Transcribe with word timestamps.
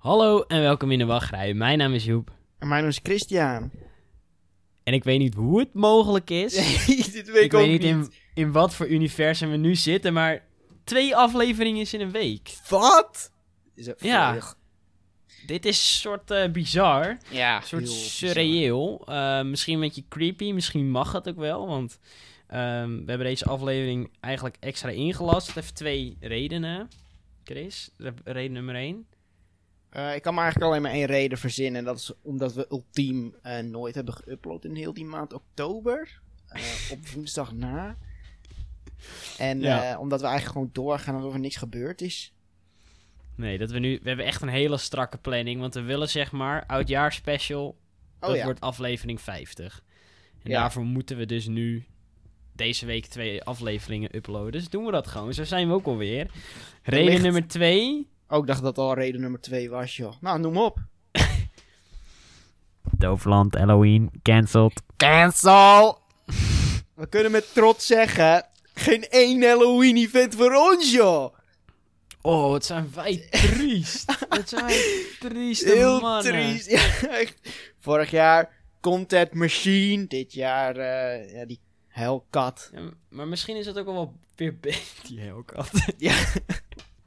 Hallo 0.00 0.42
en 0.42 0.60
welkom 0.60 0.90
in 0.90 0.98
de 0.98 1.04
wachtrij. 1.04 1.54
Mijn 1.54 1.78
naam 1.78 1.92
is 1.92 2.04
Joep. 2.04 2.30
En 2.58 2.68
mijn 2.68 2.80
naam 2.80 2.90
is 2.90 3.00
Christian. 3.02 3.70
En 4.82 4.92
ik 4.94 5.04
weet 5.04 5.18
niet 5.18 5.34
hoe 5.34 5.58
het 5.58 5.74
mogelijk 5.74 6.30
is. 6.30 6.52
Dit 7.12 7.30
weet 7.30 7.44
ik 7.44 7.52
weet 7.52 7.68
niet 7.70 7.84
in, 7.84 8.12
in 8.34 8.52
wat 8.52 8.74
voor 8.74 8.88
universum 8.88 9.50
we 9.50 9.56
nu 9.56 9.74
zitten, 9.74 10.12
maar 10.12 10.44
twee 10.84 11.16
afleveringen 11.16 11.80
is 11.80 11.94
in 11.94 12.00
een 12.00 12.10
week. 12.10 12.54
Wat? 12.68 13.32
Is 13.74 13.84
dat 13.84 14.02
Ja. 14.02 14.38
Dit 15.46 15.64
is 15.66 15.78
een 15.78 16.00
soort 16.00 16.30
eh, 16.30 16.50
bizar, 16.50 17.18
Ja, 17.30 17.56
een 17.56 17.62
soort 17.66 17.88
surreëel. 17.88 19.02
Eh, 19.06 19.42
misschien 19.42 19.74
een 19.74 19.80
beetje 19.80 20.04
creepy, 20.08 20.52
misschien 20.52 20.90
mag 20.90 21.12
het 21.12 21.28
ook 21.28 21.36
wel, 21.36 21.66
want 21.66 21.98
ehm, 22.46 22.88
we 22.88 23.04
hebben 23.06 23.26
deze 23.26 23.44
aflevering 23.44 24.10
eigenlijk 24.20 24.56
extra 24.60 24.88
ingelast. 24.88 25.46
Het 25.46 25.54
heeft 25.56 25.74
twee 25.74 26.16
redenen, 26.20 26.88
Chris. 27.44 27.90
Re- 27.96 28.14
Reden 28.24 28.52
nummer 28.52 28.74
één. 28.74 29.06
Eh, 29.90 30.14
ik 30.14 30.22
kan 30.22 30.34
me 30.34 30.40
eigenlijk 30.40 30.70
alleen 30.70 30.82
maar 30.82 30.92
één 30.92 31.06
reden 31.06 31.38
verzinnen. 31.38 31.78
En 31.78 31.84
dat 31.84 31.98
is 31.98 32.12
omdat 32.22 32.54
we 32.54 32.66
ultiem 32.70 33.34
eh, 33.42 33.58
nooit 33.58 33.94
hebben 33.94 34.14
geüpload 34.14 34.60
in 34.64 34.74
heel 34.74 34.94
die 34.94 35.04
maand 35.04 35.32
oktober. 35.32 36.20
Eh, 36.48 36.62
op 36.90 37.06
woensdag 37.08 37.52
na. 37.52 37.96
En 39.38 39.60
Ja. 39.60 39.90
eh, 39.92 40.00
omdat 40.00 40.20
we 40.20 40.26
eigenlijk 40.26 40.56
gewoon 40.56 40.70
doorgaan 40.86 41.14
alsof 41.14 41.32
er 41.34 41.40
niks 41.40 41.56
gebeurd 41.56 42.00
is. 42.00 42.32
Nee, 43.34 43.58
dat 43.58 43.70
we 43.70 43.78
nu. 43.78 43.98
We 44.02 44.08
hebben 44.08 44.26
echt 44.26 44.42
een 44.42 44.48
hele 44.48 44.76
strakke 44.76 45.18
planning. 45.18 45.60
Want 45.60 45.74
we 45.74 45.80
willen 45.82 46.08
zeg 46.08 46.32
maar 46.32 46.66
oudjaarspecial. 46.66 47.66
Oh 48.20 48.28
dat 48.28 48.36
ja. 48.36 48.44
wordt 48.44 48.60
aflevering 48.60 49.20
50. 49.20 49.82
En 50.42 50.50
Ja. 50.50 50.60
daarvoor 50.60 50.84
moeten 50.84 51.16
we 51.16 51.26
dus 51.26 51.46
nu 51.46 51.84
deze 52.52 52.86
week 52.86 53.06
twee 53.06 53.42
afleveringen 53.42 54.16
uploaden. 54.16 54.52
Dus 54.52 54.68
doen 54.68 54.84
we 54.84 54.90
dat 54.92 55.06
gewoon. 55.06 55.34
Zo 55.34 55.44
zijn 55.44 55.68
we 55.68 55.74
ook 55.74 55.86
alweer. 55.86 56.30
Reden 56.82 57.04
ligt- 57.10 57.22
nummer 57.22 57.46
twee. 57.48 58.08
Oh, 58.30 58.38
ik 58.38 58.46
dacht 58.46 58.62
dat 58.62 58.78
al 58.78 58.94
reden 58.94 59.20
nummer 59.20 59.40
twee 59.40 59.70
was, 59.70 59.96
joh. 59.96 60.14
Nou, 60.20 60.38
noem 60.40 60.56
op. 60.58 60.78
Doofland, 62.98 63.54
Halloween, 63.54 64.10
cancelled. 64.22 64.82
Cancel! 64.96 65.98
we 66.94 67.08
kunnen 67.08 67.30
met 67.30 67.54
trots 67.54 67.86
zeggen... 67.86 68.44
Geen 68.74 69.08
één 69.08 69.42
Halloween-event 69.42 70.34
voor 70.34 70.54
ons, 70.54 70.92
joh! 70.92 71.34
Oh, 72.22 72.50
wat 72.50 72.64
zijn 72.64 72.90
wij 72.94 73.28
triest. 73.30 74.16
wat 74.28 74.48
zijn 74.48 74.64
wij 74.64 75.06
trieste 75.18 75.72
Heel 75.72 76.00
mannen. 76.00 76.32
triest. 76.32 76.70
Ja, 76.70 77.08
echt. 77.08 77.38
Vorig 77.78 78.10
jaar 78.10 78.50
Content 78.80 79.32
Machine. 79.34 80.06
Dit 80.06 80.32
jaar 80.32 80.76
eh, 80.76 81.32
ja, 81.32 81.44
die 81.46 81.60
Hellcat. 81.88 82.70
Ja, 82.72 82.90
maar 83.08 83.28
misschien 83.28 83.56
is 83.56 83.66
het 83.66 83.78
ook 83.78 83.86
wel 83.86 84.16
weer 84.36 84.58
beter. 84.60 84.80
Die 85.06 85.20
Hellcat. 85.20 85.70
Ja. 85.98 86.14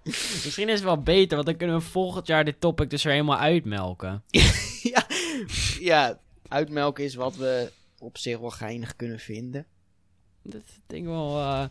misschien 0.43 0.67
is 0.69 0.73
het 0.75 0.83
wel 0.83 1.01
beter, 1.01 1.35
want 1.35 1.47
dan 1.47 1.57
kunnen 1.57 1.75
we 1.75 1.81
volgend 1.81 2.27
jaar 2.27 2.45
dit 2.45 2.59
topic 2.61 2.89
dus 2.89 3.03
weer 3.03 3.13
helemaal 3.13 3.37
uitmelken. 3.39 4.23
ja, 4.93 5.05
ja, 5.79 6.19
uitmelken 6.47 7.03
is 7.03 7.15
wat 7.15 7.35
we 7.35 7.71
op 7.99 8.17
zich 8.17 8.39
wel 8.39 8.49
geinig 8.49 8.95
kunnen 8.95 9.19
vinden. 9.19 9.65
Dat 10.43 10.61
denk 10.87 11.01
ik 11.03 11.07
wel. 11.09 11.37
eh, 11.39 11.63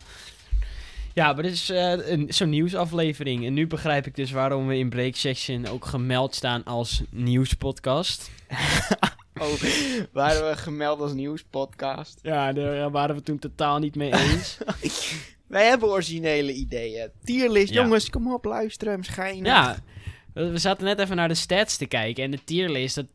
Ja, 1.13 1.33
maar 1.33 1.43
dit 1.43 1.51
is 1.53 1.69
eh, 1.69 2.09
een, 2.09 2.25
zo'n 2.33 2.49
nieuwsaflevering. 2.49 3.45
En 3.45 3.53
nu 3.53 3.67
begrijp 3.67 4.05
ik 4.05 4.15
dus 4.15 4.31
waarom 4.31 4.67
we 4.67 4.77
in 4.77 4.89
Break 4.89 5.15
Section 5.15 5.67
ook 5.67 5.85
gemeld 5.85 6.35
staan 6.35 6.63
als 6.63 7.01
nieuwspodcast. 7.09 8.29
Oh, 9.41 9.53
waren 10.11 10.49
we 10.49 10.57
gemeld 10.57 10.99
als 10.99 11.13
nieuwspodcast? 11.13 12.19
Ja, 12.21 12.53
daar 12.53 12.91
waren 12.91 13.15
we 13.15 13.21
toen 13.23 13.39
totaal 13.39 13.79
niet 13.79 13.95
mee 13.95 14.13
eens. 14.13 14.57
Wij 15.53 15.67
hebben 15.67 15.89
originele 15.89 16.53
ideeën. 16.53 17.09
Tierlist, 17.23 17.73
Ja. 17.73 17.81
jongens, 17.81 18.09
kom 18.09 18.33
op, 18.33 18.45
luisteren, 18.45 19.03
schijnen. 19.03 19.45
ja, 19.45 19.77
we 20.33 20.57
zaten 20.57 20.85
net 20.85 20.99
even 20.99 21.15
naar 21.15 21.27
de 21.27 21.33
stats 21.33 21.77
te 21.77 21.85
kijken. 21.85 22.23
En 22.23 22.31
de 22.31 22.43
tierlist, 22.43 22.95
dat, 22.95 23.05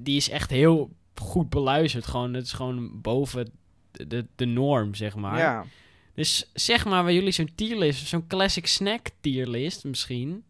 die 0.00 0.16
is 0.16 0.28
echt 0.30 0.50
heel 0.50 0.90
goed 1.14 1.50
beluisterd. 1.50 2.06
Gewoon, 2.06 2.34
het 2.34 2.44
is 2.46 2.52
gewoon 2.52 3.00
boven 3.00 3.50
de, 3.90 4.26
de, 4.36 4.44
norm, 4.46 4.94
zeg 4.94 5.14
maar. 5.16 5.38
ja. 5.38 5.64
Dus 6.14 6.50
zeg 6.52 6.84
maar, 6.84 7.04
bij 7.04 7.14
jullie 7.14 7.32
zo'n 7.32 7.50
tierlist, 7.54 8.06
zo'n 8.06 8.26
classic 8.26 8.66
snack 8.66 9.06
tierlist 9.20 9.84
misschien. 9.84 10.44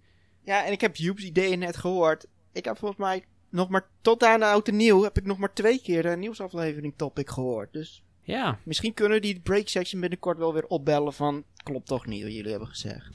Ja, 0.45 0.65
en 0.67 0.73
ik 0.73 0.81
heb 0.81 0.97
Joep's 0.97 1.23
ideeën 1.25 1.59
net 1.59 1.77
gehoord. 1.77 2.27
Ik 2.53 2.65
heb 2.65 2.79
volgens 2.79 3.01
mij 3.01 3.25
nog 3.51 3.69
maar 3.69 3.87
tot 4.01 4.25
aan 4.25 4.41
de 4.41 4.47
oude 4.47 4.73
nieuw 4.73 5.03
heb 5.03 5.19
ik 5.19 5.25
nog 5.27 5.39
maar 5.39 5.53
twee 5.53 5.81
keer 5.83 6.03
de 6.03 6.17
nieuwsaflevering 6.17 6.93
topic 6.97 7.31
gehoord. 7.31 7.73
Dus 7.73 8.03
Ja, 8.25 8.59
misschien 8.63 8.95
kunnen 8.95 9.13
we 9.17 9.23
die 9.23 9.41
break 9.41 9.69
section 9.69 10.01
binnenkort 10.01 10.39
wel 10.39 10.53
weer 10.53 10.67
opbellen 10.67 11.13
van 11.13 11.45
klopt 11.63 11.87
toch 11.87 12.07
niet 12.07 12.23
wat 12.23 12.33
jullie 12.33 12.51
hebben 12.51 12.69
gezegd. 12.69 13.11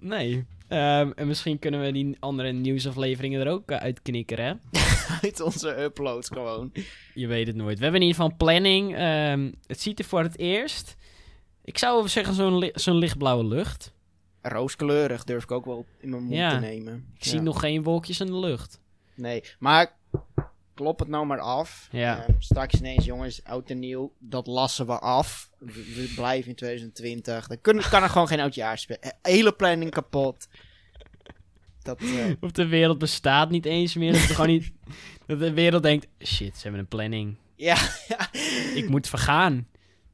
Nee. 0.00 0.44
Ehm, 0.68 1.10
en 1.14 1.26
misschien 1.26 1.58
kunnen 1.58 1.80
we 1.80 1.92
die 1.92 2.16
andere 2.20 2.52
nieuwsafleveringen 2.52 3.40
er 3.40 3.52
ook 3.52 3.70
uh, 3.70 3.76
uitknikkeren, 3.76 4.44
hè? 4.44 4.80
Uit 5.22 5.40
onze 5.40 5.80
uploads 5.82 6.28
gewoon. 6.28 6.72
Je 7.14 7.26
weet 7.26 7.46
het 7.46 7.56
nooit. 7.56 7.76
We 7.78 7.82
hebben 7.82 8.00
in 8.02 8.06
ieder 8.06 8.22
geval 8.22 8.36
planning. 8.36 8.96
Ehm, 8.96 9.52
het 9.66 9.80
ziet 9.80 9.98
er 9.98 10.04
voor 10.04 10.22
het 10.22 10.38
eerst... 10.38 10.96
Ik 11.64 11.78
zou 11.78 12.08
zeggen 12.08 12.34
zo'n 12.34 12.58
li- 12.58 12.70
zo'n 12.74 12.96
lichtblauwe 12.96 13.44
lucht. 13.44 13.92
Rooskleurig 14.42 15.24
durf 15.24 15.42
ik 15.42 15.50
ook 15.50 15.64
wel 15.64 15.86
in 16.00 16.08
mijn 16.10 16.22
mond 16.22 16.34
Ja. 16.34 16.50
te 16.50 16.58
nemen. 16.58 17.06
Ik 17.16 17.24
zie 17.24 17.40
nog 17.40 17.60
geen 17.60 17.82
wolkjes 17.82 18.20
in 18.20 18.26
de 18.26 18.38
lucht. 18.38 18.80
Nee, 19.14 19.42
maar 19.58 19.96
klop 20.82 20.98
het 20.98 21.08
nou 21.08 21.26
maar 21.26 21.40
af. 21.40 21.88
Ja. 21.92 22.26
Eh, 22.26 22.34
straks 22.38 22.74
ineens, 22.74 23.04
jongens, 23.04 23.44
oud 23.44 23.70
en 23.70 23.78
nieuw, 23.78 24.12
dat 24.18 24.46
lassen 24.46 24.86
we 24.86 24.98
af. 24.98 25.50
We, 25.58 25.72
we 25.72 26.12
blijven 26.14 26.48
in 26.50 26.56
2020. 26.56 27.46
Dan 27.46 27.60
kunnen, 27.60 27.88
kan 27.90 28.02
er 28.02 28.08
gewoon 28.08 28.26
geen 28.28 28.40
oudjaar 28.40 28.78
spelen. 28.78 29.14
Hele 29.22 29.52
planning 29.52 29.90
kapot. 29.90 30.48
Dat, 31.82 32.00
eh, 32.00 32.30
Of 32.40 32.50
de 32.50 32.66
wereld 32.66 32.98
bestaat 32.98 33.50
niet 33.50 33.64
eens 33.64 33.94
meer. 33.94 34.12
Dat, 34.12 34.20
gewoon 34.20 34.46
niet, 34.46 34.72
dat 35.26 35.38
de 35.38 35.52
wereld 35.52 35.82
denkt... 35.82 36.06
Shit, 36.24 36.56
ze 36.56 36.62
hebben 36.62 36.80
een 36.80 36.86
planning. 36.86 37.36
ja, 37.56 37.76
ja. 38.08 38.28
Ik 38.80 38.88
moet 38.88 39.08
vergaan. 39.08 39.66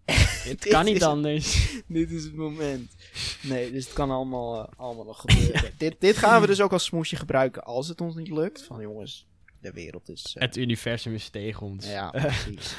Het 0.05 0.69
kan 0.69 0.85
niet 0.85 0.97
is- 0.97 1.03
anders. 1.03 1.73
Dit 1.87 2.11
is 2.11 2.25
het 2.25 2.35
moment. 2.35 2.95
Nee, 3.43 3.73
dus 3.73 3.85
het 3.85 3.93
kan 3.95 4.11
allemaal, 4.11 4.63
eh, 4.67 4.73
allemaal 4.77 5.05
nog 5.05 5.21
gebeuren. 5.21 5.73
dit, 5.79 5.97
dit 5.99 6.17
gaan 6.17 6.41
we 6.41 6.47
dus 6.47 6.61
ook 6.61 6.73
als 6.73 6.85
smoesje 6.85 7.17
gebruiken 7.17 7.65
als 7.65 7.89
het 7.89 8.01
ons 8.01 8.15
niet 8.15 8.29
lukt. 8.31 8.63
Van 8.63 8.81
jongens, 8.81 9.27
de 9.61 9.73
wereld 9.73 10.09
is... 10.09 10.35
eh, 10.37 10.43
Het 10.43 10.57
universum 10.57 11.15
is 11.15 11.29
tegen 11.29 11.67
ons. 11.67 11.87
ja, 11.91 12.11
precies. 12.23 12.77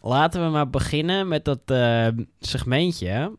Laten 0.00 0.44
we 0.44 0.50
maar 0.50 0.70
beginnen 0.70 1.28
met 1.28 1.44
dat 1.44 1.60
eh, 1.64 2.08
segmentje. 2.40 3.36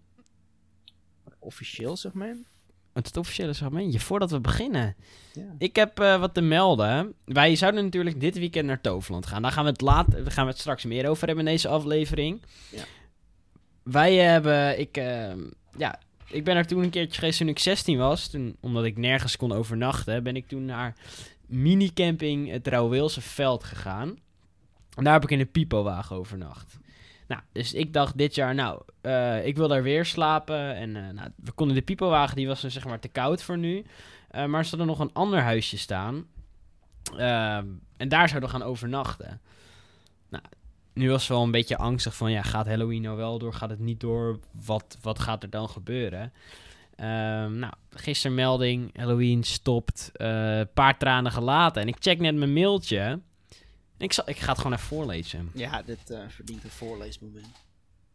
Officieel 1.39 1.95
segment? 1.95 2.47
Het 2.93 3.17
officiële 3.17 3.53
segmentje, 3.53 3.99
voordat 3.99 4.31
we 4.31 4.39
beginnen. 4.39 4.95
Ja. 5.33 5.55
Ik 5.57 5.75
heb 5.75 5.99
eh, 5.99 6.19
wat 6.19 6.33
te 6.33 6.41
melden. 6.41 7.13
Wij 7.25 7.55
zouden 7.55 7.83
natuurlijk 7.83 8.19
dit 8.19 8.37
weekend 8.37 8.65
naar 8.67 8.81
Toverland 8.81 9.25
gaan. 9.25 9.41
Daar 9.41 9.51
gaan 9.51 9.63
we 9.63 9.69
het, 9.69 9.81
laat, 9.81 10.11
daar 10.11 10.31
gaan 10.31 10.45
we 10.45 10.51
het 10.51 10.59
straks 10.59 10.83
meer 10.85 11.09
over 11.09 11.27
hebben 11.27 11.45
in 11.45 11.51
deze 11.51 11.67
aflevering. 11.67 12.41
Ja. 12.71 12.83
Wij 13.83 14.15
hebben, 14.15 14.79
ik, 14.79 14.97
eh, 14.97 15.33
ja, 15.77 15.99
ik 16.29 16.43
ben 16.43 16.55
er 16.55 16.65
toen 16.67 16.83
een 16.83 16.89
keertje 16.89 17.19
geweest 17.19 17.37
toen 17.37 17.47
ik 17.47 17.59
16 17.59 17.97
was. 17.97 18.27
Toen, 18.29 18.57
omdat 18.59 18.83
ik 18.83 18.97
nergens 18.97 19.37
kon 19.37 19.51
overnachten, 19.51 20.23
ben 20.23 20.35
ik 20.35 20.47
toen 20.47 20.65
naar 20.65 20.95
minicamping 21.47 22.49
het 22.49 22.67
Rauwweelse 22.67 23.21
Veld 23.21 23.63
gegaan. 23.63 24.17
En 24.95 25.03
daar 25.03 25.13
heb 25.13 25.23
ik 25.23 25.31
in 25.31 25.39
een 25.39 25.51
pipowagen 25.51 26.15
overnacht. 26.15 26.77
Nou, 27.27 27.41
dus 27.51 27.73
ik 27.73 27.93
dacht 27.93 28.17
dit 28.17 28.35
jaar, 28.35 28.55
nou, 28.55 28.81
eh, 29.01 29.45
ik 29.45 29.55
wil 29.55 29.67
daar 29.67 29.83
weer 29.83 30.05
slapen. 30.05 30.75
En 30.75 30.95
eh, 30.95 31.13
nou, 31.13 31.29
we 31.35 31.51
konden 31.51 31.75
de 31.75 31.81
pipowagen, 31.81 32.35
die 32.35 32.47
was 32.47 32.61
dan 32.61 32.71
zeg 32.71 32.85
maar 32.85 32.99
te 32.99 33.07
koud 33.07 33.43
voor 33.43 33.57
nu. 33.57 33.85
Eh, 34.29 34.45
maar 34.45 34.59
er 34.59 34.65
zat 34.65 34.79
er 34.79 34.85
nog 34.85 34.99
een 34.99 35.13
ander 35.13 35.41
huisje 35.41 35.77
staan. 35.77 36.25
En 37.97 38.09
daar 38.09 38.29
zouden 38.29 38.49
we 38.49 38.55
gaan 38.55 38.67
overnachten. 38.67 39.41
Nou, 40.29 40.43
nu 40.93 41.09
was 41.09 41.21
het 41.21 41.29
wel 41.29 41.43
een 41.43 41.51
beetje 41.51 41.77
angstig 41.77 42.15
van, 42.15 42.31
ja, 42.31 42.41
gaat 42.41 42.67
Halloween 42.67 43.01
nou 43.01 43.17
wel 43.17 43.39
door? 43.39 43.53
Gaat 43.53 43.69
het 43.69 43.79
niet 43.79 43.99
door? 43.99 44.39
Wat, 44.65 44.97
wat 45.01 45.19
gaat 45.19 45.43
er 45.43 45.49
dan 45.49 45.69
gebeuren? 45.69 46.33
Ehm, 46.95 47.59
nou, 47.59 47.73
gisteren 47.89 48.35
melding, 48.35 48.97
Halloween 48.97 49.43
stopt, 49.43 50.09
eh 50.13 50.61
paar 50.73 50.97
tranen 50.97 51.31
gelaten. 51.31 51.81
En 51.81 51.87
ik 51.87 51.95
check 51.99 52.19
net 52.19 52.35
mijn 52.35 52.53
mailtje. 52.53 52.99
En 53.97 54.05
ik, 54.05 54.13
zal, 54.13 54.29
ik 54.29 54.37
ga 54.37 54.49
het 54.49 54.57
gewoon 54.57 54.73
even 54.73 54.85
voorlezen. 54.85 55.49
Ja, 55.53 55.81
dit 55.81 56.09
eh, 56.09 56.19
verdient 56.27 56.63
een 56.63 56.69
voorleesmoment. 56.69 57.47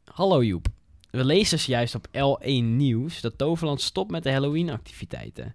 Hallo 0.05 0.45
Joep. 0.45 0.67
We 1.11 1.25
lezen 1.25 1.59
juist 1.67 1.95
op 1.95 2.07
L1 2.09 2.63
Nieuws 2.63 3.21
dat 3.21 3.39
Toverland 3.39 3.81
stopt 3.81 4.11
met 4.11 4.23
de 4.23 4.33
Halloween-activiteiten. 4.33 5.55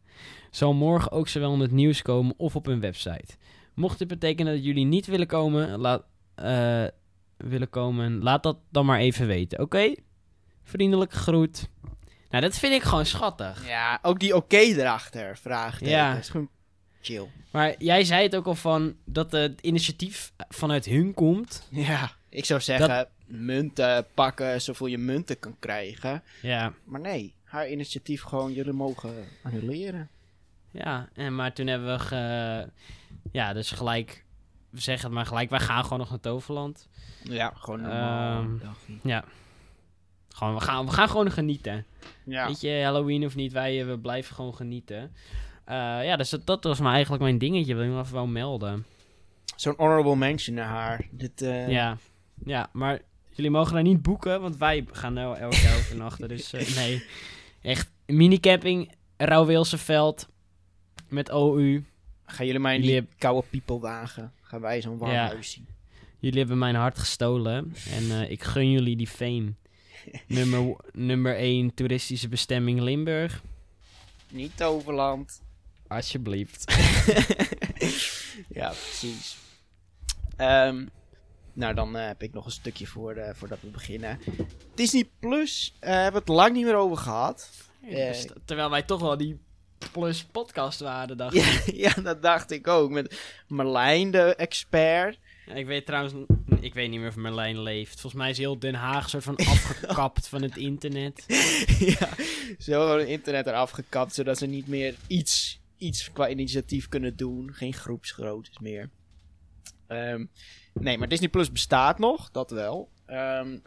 Zal 0.51 0.73
morgen 0.73 1.11
ook 1.11 1.27
zowel 1.27 1.53
in 1.53 1.59
het 1.59 1.71
nieuws 1.71 2.01
komen 2.01 2.33
of 2.37 2.55
op 2.55 2.65
hun 2.65 2.79
website. 2.79 3.35
Mocht 3.73 3.99
dit 3.99 4.07
betekenen 4.07 4.53
dat 4.53 4.63
jullie 4.63 4.85
niet 4.85 5.05
willen 5.05 5.27
komen, 5.27 5.79
laat, 5.79 6.03
eh, 6.35 6.85
willen 7.37 7.69
komen, 7.69 8.23
laat 8.23 8.43
dat 8.43 8.57
dan 8.69 8.85
maar 8.85 8.99
even 8.99 9.27
weten, 9.27 9.59
oké? 9.59 9.93
Vriendelijke 10.63 11.15
groet. 11.15 11.69
Nou, 12.35 12.47
dat 12.47 12.57
vind 12.57 12.73
ik 12.73 12.83
gewoon 12.83 13.05
schattig. 13.05 13.67
Ja, 13.67 13.99
ook 14.01 14.19
die 14.19 14.35
oké 14.35 14.57
erachter, 14.57 15.37
vraagteken. 15.37 15.89
Ja. 15.89 16.15
is 16.15 16.29
gewoon 16.29 16.49
chill. 17.01 17.27
Maar 17.51 17.75
jij 17.77 18.03
zei 18.03 18.23
het 18.23 18.35
ook 18.35 18.45
al 18.45 18.55
van 18.55 18.95
dat 19.05 19.31
het 19.31 19.61
initiatief 19.61 20.31
vanuit 20.49 20.85
hun 20.85 21.13
komt. 21.13 21.67
Ja, 21.71 22.11
ik 22.29 22.45
zou 22.45 22.61
zeggen, 22.61 23.07
munten 23.25 24.05
pakken 24.13 24.61
zoveel 24.61 24.87
je 24.87 24.97
munten 24.97 25.39
kan 25.39 25.55
krijgen. 25.59 26.23
Ja, 26.41 26.73
Maar 26.83 26.99
nee, 26.99 27.33
haar 27.43 27.69
initiatief 27.69 28.23
gewoon, 28.23 28.53
jullie 28.53 28.73
mogen 28.73 29.13
annuleren. 29.43 30.09
Ja, 30.71 31.09
en, 31.13 31.35
maar 31.35 31.53
toen 31.53 31.67
hebben 31.67 31.97
we 31.97 31.99
ge, 31.99 32.69
ja, 33.31 33.53
dus 33.53 33.71
gelijk, 33.71 34.25
we 34.69 34.81
zeggen 34.81 35.05
het 35.05 35.15
maar 35.15 35.25
gelijk, 35.25 35.49
wij 35.49 35.59
gaan 35.59 35.83
gewoon 35.83 35.99
nog 35.99 36.09
naar 36.09 36.19
Toverland. 36.19 36.87
Ja, 37.23 37.53
gewoon 37.55 37.81
normaal. 37.81 38.41
Ehm, 38.41 38.57
dagje. 38.57 38.93
Ja. 39.03 39.23
Gewoon, 40.35 40.53
we 40.53 40.61
gaan, 40.61 40.85
we 40.85 40.91
gaan 40.91 41.09
gewoon 41.09 41.31
genieten. 41.31 41.85
Ja. 42.25 42.47
Weet 42.47 42.61
je, 42.61 42.81
Halloween 42.83 43.25
of 43.25 43.35
niet, 43.35 43.51
wij 43.51 43.81
eh, 43.81 43.87
we 43.87 43.97
blijven 43.99 44.35
gewoon 44.35 44.55
genieten. 44.55 45.11
Eh, 45.65 45.75
ja, 46.05 46.15
dus 46.15 46.29
dat, 46.29 46.45
dat 46.45 46.63
was 46.63 46.79
maar 46.79 46.93
eigenlijk 46.93 47.23
mijn 47.23 47.37
dingetje, 47.37 47.75
wil 47.75 47.83
ik 47.83 47.89
nog 47.89 48.01
even 48.01 48.13
wel 48.13 48.27
melden. 48.27 48.85
Zo'n 49.55 49.73
honorable 49.77 50.15
mention 50.15 50.55
naar 50.55 50.67
haar. 50.67 51.07
Dit, 51.11 51.41
eh, 51.41 51.69
Ja. 51.69 51.97
ja, 52.45 52.69
maar 52.73 53.01
jullie 53.31 53.51
mogen 53.51 53.73
daar 53.73 53.83
niet 53.83 54.01
boeken, 54.01 54.41
want 54.41 54.57
wij 54.57 54.85
gaan 54.91 55.13
nou 55.13 55.37
elke 55.37 55.55
keer 55.55 55.75
overnachten. 55.75 56.27
Dus 56.27 56.51
nee, 56.75 57.03
echt 57.61 57.91
minicamping, 58.05 58.91
Rauwweelse 59.17 59.77
veld 59.77 60.27
met 61.07 61.29
OU. 61.29 61.83
Gaan 62.25 62.45
jullie 62.45 62.61
mij 62.61 62.79
Jullie 62.79 63.01
die 63.01 63.09
koude 63.17 63.47
piepelwagen? 63.49 64.31
Gaan 64.41 64.61
wij 64.61 64.81
zo'n 64.81 64.97
warm 64.97 65.11
Ja. 65.11 65.27
huis 65.27 65.51
zien? 65.51 65.67
Jullie 66.19 66.39
hebben 66.39 66.57
mijn 66.57 66.75
hart 66.75 66.99
gestolen 66.99 67.73
en 67.91 68.31
ik 68.31 68.43
gun 68.43 68.71
jullie 68.71 68.95
die 68.95 69.07
fame. 69.07 69.53
nummer, 70.27 70.75
nummer 70.91 71.35
1 71.35 71.73
toeristische 71.73 72.27
bestemming 72.27 72.79
Limburg. 72.79 73.41
Niet 74.29 74.57
Toverland. 74.57 75.41
Alsjeblieft. 75.87 76.63
ja, 78.59 78.69
precies. 78.69 79.37
Ehm, 80.35 80.85
nou, 81.53 81.73
dan 81.73 81.97
eh, 81.97 82.07
heb 82.07 82.23
ik 82.23 82.33
nog 82.33 82.45
een 82.45 82.51
stukje 82.51 82.87
voor, 82.87 83.15
eh, 83.15 83.33
voordat 83.33 83.61
we 83.61 83.67
beginnen. 83.67 84.19
Disney 84.75 85.09
Plus 85.19 85.75
eh, 85.79 85.89
hebben 85.93 86.11
we 86.11 86.17
het 86.17 86.27
lang 86.27 86.53
niet 86.53 86.65
meer 86.65 86.75
over 86.75 86.97
gehad. 86.97 87.49
Dus 87.89 88.27
terwijl 88.45 88.69
wij 88.69 88.81
toch 88.83 89.01
wel 89.01 89.17
die 89.17 89.39
plus 89.91 90.23
podcast 90.23 90.79
waren, 90.79 91.17
dacht 91.17 91.35
ik. 91.35 91.43
ja, 91.65 91.91
ja, 91.95 92.01
dat 92.01 92.21
dacht 92.21 92.51
ik 92.51 92.67
ook. 92.67 92.89
Met 92.89 93.19
Marlijn, 93.47 94.11
de 94.11 94.35
expert. 94.35 95.19
Ja, 95.45 95.53
Ik 95.53 95.65
weet 95.65 95.85
trouwens, 95.85 96.13
ik 96.59 96.73
weet 96.73 96.89
niet 96.89 96.99
meer 96.99 97.09
of 97.09 97.15
Merlijn 97.15 97.61
leeft. 97.61 98.01
Volgens 98.01 98.21
mij 98.21 98.29
is 98.29 98.37
heel 98.37 98.59
Den 98.59 98.73
Haag 98.73 99.09
soort 99.09 99.23
van 99.23 99.35
afgekapt 99.55 100.27
van 100.27 100.41
het 100.41 100.57
internet. 100.57 101.23
ja, 101.99 102.09
zo 102.57 102.81
gewoon 102.81 102.99
het 102.99 103.07
internet 103.07 103.47
eraf 103.47 103.71
gekapt, 103.71 104.13
zodat 104.13 104.37
ze 104.37 104.45
niet 104.45 104.67
meer 104.67 104.95
iets, 105.07 105.61
iets 105.77 106.11
qua 106.11 106.29
initiatief 106.29 106.89
kunnen 106.89 107.15
doen. 107.15 107.53
Geen 107.53 107.73
groepsgroottes 107.73 108.59
meer. 108.59 108.89
Ehm, 109.87 110.25
nee, 110.73 110.97
maar 110.97 111.07
Disney 111.07 111.29
Plus 111.29 111.51
bestaat 111.51 111.99
nog, 111.99 112.31
dat 112.31 112.51
wel. 112.51 112.89
Ehm, 113.05 113.57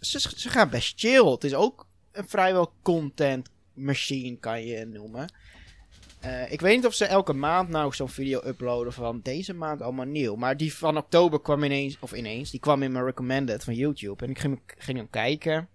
ze, 0.00 0.20
ze 0.36 0.48
gaan 0.50 0.70
best 0.70 1.00
chill. 1.00 1.24
Het 1.24 1.44
is 1.44 1.54
ook 1.54 1.86
een 2.12 2.28
vrijwel 2.28 2.72
content 2.82 3.48
machine, 3.74 4.36
kan 4.36 4.64
je 4.64 4.84
noemen. 4.84 5.32
Eh, 6.26 6.52
ik 6.52 6.60
weet 6.60 6.76
niet 6.76 6.86
of 6.86 6.94
ze 6.94 7.04
elke 7.04 7.32
maand 7.32 7.68
nou 7.68 7.94
zo'n 7.94 8.08
video 8.08 8.40
uploaden 8.44 8.92
van 8.92 9.20
deze 9.22 9.54
maand 9.54 9.82
allemaal 9.82 10.06
nieuw. 10.06 10.34
Maar 10.36 10.56
die 10.56 10.74
van 10.74 10.96
oktober 10.96 11.40
kwam 11.40 11.64
ineens, 11.64 11.96
of 12.00 12.12
ineens, 12.12 12.50
die 12.50 12.60
kwam 12.60 12.82
in 12.82 12.92
mijn 12.92 13.04
recommended 13.04 13.64
van 13.64 13.74
YouTube. 13.74 14.24
En 14.24 14.30
ik 14.30 14.38
ging, 14.38 14.60
ging 14.78 14.98
hem 14.98 15.10
kijken. 15.10 15.68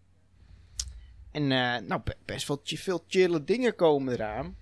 En 1.31 1.41
eh, 1.51 1.87
nou, 1.87 2.01
be- 2.03 2.15
best 2.25 2.47
wel 2.47 2.61
veel 2.63 3.03
chille 3.07 3.43
dingen 3.43 3.75
komen 3.75 4.13
eraan. 4.13 4.55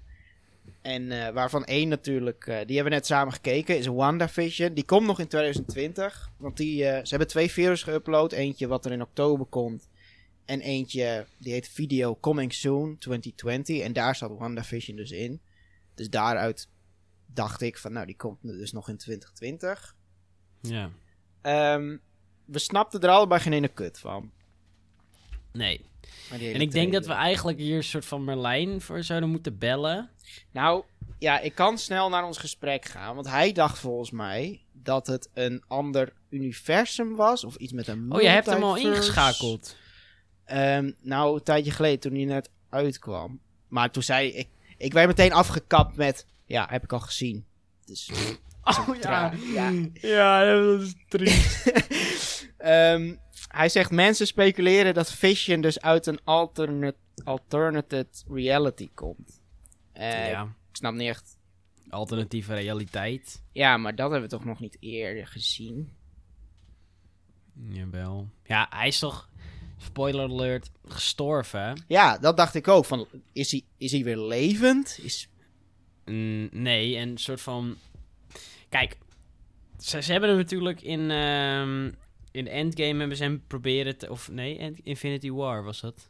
En 0.82 1.12
eh, 1.12 1.34
waarvan 1.34 1.66
één 1.66 1.88
natuurlijk, 1.88 2.46
die 2.46 2.76
hebben 2.76 2.84
we 2.84 2.90
net 2.90 3.06
samen 3.06 3.34
gekeken, 3.34 3.78
is 3.78 3.88
WandaVision. 3.88 4.74
Die 4.74 4.86
komt 4.86 5.08
nog 5.08 5.20
in 5.20 5.28
2020. 5.28 6.32
Want 6.38 6.58
die, 6.58 6.84
ze 6.84 7.06
hebben 7.10 7.28
twee 7.28 7.52
video's 7.52 7.84
geüpload. 7.90 8.34
Eentje 8.34 8.68
wat 8.68 8.86
er 8.86 8.92
in 8.92 9.02
oktober 9.02 9.46
komt. 9.46 9.90
En 10.46 10.62
eentje, 10.62 11.26
die 11.38 11.54
heet 11.54 11.70
Video 11.70 12.18
Coming 12.20 12.54
Soon 12.54 12.98
2020. 12.98 13.80
En 13.80 13.94
daar 13.94 14.16
zat 14.16 14.38
WandaVision 14.38 14.98
dus 14.98 15.12
in. 15.12 15.42
Dus 16.00 16.10
daaruit 16.10 16.68
dacht 17.26 17.62
ik 17.62 17.78
van, 17.78 17.94
nou, 17.94 18.06
die 18.06 18.16
komt 18.16 18.38
dus 18.42 18.72
nog 18.72 18.90
in 18.90 18.98
2020. 18.98 19.96
Ja. 20.62 20.90
Ehm, 21.42 21.98
we 22.46 22.60
snapten 22.60 23.02
er 23.02 23.10
allebei 23.10 23.42
geen 23.42 23.54
ene 23.54 23.68
kut 23.68 24.00
van. 24.00 24.32
Nee. 25.52 25.86
En 26.32 26.62
ik 26.62 26.72
denk 26.72 26.94
dat 26.94 27.06
we 27.06 27.14
eigenlijk 27.14 27.58
hier 27.58 27.78
een 27.78 27.84
soort 27.84 28.06
van 28.06 28.24
Merlijn 28.24 28.82
voor 28.82 29.04
zouden 29.04 29.30
moeten 29.30 29.58
bellen. 29.58 30.10
Nou, 30.52 30.84
ja, 31.18 31.40
ik 31.40 31.56
kan 31.56 31.78
snel 31.78 32.10
naar 32.10 32.26
ons 32.26 32.38
gesprek 32.38 32.86
gaan. 32.86 33.16
Want 33.16 33.28
hij 33.28 33.52
dacht 33.52 33.80
volgens 33.80 34.12
mij 34.12 34.62
dat 34.72 35.08
het 35.08 35.30
een 35.34 35.64
ander 35.68 36.14
universum 36.30 37.16
was. 37.16 37.44
Of 37.44 37.56
iets 37.56 37.74
met 37.74 37.88
een 37.88 38.14
Oh, 38.14 38.22
je 38.22 38.28
hebt 38.28 38.46
hem 38.46 38.64
al 38.64 38.78
ingeschakeld. 38.78 39.76
Ehm, 40.46 40.92
nou, 41.02 41.36
een 41.36 41.44
tijdje 41.44 41.72
geleden 41.72 42.00
toen 42.00 42.14
hij 42.14 42.26
net 42.26 42.50
uitkwam. 42.70 43.40
Maar 43.68 43.92
toen 43.92 44.04
zei 44.04 44.30
ik... 44.30 44.48
Ik 44.80 44.94
werd 44.94 45.08
meteen 45.08 45.34
afgekapt 45.34 45.96
met... 45.96 46.26
Ja, 46.46 46.68
heb 46.70 46.84
ik 46.84 46.94
al 46.94 47.00
gezien. 47.00 47.46
Dus... 47.86 48.12
Oh 48.64 48.96
ja. 49.02 49.34
Ja. 49.54 49.72
Ja, 49.94 50.46
dat 50.46 50.82
is 50.82 50.96
triest. 51.08 51.68
Ehm, 52.58 53.16
hij 53.48 53.70
zegt 53.70 53.92
mensen 53.92 54.28
speculeren 54.28 54.94
dat 54.94 55.12
Vision 55.12 55.62
dus 55.62 55.82
uit 55.82 56.06
een 56.06 56.20
alternate, 56.24 56.98
alternative 57.24 58.14
reality 58.28 58.90
komt. 58.94 59.42
Eh, 59.92 60.30
ja. 60.30 60.44
Ik 60.44 60.76
snap 60.76 60.94
niet 60.94 61.08
echt... 61.08 61.38
Alternatieve 61.90 62.54
realiteit. 62.54 63.44
Ja, 63.52 63.78
maar 63.78 63.96
dat 63.96 64.12
hebben 64.12 64.30
we 64.30 64.36
toch 64.36 64.46
nog 64.46 64.60
niet 64.60 64.78
eerder 64.80 65.28
gezien. 65.28 65.94
Jawel. 67.54 68.30
Ja, 68.44 68.68
hij 68.70 68.88
is 68.88 69.00
toch, 69.00 69.30
spoiler 69.84 70.30
alert, 70.30 70.70
gestorven. 70.88 71.84
Ja, 71.88 72.18
dat 72.18 72.38
dacht 72.38 72.56
ik 72.56 72.68
ook. 72.68 72.86
Van, 72.86 73.08
is, 73.34 73.52
hij, 73.52 73.64
is 73.78 73.92
hij 73.92 74.04
weer 74.04 74.18
levend? 74.18 75.00
Is, 75.02 75.28
Mm, 76.06 76.50
nee, 76.52 76.96
en 76.98 77.10
een 77.10 77.18
soort 77.18 77.42
van... 77.42 77.76
Kijk, 78.70 78.98
ze, 79.80 80.02
ze 80.02 80.12
hebben 80.12 80.30
hem 80.30 80.38
natuurlijk 80.38 80.82
in, 80.82 81.12
ehm, 81.12 81.92
in 82.32 82.48
Endgame 82.48 83.00
hebben 83.00 83.18
ze 83.18 83.24
hem 83.24 83.44
proberen 83.48 83.98
te... 83.98 84.10
Of 84.10 84.32
nee, 84.32 84.58
End- 84.58 84.80
Infinity 84.84 85.32
War 85.32 85.64
was 85.64 85.80
dat. 85.82 86.10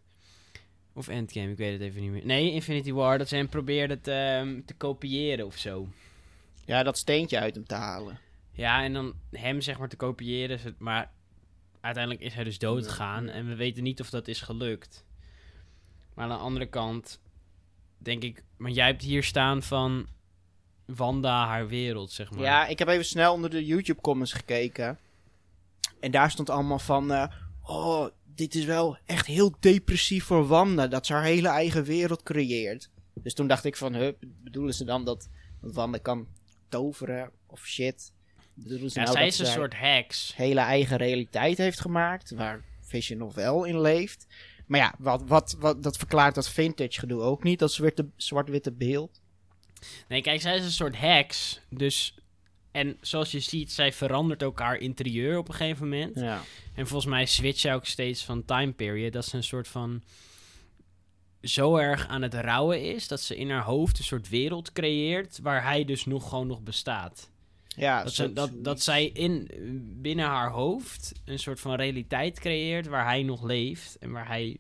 Of 0.94 1.08
Endgame, 1.08 1.52
ik 1.52 1.58
weet 1.58 1.72
het 1.72 1.82
even 1.82 2.02
niet 2.02 2.12
meer. 2.12 2.26
Nee, 2.26 2.52
Infinity 2.52 2.92
War, 2.92 3.18
dat 3.18 3.28
ze 3.30 3.36
hem 3.36 3.50
probeerden 3.50 4.02
te, 4.02 4.12
ehm, 4.12 4.62
te 4.66 4.74
kopiëren 4.74 5.46
of 5.46 5.58
zo. 5.58 5.88
ja, 6.66 6.84
dat 6.84 6.98
steentje 6.98 7.40
uit 7.40 7.56
hem 7.56 7.66
te 7.66 7.76
halen. 7.76 8.20
Ja, 8.52 8.84
en 8.84 8.94
dan 8.94 9.14
hem 9.32 9.62
zeg 9.62 9.78
maar 9.80 9.90
te 9.90 9.96
kopiëren. 9.96 10.76
Maar 10.78 11.12
uiteindelijk 11.82 12.26
is 12.26 12.34
hij 12.34 12.44
dus 12.44 12.58
dood 12.58 12.88
gegaan. 12.88 13.26
Ja. 13.26 13.32
En 13.32 13.48
we 13.48 13.56
weten 13.56 13.84
niet 13.84 14.00
of 14.00 14.10
dat 14.10 14.28
is 14.28 14.42
gelukt. 14.42 15.06
Maar 16.14 16.24
aan 16.24 16.38
de 16.38 16.44
andere 16.44 16.66
kant 16.66 17.20
denk 17.98 18.24
ik... 18.24 18.44
Maar 18.58 18.72
jij 18.72 18.86
hebt 18.86 19.02
hier 19.02 19.24
staan 19.24 19.64
van 19.64 20.08
Wanda, 20.86 21.46
haar 21.46 21.68
wereld, 21.68 22.12
zeg 22.12 22.32
maar. 22.32 22.42
Ja, 22.42 22.68
ik 22.68 22.80
heb 22.80 22.88
even 22.88 23.06
snel 23.06 23.34
onder 23.34 23.50
de 23.50 23.66
YouTube 23.66 24.02
comments 24.02 24.34
gekeken. 24.34 25.00
En 26.00 26.12
daar 26.12 26.32
stond 26.32 26.50
allemaal 26.50 26.80
van... 26.80 27.12
eh, 27.12 27.34
oh, 27.62 28.08
dit 28.26 28.56
is 28.56 28.66
wel 28.66 28.98
echt 29.06 29.26
heel 29.26 29.56
depressief 29.60 30.24
voor 30.24 30.48
Wanda. 30.48 30.88
Dat 30.88 31.06
ze 31.06 31.14
haar 31.14 31.24
hele 31.24 31.48
eigen 31.48 31.84
wereld 31.84 32.24
creëert. 32.24 32.90
Dus 33.14 33.34
toen 33.34 33.48
dacht 33.48 33.66
ik 33.66 33.76
van... 33.76 33.96
Huh, 33.96 34.14
bedoelen 34.20 34.74
ze 34.74 34.86
dan 34.86 35.06
dat, 35.06 35.30
dat 35.62 35.74
Wanda 35.74 35.98
kan 35.98 36.28
toveren 36.70 37.32
of 37.46 37.66
shit? 37.66 38.12
Bedoelen 38.64 38.92
ze 38.92 39.00
Ja, 39.00 39.06
nou 39.06 39.16
zij 39.18 39.26
dat 39.26 39.34
is 39.34 39.40
een 39.40 39.46
zij 39.46 39.56
soort 39.56 39.78
heks. 39.78 40.34
hele 40.36 40.60
eigen 40.60 40.98
realiteit 40.98 41.58
heeft 41.58 41.80
gemaakt... 41.80 42.32
waar 42.32 42.64
Vision 42.82 43.18
nog 43.18 43.34
wel 43.34 43.64
in 43.64 43.82
leeft? 43.82 44.28
Maar 44.66 44.80
ja, 44.80 44.94
wat, 45.00 45.24
wat, 45.28 45.56
wat, 45.60 45.84
dat 45.84 45.98
verklaart 45.98 46.36
dat 46.36 46.50
vintage 46.50 47.00
gedoe 47.00 47.22
ook 47.22 47.44
niet. 47.44 47.60
Dat 47.60 47.80
zwart-witte 48.16 48.72
beeld. 48.72 49.22
Nee, 50.08 50.22
kijk, 50.22 50.42
zij 50.42 50.56
is 50.56 50.64
een 50.64 50.72
soort 50.72 50.98
heks. 50.98 51.62
Dus... 51.70 52.14
En 52.72 52.98
zoals 53.02 53.32
je 53.32 53.40
ziet, 53.40 53.72
zij 53.72 53.94
verandert 53.94 54.44
ook 54.44 54.60
haar 54.60 54.78
interieur 54.78 55.38
op 55.38 55.48
een 55.48 55.54
gegeven 55.54 55.90
moment. 55.90 56.20
Ja. 56.20 56.42
En 56.76 56.88
volgens 56.88 57.12
mij 57.12 57.26
switcht 57.26 57.60
zij 57.60 57.76
ook 57.76 57.86
steeds 57.86 58.24
van 58.24 58.46
time 58.46 58.72
period. 58.72 59.14
Dat 59.14 59.26
ze 59.26 59.36
een 59.36 59.44
soort 59.44 59.68
van 59.68 60.04
zo 61.42 61.76
erg 61.78 62.08
aan 62.08 62.22
het 62.22 62.34
rouwen 62.34 62.84
is 62.94 63.08
dat 63.08 63.22
ze 63.22 63.36
in 63.38 63.50
haar 63.50 63.64
hoofd 63.64 63.98
een 63.98 64.04
soort 64.04 64.30
wereld 64.30 64.72
creëert 64.72 65.40
waar 65.42 65.64
hij 65.64 65.86
dus 65.86 66.06
nog 66.06 66.30
gewoon 66.30 66.48
nog 66.48 66.62
bestaat. 66.62 67.30
Ja, 67.80 68.04
Dat, 68.04 68.14
ze, 68.14 68.34
dat, 68.34 68.52
dat 68.64 68.82
zij 68.82 69.06
in, 69.06 69.50
binnen 70.02 70.26
haar 70.26 70.50
hoofd 70.50 71.12
een 71.26 71.40
soort 71.40 71.60
van 71.60 71.76
realiteit 71.76 72.40
creëert 72.40 72.88
waar 72.88 73.06
hij 73.06 73.24
nog 73.24 73.44
leeft 73.44 73.98
en 73.98 74.12
waar 74.12 74.28
hij 74.28 74.58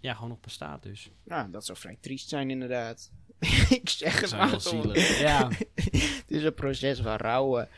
ja, 0.00 0.14
gewoon 0.14 0.28
nog 0.28 0.40
bestaat 0.40 0.82
dus. 0.82 1.10
Nou, 1.24 1.50
dat 1.50 1.64
zou 1.64 1.78
vrij 1.78 1.96
triest 2.00 2.28
zijn 2.28 2.50
inderdaad. 2.50 3.10
ik 3.80 3.88
zeg 3.88 4.20
het 4.20 4.30
maar 4.30 4.60
zielig. 4.60 5.20
Ja. 5.20 5.48
het 6.22 6.24
is 6.26 6.42
een 6.42 6.54
proces 6.54 7.00
van 7.00 7.16
rouwen. 7.16 7.68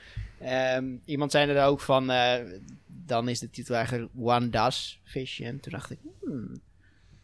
Ehm, 0.41 0.97
iemand 1.05 1.31
zei 1.31 1.51
er 1.51 1.65
ook 1.65 1.81
van, 1.81 2.11
eh, 2.11 2.35
dan 2.87 3.29
is 3.29 3.39
de 3.39 3.51
titel 3.51 3.75
eigenlijk 3.75 4.11
One 4.21 4.49
Does 4.49 5.01
Vision. 5.05 5.61
Toen 5.61 5.73
dacht 5.73 5.91
ik, 5.91 5.99
hmm. 6.21 6.61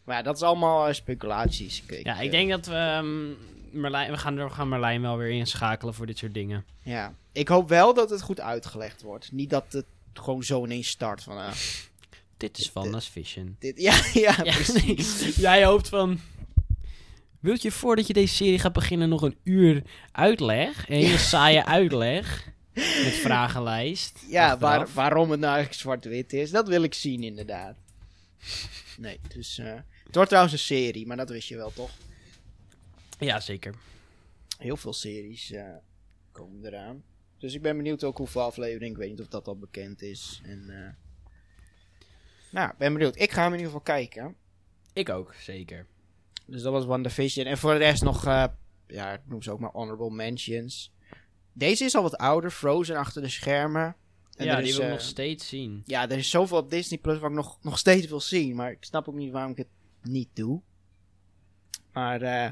Maar 0.03 0.15
ja, 0.15 0.21
dat 0.21 0.35
is 0.35 0.41
allemaal 0.41 0.87
eh, 0.87 0.93
speculaties. 0.93 1.85
Kijk, 1.85 2.05
ja, 2.05 2.19
ik 2.19 2.25
eh, 2.25 2.31
denk 2.31 2.49
dat 2.49 2.65
we 2.65 2.73
ehm, 2.73 3.31
Merlijn, 3.75 4.11
we 4.11 4.17
gaan, 4.17 4.35
we 4.35 4.49
gaan 4.49 4.69
Merlijn 4.69 5.01
wel 5.01 5.17
weer 5.17 5.29
inschakelen 5.29 5.93
voor 5.93 6.05
dit 6.05 6.17
soort 6.17 6.33
dingen. 6.33 6.65
Ja, 6.81 7.13
ik 7.31 7.47
hoop 7.47 7.69
wel 7.69 7.93
dat 7.93 8.09
het 8.09 8.21
goed 8.21 8.39
uitgelegd 8.39 9.01
wordt. 9.01 9.31
Niet 9.31 9.49
dat 9.49 9.65
het 9.69 9.85
gewoon 10.13 10.43
zo 10.43 10.63
ineens 10.65 10.87
start 10.87 11.23
van, 11.23 11.37
ah, 11.37 11.51
Dit 12.37 12.57
is 12.57 12.73
Wanda's 12.73 13.09
Vision. 13.09 13.55
dit, 13.59 13.81
ja, 13.81 13.93
ja, 14.13 14.35
Ja, 14.43 14.53
precies. 14.53 15.21
nee. 15.21 15.33
Jij 15.47 15.65
hoopt 15.65 15.89
van. 15.89 16.19
Wilt 17.39 17.61
je 17.61 17.71
voordat 17.71 18.07
je 18.07 18.13
deze 18.13 18.33
serie 18.35 18.59
gaat 18.59 18.73
beginnen 18.73 19.09
nog 19.09 19.21
een 19.21 19.37
uur 19.43 19.83
uitleg? 20.11 20.89
Een 20.89 20.95
hele 20.95 21.17
saaie 21.17 21.65
uitleg. 21.65 22.47
Met 22.73 23.13
vragenlijst. 23.13 24.19
Ja, 24.29 24.57
waar, 24.57 24.87
waarom 24.93 25.31
het 25.31 25.39
nou 25.39 25.51
eigenlijk 25.53 25.81
zwart-wit 25.81 26.33
is, 26.33 26.51
dat 26.51 26.67
wil 26.67 26.83
ik 26.83 26.93
zien 26.93 27.23
inderdaad. 27.23 27.75
Nee, 28.97 29.19
dus... 29.35 29.57
eh, 29.57 29.73
het 30.05 30.15
wordt 30.15 30.29
trouwens 30.29 30.53
een 30.53 30.59
serie, 30.77 31.07
maar 31.07 31.17
dat 31.17 31.29
wist 31.29 31.47
je 31.47 31.55
wel 31.55 31.71
toch? 31.73 31.89
Ja, 33.19 33.39
zeker. 33.39 33.75
Heel 34.57 34.77
veel 34.77 34.93
series 34.93 35.51
eh, 35.51 35.75
komen 36.31 36.65
eraan. 36.65 37.03
Dus 37.37 37.53
ik 37.53 37.61
ben 37.61 37.77
benieuwd 37.77 38.03
ook 38.03 38.17
hoeveel 38.17 38.41
afleveringen. 38.41 38.91
Ik 38.91 38.97
weet 38.97 39.09
niet 39.09 39.21
of 39.21 39.27
dat 39.27 39.47
al 39.47 39.57
bekend 39.57 40.01
is. 40.01 40.41
En, 40.43 40.69
eh, 40.69 40.93
nou, 42.51 42.73
ben 42.77 42.93
benieuwd. 42.93 43.19
Ik 43.19 43.31
ga 43.31 43.41
hem 43.41 43.53
in 43.53 43.59
ieder 43.59 43.71
geval 43.71 43.95
kijken. 43.95 44.35
Ik 44.93 45.09
ook, 45.09 45.33
zeker. 45.33 45.87
Dus 46.45 46.61
dat 46.61 46.71
was 46.71 46.85
WandaVision. 46.85 47.45
En 47.45 47.57
voor 47.57 47.71
de 47.71 47.77
rest 47.77 48.03
nog, 48.03 48.25
eh, 48.25 48.45
ja, 48.87 49.13
ik 49.13 49.21
noem 49.25 49.41
ze 49.41 49.51
ook 49.51 49.59
maar 49.59 49.71
honorable 49.71 50.11
mentions. 50.11 50.93
Deze 51.53 51.83
is 51.83 51.95
al 51.95 52.01
wat 52.01 52.17
ouder, 52.17 52.51
Frozen 52.51 52.95
achter 52.95 53.21
de 53.21 53.29
schermen. 53.29 53.95
En 54.35 54.45
ja, 54.45 54.57
die 54.57 54.67
is, 54.67 54.77
wil 54.77 54.85
ik 54.85 54.91
nog 54.91 55.01
steeds 55.01 55.47
zien. 55.47 55.81
Ja, 55.85 56.09
er 56.09 56.17
is 56.17 56.29
zoveel 56.29 56.57
op 56.57 56.69
Disney 56.69 56.99
Plus 56.99 57.19
wat 57.19 57.29
ik 57.29 57.35
nog, 57.35 57.57
nog 57.61 57.77
steeds 57.77 58.07
wil 58.07 58.19
zien. 58.19 58.55
Maar 58.55 58.71
ik 58.71 58.83
snap 58.83 59.07
ook 59.07 59.15
niet 59.15 59.31
waarom 59.31 59.51
ik 59.51 59.57
het 59.57 59.67
niet 60.01 60.29
doe. 60.33 60.61
Maar, 61.91 62.21
eh, 62.21 62.51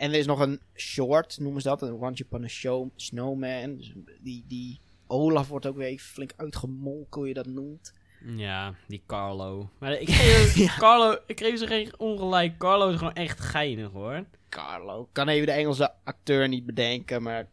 en 0.00 0.12
er 0.12 0.18
is 0.18 0.26
nog 0.26 0.40
een 0.40 0.60
short, 0.74 1.38
noemen 1.38 1.62
ze 1.62 1.68
dat. 1.68 1.82
Een 1.82 1.92
Once 1.92 2.22
Upon 2.22 2.44
a 2.44 2.48
Show, 2.48 2.90
Snowman. 2.96 3.76
Dus 3.76 3.92
die, 4.20 4.44
die 4.48 4.80
Olaf 5.06 5.48
wordt 5.48 5.66
ook 5.66 5.76
weer 5.76 5.98
flink 5.98 6.32
uitgemolken, 6.36 7.20
hoe 7.20 7.28
je 7.28 7.34
dat 7.34 7.46
noemt. 7.46 7.92
Ja, 8.36 8.74
die 8.88 9.02
Carlo. 9.06 9.70
Maar 9.78 9.92
ik 9.92 10.10
geef, 10.14 10.56
Ja. 10.56 10.76
Carlo, 10.78 11.18
ik 11.26 11.40
geef 11.40 11.58
ze 11.58 11.66
geen 11.66 11.98
ongelijk. 11.98 12.58
Carlo 12.58 12.88
is 12.88 12.96
gewoon 12.96 13.14
echt 13.14 13.40
geinig 13.40 13.90
hoor. 13.90 14.24
Carlo. 14.48 15.08
Kan 15.12 15.28
even 15.28 15.46
de 15.46 15.52
Engelse 15.52 15.92
acteur 16.04 16.48
niet 16.48 16.66
bedenken, 16.66 17.22
maar... 17.22 17.48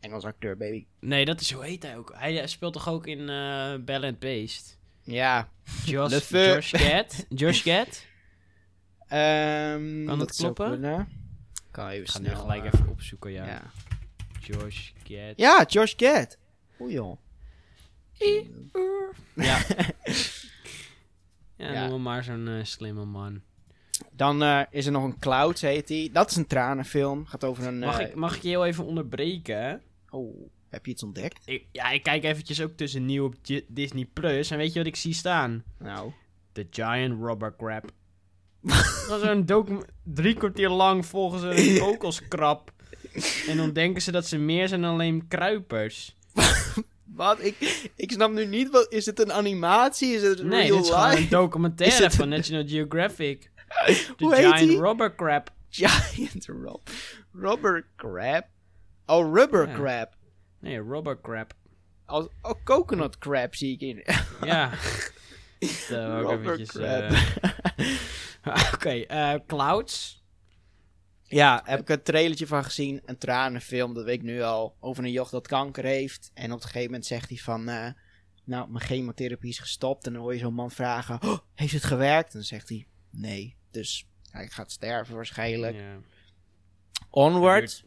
Engelse 0.00 0.26
acteur, 0.26 0.56
baby. 0.56 0.86
Nee, 1.00 1.24
dat 1.24 1.40
is, 1.40 1.52
hoe 1.52 1.64
heet 1.64 1.82
hij 1.82 1.96
ook? 1.96 2.12
Hij 2.16 2.40
eh, 2.40 2.46
speelt 2.46 2.72
toch 2.72 2.88
ook 2.88 3.06
in 3.06 3.20
uh, 3.20 3.74
Bell 3.80 4.04
and 4.04 4.18
Beast? 4.18 4.78
Ja. 5.02 5.48
Josh. 5.84 6.30
Josh 6.30 6.74
Gad? 6.76 7.26
Josh 7.40 7.62
Gad? 7.62 8.04
Ehm, 9.06 10.06
Kan 10.06 10.18
dat 10.18 10.36
zou 10.36 10.52
kloppen? 10.52 10.80
Kan 11.72 11.88
even 11.88 12.02
Ik 12.04 12.10
ga 12.10 12.18
nu 12.18 12.24
snel, 12.26 12.40
gelijk 12.40 12.64
eh, 12.64 12.70
even 12.74 12.88
opzoeken, 12.88 13.30
ja. 13.32 13.46
Ja. 13.46 13.62
Josh 14.40 14.90
Gad. 15.04 15.32
ja, 15.36 15.64
Josh 15.68 15.92
Gad. 15.96 16.38
Oei 16.80 16.92
joh. 16.94 17.16
Ja. 19.34 19.58
ja, 21.56 21.72
Ja. 21.72 21.86
noem 21.88 22.02
maar 22.02 22.24
zo'n 22.24 22.48
eh, 22.48 22.64
slimme 22.64 23.04
man. 23.04 23.40
Dan 24.12 24.42
eh, 24.42 24.60
is 24.70 24.86
er 24.86 24.92
nog 24.92 25.04
een 25.04 25.18
Clouds, 25.18 25.60
heet 25.60 25.86
die. 25.86 26.10
Dat 26.12 26.30
is 26.30 26.36
een 26.36 26.46
tranenfilm. 26.46 27.26
Gaat 27.26 27.44
over 27.44 27.66
een... 27.66 27.78
Mag, 27.78 28.00
ik, 28.00 28.14
mag 28.14 28.36
ik 28.36 28.42
je 28.42 28.48
heel 28.48 28.66
even 28.66 28.84
onderbreken? 28.84 29.82
Oh, 30.10 30.50
heb 30.68 30.86
je 30.86 30.92
iets 30.92 31.02
ontdekt? 31.02 31.42
Ik, 31.44 31.66
ja, 31.72 31.90
ik 31.90 32.02
kijk 32.02 32.24
eventjes 32.24 32.60
ook 32.62 32.72
tussen 32.72 33.06
nieuw 33.06 33.24
op 33.24 33.34
Di- 33.44 33.64
Disney 33.68 34.04
Plus. 34.12 34.50
En 34.50 34.56
weet 34.58 34.72
je 34.72 34.78
wat 34.78 34.88
ik 34.88 34.96
zie 34.96 35.14
staan? 35.14 35.64
Nou. 35.78 36.12
The 36.52 36.66
Giant 36.70 37.20
Rubber 37.22 37.56
Crab. 37.56 37.90
Dat 39.08 39.22
is 39.22 39.28
een 39.28 39.46
docu- 39.46 39.86
drie 40.04 40.34
kwartier 40.34 40.68
lang 40.68 41.06
volgen 41.06 41.38
ze 41.38 41.46
een 41.46 41.78
kokoskrab. 41.84 42.72
En 43.48 43.56
dan 43.56 43.72
denken 43.72 44.02
ze 44.02 44.12
dat 44.12 44.26
ze 44.26 44.38
meer 44.38 44.68
zijn 44.68 44.80
dan 44.82 44.92
alleen 44.92 45.28
kruipers. 45.28 46.16
Wat? 47.14 47.44
Ik, 47.44 47.88
ik 47.96 48.12
snap 48.12 48.30
nu 48.32 48.46
niet, 48.46 48.70
wat, 48.70 48.92
is 48.92 49.06
het 49.06 49.20
een 49.20 49.32
animatie? 49.32 50.14
Is 50.14 50.22
het 50.22 50.42
Nee, 50.42 50.62
real 50.62 50.76
dit 50.76 50.84
is 50.86 50.90
gewoon 50.92 51.16
een 51.16 51.28
documentaire 51.28 52.10
van 52.10 52.28
National 52.28 52.66
Geographic. 52.66 53.50
The 53.86 54.12
Hoe 54.18 54.34
Giant? 54.34 54.80
Rubber 54.80 55.14
Crab. 55.14 55.50
Giant 55.68 56.46
rob 56.46 56.88
rubber 57.32 57.86
crab? 57.96 58.44
Oh, 59.06 59.34
rubber 59.34 59.68
Ja. 59.68 59.74
crab. 59.74 60.14
Nee, 60.60 60.82
Rubber 60.82 61.20
Crab. 61.20 61.52
Als, 62.06 62.26
oh, 62.42 62.52
coconut 62.64 63.18
crab 63.18 63.54
zie 63.54 63.72
ik 63.72 63.80
in. 63.80 64.04
Ja. 64.44 64.70
Dat 65.88 65.88
rubber 65.88 66.40
eventjes, 66.40 66.68
crab. 66.68 67.10
Oké, 68.74 68.90
eh, 68.90 69.34
Clouds. 69.46 70.20
Ja, 71.22 71.62
heb 71.64 71.80
ik 71.80 71.88
een 71.88 72.02
trailertje 72.02 72.46
van 72.46 72.64
gezien. 72.64 73.02
Een 73.04 73.18
tranenfilm, 73.18 73.94
dat 73.94 74.04
weet 74.04 74.14
ik 74.14 74.22
nu 74.22 74.42
al. 74.42 74.76
Over 74.80 75.04
een 75.04 75.10
joch 75.10 75.30
dat 75.30 75.46
kanker 75.46 75.84
heeft. 75.84 76.30
En 76.34 76.52
op 76.52 76.56
een 76.56 76.62
gegeven 76.62 76.86
moment 76.86 77.06
zegt 77.06 77.28
hij 77.28 77.38
van... 77.38 77.68
eh, 77.68 77.90
nou, 78.44 78.70
mijn 78.70 78.84
chemotherapie 78.84 79.50
is 79.50 79.58
gestopt. 79.58 80.06
En 80.06 80.12
dan 80.12 80.22
hoor 80.22 80.32
je 80.32 80.38
zo'n 80.38 80.54
man 80.54 80.70
vragen... 80.70 81.22
"Oh, 81.22 81.38
heeft 81.54 81.72
het 81.72 81.84
gewerkt? 81.84 82.26
En 82.32 82.38
dan 82.38 82.42
zegt 82.42 82.68
hij... 82.68 82.86
Nee. 83.10 83.56
Dus 83.70 84.06
hij 84.30 84.48
gaat 84.48 84.70
sterven 84.72 85.14
waarschijnlijk. 85.14 85.76
Ja. 85.76 85.98
Onward. 87.10 87.84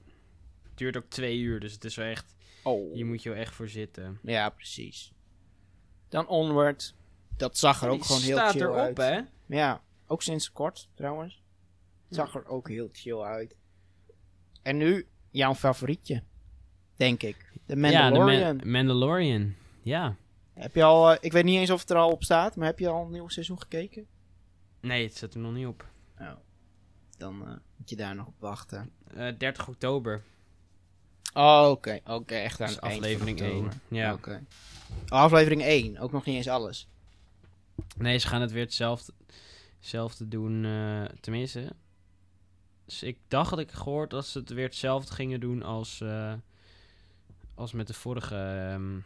Het 0.64 0.78
duurt 0.78 0.98
ook 0.98 1.10
twee 1.10 1.38
uur, 1.40 1.60
dus 1.60 1.72
het 1.74 1.84
is 1.84 1.96
wel 1.96 2.06
echt... 2.08 2.36
Oh. 2.64 2.94
Hier 2.94 3.06
moet 3.06 3.24
je 3.24 3.30
wel 3.30 3.38
echt 3.40 3.54
voor 3.56 3.70
zitten. 3.70 4.20
Ja, 4.24 4.50
precies. 4.50 5.14
Dan 6.10 6.28
Onward. 6.28 6.96
Dat 7.38 7.58
zag 7.58 7.82
er 7.84 7.90
ook 7.90 8.06
gewoon 8.06 8.22
heel 8.22 8.38
staat 8.38 8.52
chill 8.52 8.62
erop, 8.62 8.76
uit. 8.78 8.98
hè? 8.98 9.20
Ja, 9.56 9.82
ook 10.08 10.22
sinds 10.22 10.52
kort 10.52 10.90
trouwens. 10.94 11.44
Het 12.08 12.16
zag 12.16 12.36
er 12.36 12.46
ook 12.48 12.68
heel 12.70 12.90
chill 12.92 13.20
uit. 13.20 13.56
En 14.62 14.78
nu 14.78 15.08
jouw 15.30 15.56
favorietje, 15.56 16.24
denk 16.96 17.24
ik. 17.24 17.52
De 17.66 17.76
Mandalorian. 17.76 18.40
Ja, 18.40 18.54
de 18.54 18.66
Ma- 18.66 18.72
Mandalorian. 18.72 19.54
Ja. 19.82 20.16
Heb 20.54 20.76
je 20.76 20.84
al, 20.84 21.12
eh, 21.12 21.18
ik 21.22 21.32
weet 21.32 21.44
niet 21.44 21.60
eens 21.60 21.70
of 21.70 21.80
het 21.82 21.90
er 21.90 21.96
al 21.98 22.12
op 22.12 22.24
staat, 22.24 22.56
maar 22.56 22.66
heb 22.68 22.80
je 22.80 22.88
al 22.90 23.06
een 23.06 23.12
nieuw 23.12 23.28
seizoen 23.28 23.60
gekeken? 23.62 24.06
Nee, 24.80 25.04
het 25.04 25.18
zit 25.18 25.34
er 25.34 25.40
nog 25.40 25.54
niet 25.54 25.68
op. 25.68 25.86
Oh, 26.20 26.32
dan 27.18 27.42
eh, 27.48 27.54
moet 27.76 27.90
je 27.90 27.96
daar 27.96 28.16
nog 28.16 28.28
op 28.28 28.36
wachten. 28.40 28.92
Eh 29.14 29.28
30 29.38 29.68
oktober. 29.68 30.24
Oh, 31.34 31.68
oké. 31.70 32.00
Oké, 32.06 32.36
echt 32.36 32.62
aan 32.62 32.70
van 32.70 32.80
aflevering 32.80 33.42
oktober. 33.42 33.72
1. 33.72 33.80
Ja. 33.88 34.14
Oké. 34.14 34.44
Oh, 35.06 35.20
aflevering 35.20 35.62
1, 35.64 35.98
ook 35.98 36.12
nog 36.12 36.26
niet 36.26 36.36
eens 36.36 36.48
alles. 36.48 36.88
Nee, 37.98 38.18
ze 38.18 38.28
gaan 38.28 38.42
het 38.42 38.52
weer 38.52 38.64
hetzelfde, 38.64 39.14
hetzelfde 39.80 40.28
doen. 40.28 40.66
eh, 40.66 41.04
tenminste. 41.20 41.72
Dus 42.86 43.04
ik 43.04 43.18
dacht 43.28 43.50
dat 43.50 43.60
ik 43.60 43.72
gehoord 43.72 44.10
dat 44.10 44.26
ze 44.26 44.40
het 44.40 44.50
weer 44.50 44.66
hetzelfde 44.66 45.14
gingen 45.14 45.40
doen 45.40 45.64
als, 45.64 46.02
eh, 46.02 46.34
als 47.56 47.72
met 47.74 47.88
de 47.88 47.94
vorige 47.94 48.36
ehm, 48.36 49.00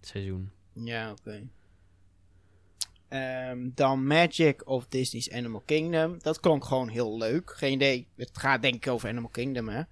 seizoen. 0.00 0.50
Ja, 0.72 1.10
oké. 1.10 1.48
Ehm, 3.08 3.68
dan 3.74 4.06
Magic 4.06 4.66
of 4.68 4.86
Disney's 4.86 5.30
Animal 5.32 5.60
Kingdom. 5.60 6.18
Dat 6.22 6.40
klonk 6.40 6.64
gewoon 6.64 6.88
heel 6.88 7.18
leuk. 7.18 7.50
Geen 7.56 7.72
idee. 7.72 8.06
Het 8.16 8.38
gaat 8.38 8.62
denk 8.62 8.74
ik 8.74 8.86
over 8.88 9.08
Animal 9.08 9.30
Kingdom, 9.30 9.68
hè? 9.68 9.82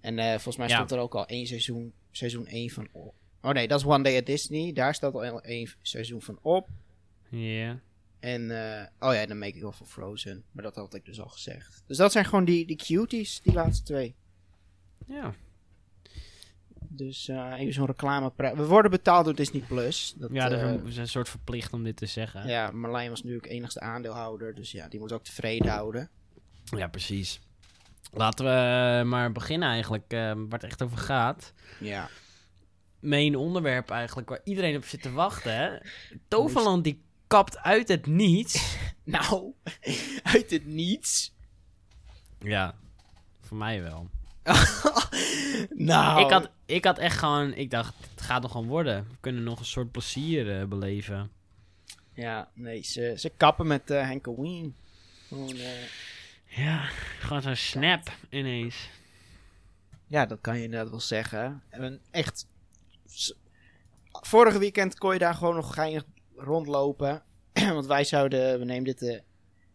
En 0.00 0.18
eh, 0.18 0.30
volgens 0.30 0.56
mij 0.56 0.68
Ja. 0.68 0.74
stond 0.74 0.90
er 0.90 0.98
ook 0.98 1.14
al 1.14 1.26
één 1.26 1.46
seizoen, 1.46 1.92
seizoen 2.10 2.46
1 2.46 2.70
van 2.70 2.88
op. 2.92 3.14
Oh 3.42 3.50
nee, 3.52 3.68
dat 3.68 3.80
is 3.80 3.86
One 3.86 4.02
Day 4.02 4.18
at 4.18 4.26
Disney. 4.26 4.72
Daar 4.72 4.94
staat 4.94 5.14
al 5.14 5.40
één 5.42 5.68
seizoen 5.82 6.22
van 6.22 6.38
op. 6.42 6.68
Ja. 7.28 7.80
En, 8.26 8.50
eh, 8.50 8.86
oh 9.08 9.14
ja, 9.14 9.26
dan 9.26 9.38
Make 9.38 9.66
Off 9.66 9.80
of 9.80 9.90
Frozen. 9.90 10.44
Maar 10.52 10.64
dat 10.64 10.74
had 10.74 10.94
ik 10.94 11.04
dus 11.04 11.20
al 11.20 11.28
gezegd. 11.28 11.82
Dus 11.86 11.96
dat 11.96 12.12
zijn 12.12 12.24
gewoon 12.24 12.44
die, 12.44 12.66
die 12.66 12.76
cuties, 12.76 13.40
die 13.42 13.52
laatste 13.52 13.84
twee. 13.84 14.14
Ja. 15.06 15.34
Dus 16.88 17.28
eh, 17.28 17.54
even 17.58 17.72
zo'n 17.72 17.86
reclame. 17.86 18.32
We 18.36 18.66
worden 18.66 18.90
betaald 18.90 19.24
door 19.24 19.34
Disney 19.34 19.62
Plus. 19.62 20.14
Dat, 20.16 20.30
Ja, 20.32 20.48
dat 20.48 20.60
eh, 20.60 20.82
we 20.82 20.90
zijn 20.92 21.04
een 21.04 21.08
soort 21.08 21.28
verplicht 21.28 21.72
om 21.72 21.84
dit 21.84 21.96
te 21.96 22.06
zeggen. 22.06 22.48
Ja, 22.48 22.70
Marlijn 22.70 23.10
was 23.10 23.22
natuurlijk 23.22 23.52
enigste 23.52 23.80
aandeelhouder. 23.80 24.54
Dus 24.54 24.72
ja, 24.72 24.88
die 24.88 25.00
moet 25.00 25.12
ook 25.12 25.24
tevreden 25.24 25.70
houden. 25.70 26.10
Ja, 26.64 26.86
precies. 26.86 27.40
Laten 28.12 28.44
we 28.44 29.04
maar 29.04 29.32
beginnen 29.32 29.68
eigenlijk, 29.68 30.10
waar 30.10 30.46
het 30.48 30.64
echt 30.64 30.82
over 30.82 30.98
gaat. 30.98 31.52
Ja. 31.80 32.08
Main 33.00 33.36
onderwerp 33.36 33.90
eigenlijk, 33.90 34.28
waar 34.28 34.40
iedereen 34.44 34.76
op 34.76 34.84
zit 34.84 35.02
te 35.02 35.12
wachten. 35.12 35.56
Hè? 35.56 35.78
Toverland 36.28 36.84
die 36.84 37.04
kapt 37.26 37.58
uit 37.58 37.88
het 37.88 38.06
niets. 38.06 38.64
Nou, 39.04 39.52
uit 40.34 40.50
het 40.50 40.66
niets. 40.66 41.32
Ja, 42.38 42.74
voor 43.40 43.56
mij 43.56 43.82
wel. 43.82 44.10
nou, 45.70 46.24
Ik, 46.24 46.30
had, 46.30 46.50
ik 46.66 46.84
had 46.84 46.98
echt 46.98 47.18
gewoon, 47.18 47.52
ik 47.54 47.70
dacht, 47.70 47.94
het 48.10 48.20
gaat 48.20 48.42
nog 48.42 48.50
gewoon 48.50 48.66
worden. 48.66 49.06
We 49.10 49.16
kunnen 49.20 49.42
nog 49.42 49.58
een 49.58 49.64
soort 49.64 49.90
plezier 49.92 50.60
eh, 50.60 50.66
beleven. 50.66 51.30
Ja, 52.12 52.48
nee, 52.54 52.82
ze, 52.82 53.14
ze 53.16 53.28
kappen 53.36 53.66
met 53.66 53.88
Henk 53.88 54.26
Wien. 54.36 54.76
Gewoon, 55.28 55.56
eh, 55.56 55.86
Ja, 56.46 56.88
gewoon 57.20 57.42
zo'n 57.42 57.56
snap 57.56 58.10
ineens. 58.30 58.88
ja, 60.06 60.26
dat 60.26 60.40
kan 60.40 60.56
je 60.56 60.64
inderdaad 60.64 60.90
wel 60.90 61.00
zeggen. 61.00 61.62
En 61.68 62.00
echt... 62.10 62.46
Vorige 64.12 64.58
weekend 64.58 64.98
kon 64.98 65.12
je 65.12 65.18
daar 65.18 65.34
gewoon 65.34 65.54
nog 65.54 65.74
geinig 65.74 66.04
rondlopen. 66.36 67.22
Want 67.52 67.86
wij 67.86 68.04
zouden... 68.04 68.58
We 68.58 68.64
nemen 68.64 68.84
dit... 68.84 69.02
eh, 69.02 69.20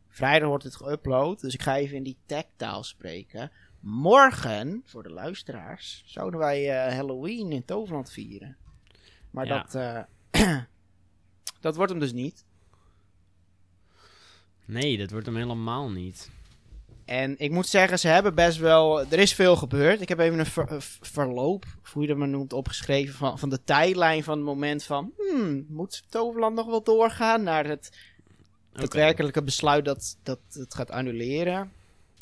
vrijdag 0.10 0.48
wordt 0.48 0.64
het 0.64 0.76
geüpload. 0.84 1.40
Dus 1.40 1.54
ik 1.54 1.62
ga 1.62 1.76
even 1.78 1.98
in 1.98 2.04
die 2.04 2.18
tech-taal 2.26 2.84
spreken. 2.84 3.52
Morgen, 3.80 4.82
voor 4.86 5.04
de 5.04 5.10
luisteraars, 5.10 6.04
zouden 6.06 6.40
wij 6.40 6.70
eh, 6.86 6.94
Halloween 6.96 7.52
in 7.52 7.66
Toverland 7.66 8.12
vieren. 8.12 8.58
Maar 9.32 9.46
Ja. 9.46 9.62
dat... 9.72 9.76
eh, 10.32 10.58
dat 11.60 11.76
wordt 11.76 11.92
hem 11.92 12.00
dus 12.00 12.14
niet. 12.14 12.46
Nee, 14.66 14.98
dat 14.98 15.12
wordt 15.12 15.26
hem 15.26 15.36
helemaal 15.36 15.90
niet. 15.92 16.32
En 17.12 17.36
ik 17.38 17.52
moet 17.52 17.68
zeggen, 17.68 18.00
ze 18.00 18.08
hebben 18.08 18.36
best 18.36 18.58
wel... 18.58 19.00
Er 19.02 19.20
is 19.20 19.34
veel 19.34 19.56
gebeurd. 19.56 20.02
Ik 20.02 20.10
heb 20.10 20.20
even 20.20 20.40
een 20.40 20.46
ver- 20.46 20.72
een 20.72 20.82
verloop, 21.02 21.66
hoe 21.94 22.02
je 22.02 22.08
dat 22.08 22.18
maar 22.18 22.28
noemt, 22.28 22.54
opgeschreven... 22.54 23.14
van, 23.14 23.40
van 23.40 23.50
de 23.50 23.64
tijdlijn 23.64 24.24
van 24.24 24.38
het 24.38 24.46
moment 24.46 24.84
van... 24.84 25.12
Hmm, 25.18 25.66
moet 25.70 26.04
Toverland 26.10 26.56
nog 26.56 26.66
wel 26.66 26.84
doorgaan 26.84 27.44
naar 27.44 27.66
het 27.66 27.98
daadwerkelijke 28.74 29.44
besluit 29.44 29.86
dat, 29.86 30.18
dat 30.24 30.40
het 30.52 30.74
gaat 30.74 30.92
annuleren? 30.92 31.72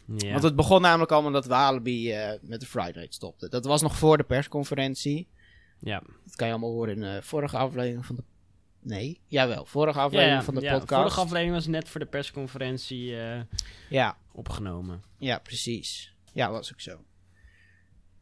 Want 0.05 0.43
het 0.43 0.55
begon 0.55 0.81
namelijk 0.81 1.11
allemaal 1.11 1.31
dat 1.31 1.45
Walibi 1.45 2.11
eh, 2.11 2.31
met 2.41 2.59
de 2.59 2.65
Friday 2.65 3.07
stopte. 3.09 3.49
Dat 3.49 3.65
was 3.65 3.81
nog 3.81 3.97
voor 3.97 4.17
de 4.17 4.23
persconferentie. 4.23 5.27
ja. 5.79 6.01
Dat 6.25 6.35
kan 6.35 6.47
je 6.47 6.53
allemaal 6.53 6.71
horen 6.71 6.93
in 6.93 7.01
de 7.01 7.19
vorige 7.21 7.57
aflevering 7.57 8.05
van 8.05 8.15
de... 8.15 8.23
Nee, 8.81 9.19
jawel, 9.27 9.65
vorige 9.65 9.99
aflevering 9.99 10.37
ja, 10.37 10.43
van 10.43 10.55
de 10.55 10.61
ja, 10.61 10.77
podcast. 10.77 11.01
vorige 11.01 11.19
aflevering 11.19 11.53
was 11.53 11.67
net 11.67 11.89
voor 11.89 11.99
de 11.99 12.05
persconferentie 12.05 13.19
eh, 13.21 13.39
Ja, 13.89 14.17
opgenomen. 14.39 15.03
ja, 15.17 15.39
precies. 15.39 16.13
Ja, 16.33 16.51
was 16.51 16.71
ook 16.73 16.81
zo. 16.81 16.97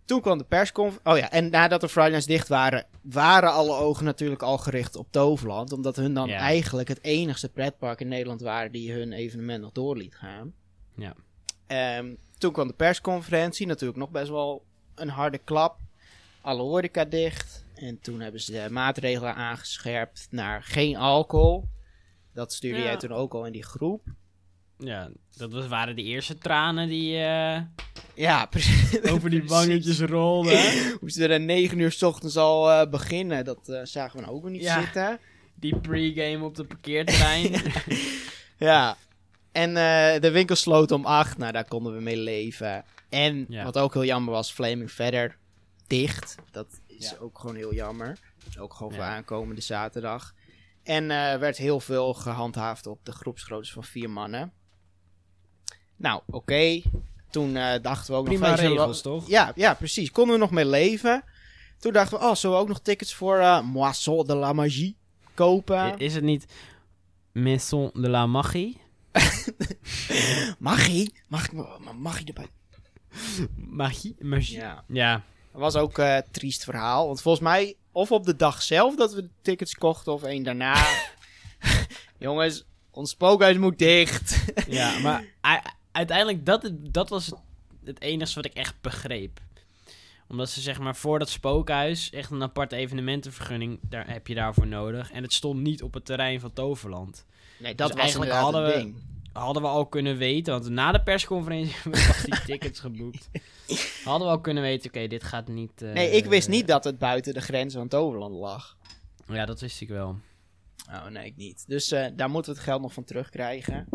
Toen 0.06 0.22
kwam 0.22 0.38
de 0.38 0.44
persconferentie. 0.44 1.12
Oh 1.12 1.18
ja, 1.18 1.32
en 1.32 1.50
nadat 1.50 1.82
de 1.82 1.90
Friday 1.90 2.10
Nights 2.10 2.26
dicht 2.28 2.48
waren, 2.48 2.86
waren 3.02 3.52
alle 3.52 3.76
ogen 3.76 4.06
natuurlijk 4.06 4.42
al 4.42 4.58
gericht 4.58 4.96
op 4.96 5.12
Toverland. 5.12 5.72
Omdat 5.72 5.96
hun 5.96 6.14
dan 6.14 6.28
Ja. 6.28 6.38
eigenlijk 6.38 6.88
het 6.88 7.04
enigste 7.04 7.50
pretpark 7.50 8.00
in 8.02 8.08
Nederland 8.08 8.42
waren 8.42 8.72
die 8.72 8.92
hun 8.92 9.14
evenement 9.14 9.62
nog 9.62 9.72
door 9.72 9.98
liet 9.98 10.16
gaan. 10.16 10.54
Ja. 10.96 11.14
Ehm, 11.68 12.16
toen 12.38 12.52
kwam 12.52 12.68
de 12.68 12.74
persconferentie, 12.74 13.68
natuurlijk 13.68 14.00
nog 14.00 14.10
best 14.10 14.30
wel 14.30 14.66
een 14.96 15.10
harde 15.10 15.38
klap. 15.38 15.80
Alle 16.42 16.62
horeca 16.62 17.06
dicht. 17.06 17.66
En 17.76 18.00
toen 18.00 18.20
hebben 18.20 18.42
ze 18.42 18.52
de 18.52 18.68
maatregelen 18.72 19.36
aangescherpt 19.36 20.28
naar 20.32 20.64
geen 20.64 20.96
alcohol. 20.96 21.68
Dat 22.34 22.54
stuurde 22.54 22.80
Ja. 22.80 22.84
jij 22.86 22.98
toen 22.98 23.12
ook 23.14 23.34
al 23.34 23.46
in 23.46 23.52
die 23.52 23.64
groep. 23.66 24.04
Ja, 24.80 25.10
dat 25.38 25.52
was, 25.52 25.68
waren 25.68 25.96
de 25.96 26.04
eerste 26.04 26.38
tranen 26.38 26.88
die 26.88 27.16
eh, 27.18 27.62
Ja, 28.16 28.46
precies. 28.50 29.02
over 29.02 29.30
die 29.30 29.44
wangetjes 29.44 30.00
rolden. 30.00 30.60
Moesten 31.02 31.28
we 31.28 31.34
er 31.34 31.40
negen 31.42 31.80
uur 31.80 31.92
s 31.92 32.04
ochtends 32.04 32.38
al 32.38 32.72
eh, 32.72 32.90
beginnen. 32.90 33.46
Dat 33.46 33.70
eh, 33.70 33.80
zagen 33.84 34.16
we 34.20 34.26
nou 34.26 34.36
ook 34.36 34.42
weer 34.44 34.52
niet 34.52 34.62
Ja. 34.62 34.82
zitten. 34.82 35.20
die 35.56 35.80
pregame 35.80 36.44
op 36.46 36.56
de 36.56 36.64
parkeerterrein. 36.66 37.52
Ja. 38.60 38.98
En 39.52 39.74
de 40.22 40.32
winkel 40.32 40.56
sloot 40.56 40.92
om 40.92 41.06
acht. 41.06 41.38
Nou, 41.38 41.52
daar 41.52 41.68
konden 41.68 41.96
we 41.96 42.02
mee 42.02 42.18
leven. 42.18 42.84
En 43.10 43.46
Ja. 43.50 43.64
wat 43.64 43.78
ook 43.78 43.94
heel 43.94 44.06
jammer 44.06 44.34
was, 44.34 44.52
Flaming 44.52 44.92
verder 44.92 45.38
dicht. 45.88 46.36
Dat 46.52 46.68
is 46.88 47.10
Ja. 47.10 47.18
ook 47.20 47.40
gewoon 47.40 47.56
heel 47.56 47.74
jammer. 47.74 48.20
Ook 48.60 48.74
gewoon 48.74 48.94
voor 48.94 49.04
aankomende 49.04 49.62
zaterdag. 49.62 50.34
En 50.84 51.08
werd 51.40 51.58
heel 51.58 51.80
veel 51.80 52.14
gehandhaafd 52.14 52.88
op 52.88 53.06
de 53.06 53.12
groepsgroottes 53.12 53.72
van 53.72 53.84
vier 53.84 54.10
mannen. 54.10 54.52
Nou, 55.98 56.22
oké. 56.26 56.82
Toen 57.30 57.56
eh, 57.56 57.82
dachten 57.82 58.14
we 58.14 58.20
ook 58.20 58.26
Prima 58.26 58.50
nog... 58.50 58.60
wel- 58.60 58.70
regels, 58.70 59.02
toch? 59.02 59.28
Ja, 59.28 59.52
ja, 59.56 59.74
precies. 59.74 60.12
Konden 60.12 60.34
we 60.34 60.40
nog 60.40 60.52
mee 60.52 60.66
leven. 60.66 61.24
Toen 61.80 61.94
dachten 61.94 62.20
we, 62.20 62.26
oh, 62.26 62.36
zullen 62.36 62.56
we 62.56 62.62
ook 62.62 62.68
nog 62.68 62.80
tickets 62.80 63.14
voor 63.14 63.38
eh 63.38 63.62
Moisson 63.62 64.26
de 64.28 64.36
la 64.36 64.54
Magie 64.54 64.96
kopen? 65.34 65.98
Is 65.98 66.14
het 66.16 66.24
niet 66.24 66.46
Maison 67.32 67.90
de 67.94 68.10
la 68.10 68.26
Magie? 68.26 68.82
Magie? 70.60 71.14
Mag 71.28 71.46
ik 71.46 71.52
me- 71.54 71.78
ma- 71.84 71.92
magie 71.94 72.26
erbij? 72.28 72.48
Magie? 73.56 74.16
Magie? 74.20 74.58
Ja. 74.58 74.84
Ja. 74.88 75.24
Dat 75.52 75.62
was 75.62 75.76
ook 75.76 75.98
eh, 75.98 76.16
een 76.16 76.24
triest 76.32 76.64
verhaal. 76.64 77.08
Want 77.08 77.22
volgens 77.22 77.44
mij, 77.44 77.76
of 77.92 78.12
op 78.12 78.26
de 78.26 78.36
dag 78.36 78.62
zelf 78.62 78.96
dat 78.96 79.14
we 79.14 79.22
de 79.22 79.30
tickets 79.42 79.76
kochten, 79.76 80.14
of 80.14 80.24
één 80.24 80.44
daarna. 80.44 80.86
Jongens, 82.20 82.66
ons 82.92 83.10
spookhuis 83.10 83.58
moet 83.58 83.78
dicht. 83.80 84.46
Ja, 84.68 85.00
maar 85.00 85.24
uiteindelijk, 85.98 86.46
dat, 86.46 86.72
dat 86.74 87.10
was 87.10 87.32
het, 87.84 88.02
enige 88.02 88.36
wat 88.36 88.46
ik 88.46 88.54
echt 88.54 88.76
begreep. 88.82 89.40
Omdat 90.28 90.50
ze 90.50 90.62
zeg 90.62 90.80
maar 90.80 90.96
voor 90.96 91.20
dat 91.20 91.30
spookhuis 91.30 92.10
echt 92.12 92.32
een 92.32 92.42
aparte 92.44 92.76
evenementenvergunning, 92.76 93.80
daar 93.82 94.10
heb 94.10 94.28
je 94.28 94.36
daarvoor 94.36 94.68
nodig. 94.68 95.12
En 95.12 95.24
het 95.24 95.34
stond 95.34 95.62
niet 95.62 95.84
op 95.84 95.94
het 95.94 96.06
terrein 96.06 96.40
van 96.40 96.54
Toverland. 96.54 97.26
Nee, 97.60 97.76
dat 97.76 97.88
Dus 97.88 97.96
was 97.96 98.04
eigenlijk 98.06 98.32
hadden 98.32 98.66
we- 98.66 98.74
ding. 98.74 98.96
Hadden 99.34 99.62
we 99.62 99.68
al 99.68 99.86
kunnen 99.86 100.18
weten, 100.18 100.54
want 100.54 100.70
na 100.70 100.92
de 100.92 101.02
persconferentie 101.04 101.74
hebben 101.84 102.02
we 102.02 102.22
die 102.26 102.42
tickets 102.42 102.80
geboekt. 102.80 103.30
Hadden 104.04 104.28
we 104.28 104.34
al 104.34 104.42
kunnen 104.42 104.64
weten, 104.64 104.90
oké, 104.90 105.08
dit 105.08 105.24
gaat 105.24 105.48
niet... 105.48 105.82
eh, 105.82 105.92
Nee, 105.94 106.10
ik 106.12 106.26
wist 106.26 106.48
niet 106.48 106.68
dat 106.68 106.84
het 106.84 106.98
buiten 106.98 107.34
de 107.34 107.42
grenzen 107.42 107.80
van 107.80 107.88
Toverland 107.88 108.36
lag. 108.36 108.78
Ja, 109.28 109.46
dat 109.46 109.60
wist 109.60 109.82
ik 109.82 109.88
wel. 109.90 110.18
Oh, 110.90 111.06
nee, 111.08 111.26
ik 111.26 111.36
niet. 111.36 111.64
Dus 111.68 111.92
eh, 111.92 112.06
daar 112.16 112.30
moeten 112.30 112.52
we 112.52 112.58
het 112.58 112.68
geld 112.68 112.82
nog 112.82 112.94
van 112.94 113.04
terugkrijgen. 113.04 113.88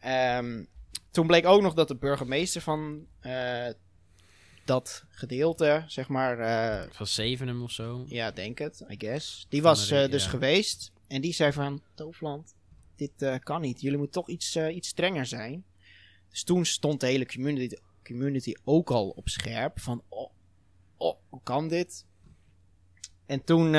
Ehm, 0.00 0.64
toen 1.10 1.26
bleek 1.26 1.46
ook 1.46 1.62
nog 1.62 1.74
dat 1.74 1.88
de 1.88 1.96
burgemeester 1.96 2.60
van 2.60 3.06
eh, 3.20 3.68
dat 4.64 5.04
gedeelte, 5.08 5.84
zeg 5.86 6.08
maar, 6.08 6.38
eh, 6.38 6.90
Van 6.90 7.06
Zevenum 7.06 7.62
of 7.62 7.70
zo. 7.70 8.04
ja, 8.06 8.30
denk 8.30 8.58
het, 8.58 8.84
I 8.90 8.94
guess. 8.98 9.46
Die 9.48 9.62
Van 9.62 9.70
was 9.70 9.88
de 9.88 9.96
eh, 9.96 10.10
dus 10.10 10.24
ja. 10.24 10.30
geweest 10.30 10.92
en 11.06 11.20
die 11.20 11.32
zei 11.32 11.52
van, 11.52 11.82
Toverland, 11.94 12.54
dit 12.96 13.40
kan 13.42 13.60
niet. 13.60 13.80
Jullie 13.80 13.98
moeten 13.98 14.22
toch 14.22 14.30
iets, 14.30 14.56
iets 14.56 14.88
strenger 14.88 15.26
zijn. 15.26 15.64
Dus 16.28 16.44
toen 16.44 16.64
stond 16.64 17.00
de 17.00 17.06
hele 17.06 17.26
community, 17.26 17.76
community 18.04 18.54
ook 18.64 18.90
al 18.90 19.08
op 19.08 19.28
scherp 19.28 19.80
van, 19.80 20.02
oh, 20.08 20.30
oh, 20.96 21.16
hoe 21.28 21.40
kan 21.42 21.68
dit? 21.68 22.06
En 23.26 23.44
toen, 23.44 23.74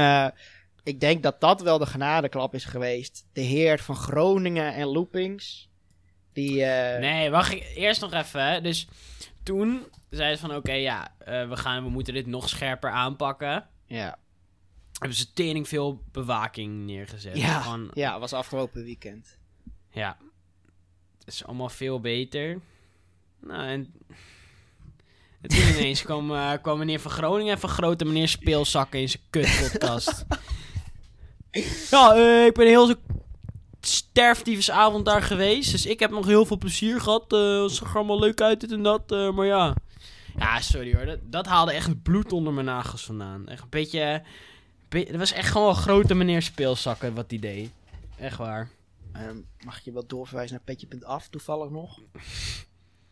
ik 0.84 1.00
denk 1.00 1.24
dat 1.24 1.42
dat 1.42 1.62
wel 1.62 1.78
de 1.78 1.86
genadeklap 1.86 2.54
is 2.54 2.66
geweest. 2.66 3.26
De 3.34 3.42
heer 3.42 3.80
van 3.80 3.96
Groningen 3.96 4.74
en 4.74 4.88
Loopings, 4.88 5.71
die... 6.34 6.64
eh, 6.66 7.00
Nee, 7.00 7.30
wacht 7.30 7.52
ik 7.52 7.72
eerst 7.76 8.02
nog 8.02 8.14
even. 8.14 8.64
Dus 8.64 8.88
toen 9.44 9.86
zei 10.10 10.34
ze 10.36 10.42
van 10.42 10.56
oké, 10.56 10.72
ja, 10.74 11.14
eh, 11.18 11.50
we, 11.50 11.58
gaan, 11.58 11.84
we 11.84 11.90
moeten 11.90 12.14
dit 12.14 12.26
nog 12.28 12.50
scherper 12.50 12.90
aanpakken. 12.92 13.68
Ja, 13.86 14.18
Hebben 15.00 15.18
ze 15.18 15.34
tering 15.34 15.68
veel 15.68 16.02
bewaking 16.12 16.86
neergezet. 16.86 17.38
ja, 17.38 17.62
Gewoon, 17.62 17.92
ja, 17.94 18.20
was 18.20 18.34
afgelopen 18.34 18.84
weekend. 18.84 19.38
ja. 19.92 20.18
Het 21.26 21.34
is 21.34 21.46
allemaal 21.46 21.70
veel 21.70 22.00
beter. 22.00 22.60
Nou, 23.40 23.68
en... 23.68 23.94
en 25.42 25.50
toen 25.50 25.60
ineens 25.78 26.02
kwam, 26.10 26.32
eh, 26.36 26.52
kwam 26.62 26.78
meneer 26.78 27.00
van 27.00 27.12
Groningen 27.12 27.60
van 27.60 27.70
grote 27.70 28.06
meneer 28.06 28.28
speelzakken 28.28 29.00
in 29.00 29.10
zijn 29.10 29.24
kutpodcast. 29.30 30.26
ja, 31.92 32.14
ik 32.46 32.54
ben 32.54 32.68
heel 32.68 32.88
zo 32.88 32.94
sterfdiefsavond 33.82 35.06
daar 35.06 35.22
geweest. 35.22 35.72
Dus 35.72 35.86
ik 35.86 36.00
heb 36.00 36.12
nog 36.12 36.26
heel 36.26 36.46
veel 36.46 36.58
plezier 36.58 37.02
gehad. 37.02 37.34
eh 37.34 37.62
het 37.64 37.72
zag 37.72 37.90
er 37.90 37.96
allemaal 37.96 38.20
leuk 38.20 38.42
uit, 38.42 38.60
dit 38.60 38.72
en 38.72 38.84
dat. 38.84 39.12
eh, 39.12 39.32
maar 39.32 39.46
ja. 39.46 39.76
Ja, 40.38 40.62
sorry 40.62 40.96
hoor. 40.96 41.06
Dat, 41.06 41.20
dat 41.24 41.46
haalde 41.46 41.72
echt 41.72 41.88
het 41.88 42.04
bloed 42.04 42.32
onder 42.32 42.54
mijn 42.54 42.66
nagels 42.66 43.04
vandaan. 43.06 43.48
Echt 43.48 43.62
een 43.62 43.70
beetje... 43.70 44.24
be- 44.90 45.00
Het 45.08 45.16
was 45.16 45.32
echt 45.32 45.50
gewoon 45.52 45.70
een 45.70 45.76
grote 45.76 46.14
meneer 46.14 46.42
speelzakken 46.42 47.14
wat 47.14 47.30
die 47.30 47.40
deed. 47.40 47.70
Echt 48.20 48.38
waar. 48.38 48.70
Ehm, 49.14 49.36
mag 49.66 49.78
ik 49.78 49.84
je 49.84 49.92
wel 49.92 50.08
doorverwijzen 50.08 50.56
naar 50.56 50.76
petje.af 50.76 51.28
toevallig 51.28 51.70
nog? 51.70 52.00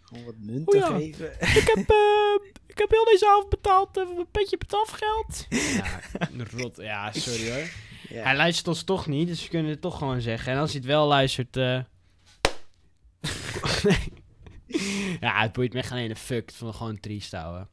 Gewoon 0.01 0.25
wat 0.25 0.33
Oh 0.39 0.45
munten 0.45 0.79
ja. 0.79 0.85
geven. 0.97 1.31
Ik 1.39 1.71
heb, 1.75 1.89
eh, 1.99 2.47
ik 2.67 2.77
heb 2.77 2.89
heel 2.89 3.05
deze 3.05 3.27
avond 3.29 3.49
betaald 3.49 3.97
uh, 3.97 4.03
petje 4.31 4.57
petaf 4.57 4.89
geld. 4.89 5.45
Ja, 5.49 5.99
rot. 6.57 6.75
Ja, 6.77 7.11
sorry 7.11 7.51
hoor. 7.51 7.69
Hij 8.13 8.35
luistert 8.35 8.67
ons 8.67 8.83
toch 8.83 9.07
niet, 9.07 9.27
dus 9.27 9.43
we 9.43 9.49
kunnen 9.49 9.71
het 9.71 9.81
toch 9.81 9.97
gewoon 9.97 10.21
zeggen. 10.21 10.53
En 10.53 10.59
als 10.59 10.71
hij 10.71 10.79
het 10.79 10.89
wel 10.89 11.07
luistert... 11.07 11.57
eh 11.57 11.79
ja, 15.19 15.41
het 15.41 15.51
boeit 15.51 15.73
me 15.73 15.83
geen 15.83 15.97
ene 15.97 16.15
fuck. 16.15 16.45
Het 16.45 16.55
vond 16.55 16.75
gewoon 16.75 16.99
triest 16.99 17.31
houden. 17.31 17.67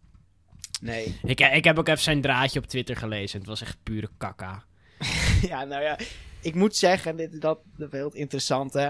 Nee. 0.81 1.19
Ik, 1.23 1.41
ik 1.41 1.65
heb 1.65 1.79
ook 1.79 1.89
even 1.89 2.03
zijn 2.03 2.21
draadje 2.21 2.59
op 2.59 2.67
Twitter 2.67 2.97
gelezen. 2.97 3.39
Het 3.39 3.49
was 3.49 3.61
echt 3.61 3.77
pure 3.83 4.09
kakka. 4.19 4.65
ja, 5.49 5.65
nou 5.65 5.83
ja. 5.83 5.99
Ik 6.41 6.55
moet 6.55 6.77
zeggen, 6.77 7.17
dit, 7.17 7.41
dat, 7.41 7.59
dat 7.77 7.93
is 7.93 7.99
heel 7.99 8.13
interessant 8.13 8.73
hè. 8.73 8.89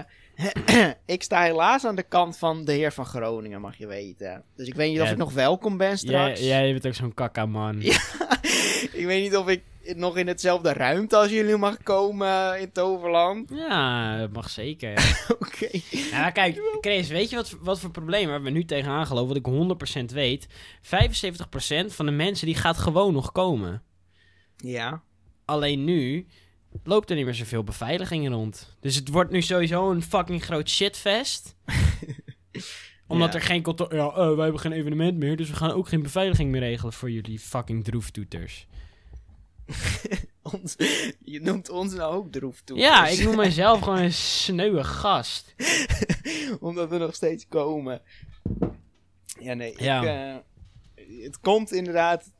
ik 1.05 1.23
sta 1.23 1.41
helaas 1.43 1.85
aan 1.85 1.95
de 1.95 2.03
kant 2.03 2.37
van 2.37 2.65
de 2.65 2.71
heer 2.71 2.91
van 2.93 3.05
Groningen, 3.05 3.61
mag 3.61 3.77
je 3.77 3.87
weten. 3.87 4.43
Dus 4.55 4.67
ik 4.67 4.73
weet 4.73 4.89
niet 4.91 4.99
of 4.99 5.05
Ja. 5.05 5.11
ik 5.11 5.17
nog 5.17 5.33
welkom 5.33 5.77
ben 5.77 5.87
Jij, 5.87 5.97
straks. 5.97 6.39
jij 6.39 6.71
bent 6.71 6.87
ook 6.87 6.93
zo'n 6.93 7.13
kakka 7.13 7.45
man. 7.45 7.81
Ja. 7.81 7.99
ik 8.91 9.03
weet 9.05 9.21
niet 9.23 9.35
of 9.35 9.47
ik 9.47 9.63
nog 9.95 10.17
in 10.17 10.27
hetzelfde 10.27 10.73
ruimte 10.73 11.17
als 11.17 11.29
jullie 11.29 11.57
mag 11.57 11.83
komen 11.83 12.59
in 12.61 12.71
Toverland. 12.71 13.49
Ja, 13.53 14.17
dat 14.17 14.31
mag 14.31 14.49
zeker. 14.49 15.15
Oké. 15.39 15.67
Nou, 15.91 16.11
maar 16.11 16.31
kijk, 16.31 16.61
Chris, 16.81 17.07
weet 17.07 17.29
je 17.29 17.35
wat, 17.35 17.55
wat 17.61 17.79
voor 17.79 17.91
probleem 17.91 18.27
waar 18.27 18.41
we 18.43 18.49
nu 18.49 18.65
tegenaan 18.65 19.07
geloven? 19.07 19.41
Wat 19.43 19.77
ik 19.79 20.09
100% 20.11 20.13
weet. 20.13 20.47
75% 20.47 20.49
van 21.87 22.05
de 22.05 22.11
mensen 22.11 22.45
die 22.45 22.55
gaat 22.55 22.77
gewoon 22.77 23.13
nog 23.13 23.31
komen. 23.31 23.83
Ja. 24.57 25.01
Alleen 25.45 25.83
nu 25.83 26.27
loopt 26.83 27.09
er 27.09 27.15
niet 27.15 27.25
meer 27.25 27.33
zoveel 27.33 27.63
beveiliging 27.63 28.29
rond. 28.29 28.77
Dus 28.79 28.95
het 28.95 29.07
wordt 29.09 29.31
nu 29.31 29.41
sowieso 29.41 29.91
een 29.91 30.03
fucking 30.03 30.43
groot 30.43 30.69
shitfest. 30.69 31.55
Omdat 33.07 33.33
Ja. 33.33 33.39
er 33.39 33.45
geen 33.45 33.61
controle... 33.61 33.95
Ja, 33.95 34.07
eh, 34.07 34.33
wij 34.35 34.43
hebben 34.43 34.61
geen 34.61 34.71
evenement 34.71 35.17
meer, 35.17 35.37
dus 35.37 35.49
we 35.49 35.55
gaan 35.55 35.71
ook 35.71 35.87
geen 35.87 36.01
beveiliging 36.01 36.51
meer 36.51 36.61
regelen 36.61 36.93
voor 36.93 37.11
jullie 37.11 37.39
fucking 37.39 37.83
droeftoeters. 37.83 38.67
Ons, 40.53 40.75
je 41.23 41.41
noemt 41.41 41.69
ons 41.69 41.93
nou 41.93 42.15
ook 42.15 42.31
droeftoeters. 42.31 42.87
Ja, 42.87 43.07
ik 43.07 43.23
noem 43.23 43.35
mezelf 43.35 43.79
gewoon 43.79 43.99
een 43.99 44.13
sneuwe 44.43 44.83
gast. 44.83 45.55
Omdat 46.59 46.89
we 46.89 46.97
nog 46.97 47.15
steeds 47.15 47.47
komen. 47.47 48.01
Ja, 49.39 49.53
nee. 49.53 49.73
Ja. 49.77 50.01
Ik, 50.01 50.07
eh, 50.07 51.23
het 51.23 51.39
komt 51.39 51.71
inderdaad... 51.71 52.31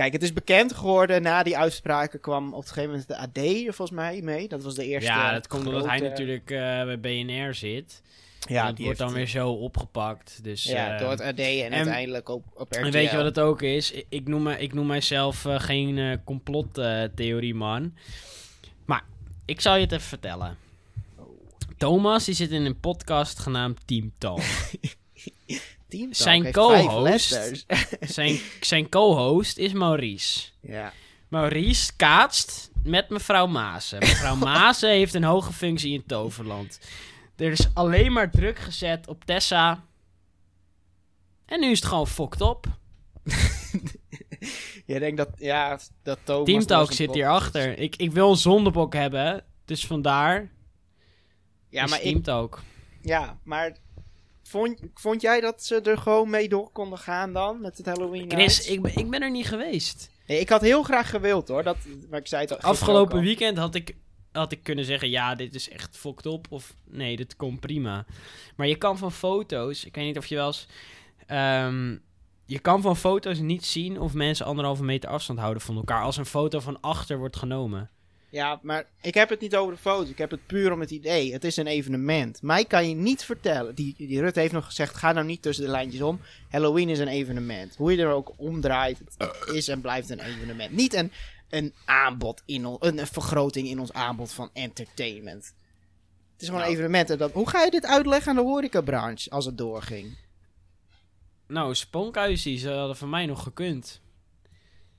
Kijk, 0.00 0.12
het 0.12 0.22
is 0.22 0.32
bekend 0.32 0.72
geworden. 0.72 1.22
Na 1.22 1.42
die 1.42 1.56
uitspraken 1.56 2.20
kwam 2.20 2.54
op 2.54 2.62
een 2.62 2.68
gegeven 2.68 2.90
moment 2.90 3.08
de 3.08 3.16
AD 3.16 3.74
volgens 3.76 3.90
mij 3.90 4.20
mee. 4.22 4.48
Dat 4.48 4.62
was 4.62 4.74
de 4.74 4.84
eerste 4.84 5.10
Ja, 5.10 5.32
dat 5.32 5.46
komt 5.46 5.66
omdat 5.66 5.86
hij 5.86 6.00
natuurlijk 6.00 6.50
eh, 6.50 6.58
bij 6.58 7.00
BNR 7.00 7.54
zit. 7.54 8.02
Ja, 8.48 8.60
en 8.60 8.66
het 8.66 8.76
die 8.76 8.84
wordt 8.84 9.00
dan 9.00 9.12
weer 9.12 9.26
zo 9.26 9.50
opgepakt. 9.50 10.38
Dus, 10.42 10.64
Ja, 10.64 10.94
eh, 10.94 11.00
door 11.00 11.10
het 11.10 11.20
AD 11.20 11.38
en, 11.38 11.72
uiteindelijk 11.72 12.28
op, 12.28 12.44
op 12.54 12.70
RTL. 12.70 12.84
En 12.84 12.90
weet 12.90 13.10
je 13.10 13.16
wat 13.16 13.24
het 13.24 13.40
ook 13.40 13.62
is? 13.62 13.92
Ik 14.08 14.28
noem, 14.28 14.42
me, 14.42 14.58
ik 14.58 14.72
noem 14.72 14.86
mijzelf 14.86 15.44
eh, 15.44 15.60
geen 15.60 15.98
eh 15.98 16.16
complottheorie-man. 16.24 17.94
maar 18.84 19.04
ik 19.44 19.60
zal 19.60 19.74
je 19.74 19.80
het 19.82 19.92
even 19.92 20.04
vertellen. 20.04 20.56
Thomas 21.76 22.24
die 22.24 22.34
zit 22.34 22.50
in 22.50 22.64
een 22.64 22.80
podcast 22.80 23.38
genaamd 23.38 23.86
Team 23.86 24.12
Talk. 24.18 24.42
Team 25.90 26.12
zijn 26.14 26.52
co-host- 26.52 27.66
zijn, 28.00 28.40
zijn 28.60 28.88
co-host 28.88 29.58
is 29.58 29.72
Maurice. 29.72 30.48
ja. 30.60 30.92
Maurice 31.28 31.92
kaatst 31.96 32.70
met 32.82 33.08
mevrouw 33.08 33.46
Maasen. 33.46 33.98
Mevrouw 33.98 34.34
Maasen 34.50 34.90
heeft 34.90 35.14
een 35.14 35.24
hoge 35.24 35.52
functie 35.52 35.92
in 35.92 36.04
Toverland. 36.06 36.80
Er 37.36 37.50
is 37.50 37.68
alleen 37.74 38.12
maar 38.12 38.30
druk 38.30 38.58
gezet 38.58 39.08
op 39.08 39.24
Tessa. 39.24 39.84
En 41.46 41.60
nu 41.60 41.70
is 41.70 41.78
het 41.78 41.88
gewoon 41.88 42.06
fucked 42.06 42.40
op. 42.40 42.66
Je 44.86 44.98
denkt 44.98 45.16
dat, 45.16 45.28
ja, 45.36 45.78
dat 46.02 46.18
Thomas... 46.24 46.44
Team 46.46 46.66
Talk 46.66 46.92
zit 46.92 47.14
hierachter. 47.14 47.78
Ik, 47.78 47.96
ik 47.96 48.12
wil 48.12 48.30
een 48.30 48.36
zondebok 48.36 48.94
hebben. 48.94 49.44
Dus 49.64 49.86
vandaar 49.86 50.50
Ja, 51.68 51.86
maar, 51.86 52.00
Team 52.00 52.22
Talk. 52.22 52.62
ja, 53.02 53.38
maar 53.44 53.76
vond, 54.50 54.80
vond 54.94 55.20
jij 55.20 55.40
dat 55.40 55.64
ze 55.64 55.80
er 55.80 55.98
gewoon 55.98 56.30
mee 56.30 56.48
door 56.48 56.70
konden 56.70 56.98
gaan 56.98 57.32
dan? 57.32 57.60
Met 57.60 57.76
het 57.76 57.86
Halloween 57.86 58.30
Chris, 58.30 58.68
ik 58.68 58.82
ben, 58.82 58.96
ik 58.96 59.10
ben 59.10 59.22
er 59.22 59.30
niet 59.30 59.46
geweest. 59.46 60.10
Nee, 60.26 60.40
ik 60.40 60.48
had 60.48 60.60
heel 60.60 60.82
graag 60.82 61.10
gewild 61.10 61.48
hoor. 61.48 61.62
Dat, 61.62 61.76
maar 62.10 62.20
ik 62.20 62.26
zei 62.26 62.46
het 62.46 62.62
Afgelopen 62.62 63.20
weekend 63.20 63.58
had 63.58 63.74
ik, 63.74 63.96
had 64.32 64.52
ik 64.52 64.62
kunnen 64.62 64.84
zeggen... 64.84 65.10
Ja, 65.10 65.34
dit 65.34 65.54
is 65.54 65.68
echt 65.68 65.96
fucked 65.96 66.26
op. 66.26 66.46
Of 66.50 66.74
nee, 66.84 67.16
dit 67.16 67.36
komt 67.36 67.60
prima. 67.60 68.06
Maar 68.56 68.66
je 68.66 68.76
kan 68.76 68.98
van 68.98 69.12
foto's... 69.12 69.84
Ik 69.84 69.94
weet 69.94 70.04
niet 70.04 70.18
of 70.18 70.26
je 70.26 70.34
wel 70.34 70.46
eens... 70.46 70.66
ehm, 71.26 71.96
je 72.44 72.58
kan 72.58 72.82
van 72.82 72.96
foto's 72.96 73.38
niet 73.38 73.66
zien 73.66 74.00
of 74.00 74.14
mensen 74.14 74.46
anderhalve 74.46 74.84
meter 74.84 75.10
afstand 75.10 75.38
houden 75.38 75.62
van 75.62 75.76
elkaar... 75.76 76.02
als 76.02 76.16
een 76.16 76.26
foto 76.26 76.60
van 76.60 76.80
achter 76.80 77.18
wordt 77.18 77.36
genomen. 77.36 77.90
Ja, 78.30 78.58
maar 78.62 78.84
ik 79.00 79.14
heb 79.14 79.28
het 79.28 79.40
niet 79.40 79.56
over 79.56 79.74
de 79.74 79.80
foto. 79.80 80.10
Ik 80.10 80.18
heb 80.18 80.30
het 80.30 80.46
puur 80.46 80.72
om 80.72 80.80
het 80.80 80.90
idee. 80.90 81.32
Het 81.32 81.44
is 81.44 81.56
een 81.56 81.66
evenement. 81.66 82.42
Mij 82.42 82.64
kan 82.64 82.88
je 82.88 82.94
niet 82.94 83.24
vertellen. 83.24 83.74
Die, 83.74 83.94
die 83.96 84.20
Rutte 84.20 84.40
heeft 84.40 84.52
nog 84.52 84.64
gezegd: 84.64 84.96
ga 84.96 85.12
nou 85.12 85.26
niet 85.26 85.42
tussen 85.42 85.64
de 85.64 85.70
lijntjes 85.70 86.02
om. 86.02 86.20
Halloween 86.50 86.88
is 86.88 86.98
een 86.98 87.08
evenement. 87.08 87.76
Hoe 87.76 87.92
je 87.96 88.02
er 88.02 88.12
ook 88.12 88.32
omdraait, 88.36 88.98
het 88.98 89.36
is 89.54 89.68
en 89.68 89.80
blijft 89.80 90.10
een 90.10 90.20
evenement. 90.20 90.72
Niet 90.72 90.94
een, 90.94 91.12
een 91.48 91.74
aanbod 91.84 92.42
in 92.46 92.66
on- 92.66 92.76
een, 92.80 92.98
een 92.98 93.06
vergroting 93.06 93.68
in 93.68 93.80
ons 93.80 93.92
aanbod 93.92 94.32
van 94.32 94.50
entertainment. 94.52 95.44
Het 96.32 96.40
is 96.42 96.46
gewoon 96.46 96.60
Nou. 96.60 96.72
een 96.72 96.78
evenement. 96.78 97.10
En 97.10 97.18
dat, 97.18 97.32
hoe 97.32 97.48
ga 97.48 97.62
je 97.64 97.70
dit 97.70 97.86
uitleggen 97.86 98.30
aan 98.30 98.36
de 98.36 98.42
horecabranche 98.50 99.30
als 99.30 99.44
het 99.44 99.58
doorging? 99.58 100.16
Nou, 101.46 101.74
spookhuizen, 101.74 102.58
ze 102.58 102.70
hadden 102.70 102.96
van 102.96 103.10
mij 103.10 103.26
nog 103.26 103.42
gekund. 103.42 104.00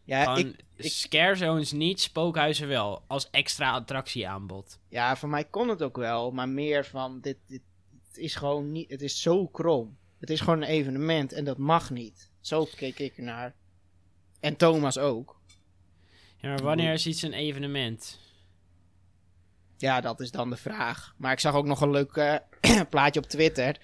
Ja, 0.04 0.36
ik- 0.36 0.56
scare 0.78 1.36
zones 1.36 1.72
niet, 1.72 2.02
spookhuizen 2.02 2.68
wel. 2.68 3.04
Als 3.08 3.30
extra 3.30 3.72
attractieaanbod. 3.72 4.80
ja, 4.90 5.16
voor 5.16 5.30
mij 5.30 5.44
kon 5.46 5.70
het 5.70 5.82
ook 5.82 5.98
wel. 5.98 6.32
Maar 6.32 6.50
meer 6.50 6.86
van: 6.86 7.20
dit, 7.22 7.38
dit 7.48 7.62
het 8.08 8.18
is 8.18 8.36
gewoon 8.36 8.72
niet. 8.72 8.90
Het 8.90 9.02
is 9.02 9.22
zo 9.22 9.48
krom. 9.48 9.98
Het 10.20 10.30
is 10.30 10.40
gewoon 10.40 10.62
een 10.62 10.68
evenement 10.68 11.34
en 11.34 11.44
dat 11.46 11.58
mag 11.58 11.90
niet. 11.90 12.30
Zo 12.40 12.68
keek 12.76 13.00
ik 13.00 13.18
ernaar. 13.18 13.54
En 14.40 14.56
Thomas 14.56 14.98
ook. 14.98 15.40
Ja, 16.38 16.50
maar 16.50 16.64
wanneer 16.64 16.94
is 16.94 17.08
iets 17.08 17.22
een 17.22 17.34
evenement? 17.34 18.20
Ja, 19.78 20.02
dat 20.02 20.20
is 20.20 20.32
dan 20.32 20.50
de 20.50 20.56
vraag. 20.56 21.14
Maar 21.18 21.32
ik 21.32 21.40
zag 21.40 21.54
ook 21.54 21.66
nog 21.66 21.82
een 21.82 21.92
leuk 21.92 22.12
eh, 22.16 22.36
plaatje 22.90 23.20
op 23.20 23.26
Twitter. 23.26 23.78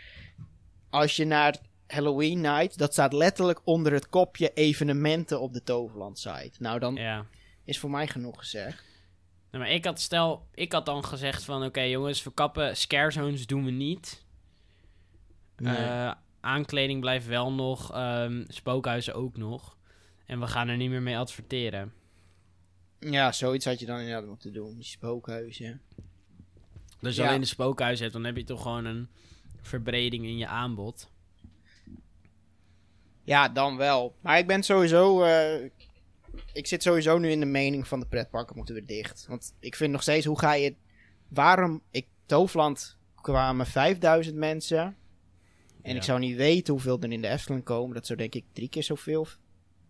Als 0.89 1.15
je 1.15 1.25
naar 1.25 1.57
Halloween 1.87 2.41
Night, 2.41 2.77
dat 2.77 2.91
staat 2.93 3.13
letterlijk 3.13 3.59
onder 3.63 3.93
het 3.93 4.09
kopje 4.09 4.53
evenementen 4.53 5.41
op 5.41 5.53
de 5.53 5.63
Toverland 5.63 6.19
site. 6.19 6.51
Nou, 6.59 6.79
dan 6.79 6.95
Ja. 6.95 7.25
is 7.63 7.79
voor 7.79 7.89
mij 7.89 8.07
genoeg 8.07 8.39
gezegd. 8.39 8.83
Nou, 9.51 9.63
maar 9.63 9.73
ik 9.73 9.85
had, 9.85 9.99
stel, 9.99 10.47
ik 10.53 10.71
had 10.71 10.85
dan 10.85 11.03
gezegd 11.05 11.43
van... 11.43 11.63
Oké 11.63 11.81
jongens, 11.81 12.23
we 12.23 12.33
kappen 12.33 12.77
scare 12.77 13.11
zones 13.11 13.45
doen 13.45 13.65
we 13.65 13.71
niet. 13.71 14.25
Eh, 15.55 16.11
aankleding 16.39 16.99
blijft 17.01 17.27
wel 17.27 17.51
nog. 17.53 17.91
ehm, 17.93 18.43
spookhuizen 18.47 19.13
ook 19.15 19.37
nog. 19.37 19.77
En 20.25 20.39
we 20.39 20.47
gaan 20.47 20.67
er 20.67 20.77
niet 20.77 20.89
meer 20.89 21.01
mee 21.01 21.17
adverteren. 21.17 21.93
ja, 22.99 23.31
zoiets 23.31 23.65
had 23.65 23.79
je 23.79 23.85
dan 23.85 23.99
inderdaad 23.99 24.25
moeten 24.27 24.53
doen. 24.53 24.75
Die 24.75 24.83
spookhuizen. 24.83 25.81
Dus 26.99 27.15
Ja. 27.15 27.27
alleen 27.27 27.41
de 27.41 27.47
spookhuizen 27.47 28.01
hebt, 28.03 28.15
dan 28.15 28.25
heb 28.25 28.37
je 28.37 28.43
toch 28.43 28.61
gewoon 28.61 28.85
een 28.85 29.09
verbreding 29.61 30.25
in 30.25 30.37
je 30.37 30.47
aanbod. 30.47 31.09
Ja, 33.27 33.49
dan 33.49 33.77
wel. 33.77 34.15
Maar 34.21 34.37
ik 34.37 34.47
ben 34.47 34.63
sowieso. 34.63 35.23
eh, 35.23 35.69
ik 36.53 36.67
zit 36.67 36.83
sowieso 36.83 37.17
nu 37.17 37.29
in 37.29 37.39
de 37.39 37.45
mening 37.45 37.87
van 37.87 37.99
de 37.99 38.05
pretparken 38.05 38.55
moeten 38.55 38.75
weer 38.75 38.85
dicht. 38.85 39.25
Want 39.29 39.53
ik 39.59 39.75
vind 39.75 39.91
nog 39.91 40.01
steeds, 40.01 40.25
hoe 40.25 40.39
ga 40.39 40.53
je. 40.53 40.75
Waarom. 41.27 41.81
Ik, 41.91 42.07
Toverland 42.25 42.97
kwamen 43.21 43.65
5000 43.65 44.35
mensen. 44.35 44.79
En 45.81 45.91
Ja. 45.91 45.95
ik 45.95 46.03
zou 46.03 46.19
niet 46.19 46.35
weten 46.35 46.73
hoeveel 46.73 46.99
er 47.01 47.11
in 47.11 47.21
de 47.21 47.27
Efteling 47.27 47.63
komen. 47.63 47.95
Dat 47.95 48.05
zou 48.05 48.17
denk 48.19 48.35
ik 48.35 48.43
drie 48.53 48.69
keer 48.69 48.83
zoveel. 48.83 49.27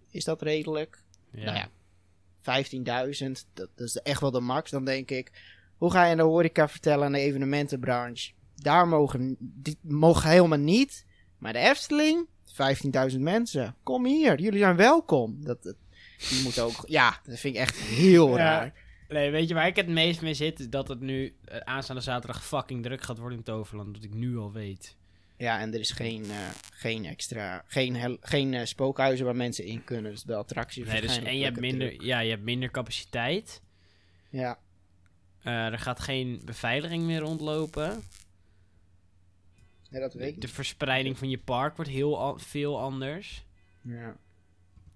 Is 0.10 0.24
dat 0.24 0.42
redelijk? 0.42 1.04
Ja. 1.32 1.44
Nou 1.44 1.58
ja, 1.58 1.70
15.000. 2.42 3.46
Dat, 3.54 3.70
dat 3.76 3.88
is 3.88 3.96
echt 3.96 4.22
wel 4.22 4.32
de 4.32 4.40
max. 4.40 4.72
Dan 4.72 4.86
denk 4.86 5.10
ik. 5.12 5.32
Hoe 5.78 5.92
ga 5.92 6.06
je 6.06 6.12
aan 6.12 6.18
de 6.18 6.24
horeca 6.24 6.68
vertellen 6.70 7.06
aan 7.06 7.12
de 7.12 7.20
evenementenbranche? 7.20 8.32
Daar 8.56 8.88
mogen. 8.88 9.36
Die 9.40 9.78
mogen 9.82 10.30
helemaal 10.30 10.58
niet. 10.58 11.06
Maar 11.38 11.54
de 11.54 11.60
Efteling. 11.60 12.28
15.000 13.12 13.20
mensen. 13.20 13.76
Kom 13.84 14.06
hier, 14.06 14.40
jullie 14.42 14.60
zijn 14.60 14.76
welkom. 14.76 15.38
Dat, 15.44 15.64
dat, 15.64 15.76
die 16.30 16.44
moet 16.44 16.60
ook. 16.60 16.84
Ja, 16.88 17.20
dat 17.26 17.40
vind 17.40 17.56
ik 17.56 17.62
echt 17.62 17.78
heel 17.78 18.30
Ja. 18.30 18.36
raar. 18.38 18.74
Nee, 19.10 19.32
weet 19.32 19.48
je 19.48 19.54
waar 19.54 19.68
ik 19.68 19.76
het 19.76 19.88
meest 19.88 20.22
mee 20.22 20.34
zit? 20.34 20.60
Is 20.60 20.70
dat 20.70 20.88
het 20.88 21.00
nu 21.00 21.36
eh, 21.46 21.58
aanstaande 21.58 22.02
zaterdag 22.02 22.46
fucking 22.46 22.84
druk 22.84 23.02
gaat 23.02 23.18
worden 23.18 23.38
in 23.38 23.44
Toverland. 23.44 23.94
Dat 23.94 24.04
ik 24.04 24.14
nu 24.14 24.38
al 24.38 24.52
weet. 24.52 24.96
Ja, 25.38 25.60
en 25.60 25.74
er 25.74 25.80
is 25.80 25.92
geen, 25.92 26.24
eh, 26.24 26.38
geen 26.74 27.06
extra. 27.06 27.64
Geen, 27.68 28.18
geen 28.22 28.54
eh, 28.54 28.66
spookhuizen 28.66 29.26
waar 29.26 29.36
mensen 29.36 29.66
in 29.66 29.84
kunnen. 29.84 30.12
Dus 30.12 30.24
de 30.24 30.36
attracties. 30.36 30.88
Nee, 30.88 31.02
dus, 31.02 31.18
en 31.18 31.38
je 31.38 31.44
hebt, 31.44 31.60
minder, 31.60 31.88
druk. 31.88 32.02
ja, 32.02 32.20
je 32.20 32.30
hebt 32.30 32.44
minder 32.44 32.72
capaciteit. 32.72 33.62
Ja. 34.30 34.60
Er 35.44 35.80
gaat 35.80 36.00
geen 36.00 36.42
beveiliging 36.46 37.04
meer 37.04 37.20
rondlopen. 37.20 38.04
Dat 40.00 40.14
weet 40.14 40.36
ik. 40.36 40.42
De 40.42 40.48
verspreiding 40.48 41.18
van 41.18 41.30
je 41.30 41.38
park 41.38 41.76
wordt 41.76 41.92
heel 41.92 42.38
veel 42.40 42.80
anders. 42.80 43.46
Ja. 43.82 44.18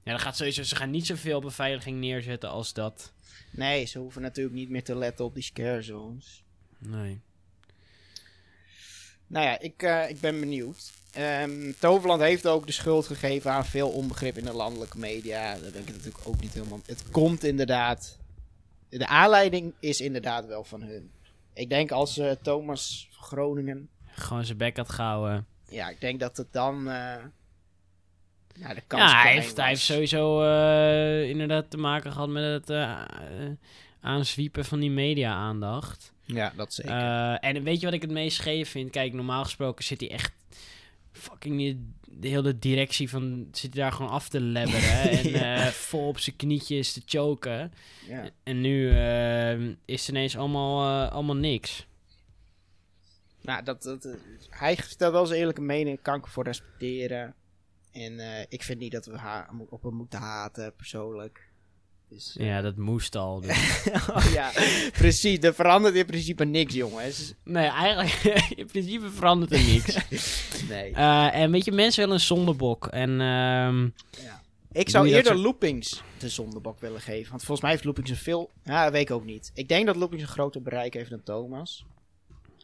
Ja, 0.04 0.12
dan 0.12 0.20
gaat 0.20 0.38
sowieso, 0.38 0.64
ze 0.64 0.76
gaan 0.76 0.90
niet 0.90 1.06
zoveel 1.06 1.42
beveiliging 1.42 2.00
neerzetten 2.00 2.50
als 2.50 2.74
dat. 2.74 3.14
Nee, 3.52 3.86
ze 3.86 4.00
hoeven 4.00 4.22
natuurlijk 4.22 4.56
niet 4.56 4.70
meer 4.70 4.84
te 4.84 4.96
letten 4.96 5.26
op 5.26 5.34
die 5.34 5.44
scare 5.44 5.82
zones. 5.82 6.44
Nee. 6.78 7.22
Nou 9.28 9.46
ja, 9.46 9.60
ik, 9.60 9.84
eh, 9.84 10.10
ik 10.10 10.20
ben 10.20 10.40
benieuwd. 10.40 10.92
Ehm, 11.12 11.72
Toverland 11.80 12.22
heeft 12.22 12.48
ook 12.48 12.66
de 12.66 12.72
schuld 12.72 13.08
gegeven 13.08 13.52
aan 13.52 13.66
veel 13.66 13.90
onbegrip 13.90 14.38
in 14.38 14.46
de 14.46 14.54
landelijke 14.54 14.98
media. 14.98 15.58
Daar 15.60 15.72
ben 15.72 15.82
ik 15.82 15.92
natuurlijk 15.92 16.28
ook 16.28 16.42
niet 16.42 16.54
helemaal... 16.54 16.80
Het 16.86 17.10
komt 17.12 17.44
inderdaad... 17.44 18.18
De 18.90 19.08
aanleiding 19.08 19.74
is 19.80 20.02
inderdaad 20.02 20.46
wel 20.46 20.64
van 20.64 20.82
hun. 20.82 21.12
Ik 21.54 21.70
denk 21.70 21.92
als 21.92 22.18
eh, 22.18 22.32
Thomas 22.42 23.10
Groningen... 23.12 23.90
Gewoon 24.22 24.46
zijn 24.46 24.58
bek 24.58 24.78
had 24.78 24.90
gehouden. 24.90 25.46
Ja, 25.70 25.90
ik 25.90 26.02
denk 26.02 26.20
dat 26.20 26.38
het 26.38 26.54
dan... 26.54 26.84
nou, 26.84 28.76
de 28.76 28.82
kans 28.88 29.12
Ja, 29.12 29.22
hij 29.22 29.34
heeft, 29.34 29.58
hij 29.58 29.68
heeft 29.68 29.82
sowieso 29.82 30.44
eh, 30.44 31.30
inderdaad 31.30 31.70
te 31.70 31.78
maken 31.78 32.12
gehad 32.12 32.30
met 32.30 32.44
het 32.44 32.70
eh, 32.70 33.02
aanzwiepen 34.02 34.66
van 34.66 34.80
die 34.80 34.92
media-aandacht. 34.92 36.14
Ja, 36.26 36.54
dat 36.56 36.74
zeker. 36.74 36.94
En 37.40 37.64
weet 37.64 37.80
je 37.80 37.86
wat 37.86 37.96
ik 37.96 38.02
het 38.02 38.12
meest 38.12 38.38
scheef 38.38 38.70
vind? 38.70 38.90
Kijk, 38.90 39.14
normaal 39.14 39.44
gesproken 39.44 39.84
zit 39.84 40.00
hij 40.00 40.12
echt 40.12 40.34
fucking 41.12 41.58
die, 41.58 41.94
de 42.08 42.28
hele 42.28 42.60
directie 42.60 43.10
van... 43.10 43.48
Zit 43.52 43.74
hij 43.74 43.84
daar 43.84 43.92
gewoon 43.92 44.12
af 44.12 44.30
te 44.30 44.42
lebberen 44.42 45.34
en 45.44 45.74
vol 45.74 46.08
op 46.08 46.20
zijn 46.20 46.36
knietjes 46.36 46.94
te 46.94 47.02
choken. 47.06 47.74
ja. 48.08 48.30
En 48.44 48.62
nu 48.62 48.90
is 49.86 50.00
het 50.00 50.10
ineens 50.10 50.38
allemaal, 50.38 51.06
allemaal 51.10 51.36
niks. 51.36 51.86
Nou, 53.42 53.64
dat, 53.64 53.84
dat, 53.84 54.06
eh, 54.06 54.14
hij 54.50 54.76
stelt 54.88 55.12
wel 55.14 55.26
zijn 55.26 55.40
eerlijke 55.40 55.62
mening. 55.62 56.02
Kan 56.02 56.16
ik 56.16 56.28
voor 56.28 56.44
respecteren. 56.44 57.34
En 57.92 58.20
eh, 58.20 58.46
ik 58.50 58.64
vind 58.64 58.80
niet 58.80 58.92
dat 58.92 59.06
we 59.06 59.18
ha- 59.18 59.50
op 59.70 59.84
hem 59.84 59.94
moeten 59.94 60.20
haten, 60.20 60.76
persoonlijk. 60.76 61.50
Dus, 62.10 62.38
eh, 62.38 62.46
Ja, 62.46 62.62
dat 62.62 62.76
moest 62.78 63.16
al. 63.16 63.42
dus- 63.42 63.84
oh, 64.10 64.32
ja, 64.34 64.52
precies. 64.92 65.40
Er 65.40 65.54
verandert 65.54 65.96
in 65.96 66.06
principe 66.06 66.46
niks, 66.46 66.74
jongens. 66.74 67.34
nee, 67.44 67.68
eigenlijk, 67.68 68.14
in 68.62 68.66
principe 68.66 69.10
verandert 69.10 69.52
er 69.52 69.64
niks. 69.64 69.98
Nee. 70.70 70.92
En 71.32 71.52
weet 71.52 71.66
je, 71.66 71.72
mensen 71.72 72.00
willen 72.02 72.16
een 72.16 72.22
zondebok. 72.26 72.88
En 72.88 73.22
ehm, 73.22 73.90
Ik 74.72 74.90
zou 74.90 75.08
eerder 75.08 75.36
Loopings 75.36 76.04
de 76.18 76.30
zondebok 76.30 76.80
willen 76.80 77.02
geven. 77.02 77.30
Want 77.30 77.40
volgens 77.44 77.62
mij 77.62 77.72
heeft 77.72 77.84
Loopings 77.84 78.10
een 78.10 78.16
veel... 78.16 78.50
Ja, 78.64 78.84
dat 78.84 78.92
weet 78.92 79.02
ik 79.02 79.12
ook 79.12 79.26
niet. 79.26 79.52
Ik 79.54 79.68
denk 79.68 79.86
dat 79.86 79.96
Loopings 79.96 80.24
een 80.24 80.30
groter 80.30 80.62
bereik 80.62 80.94
heeft 80.94 81.10
dan 81.10 81.24
Thomas. 81.24 81.86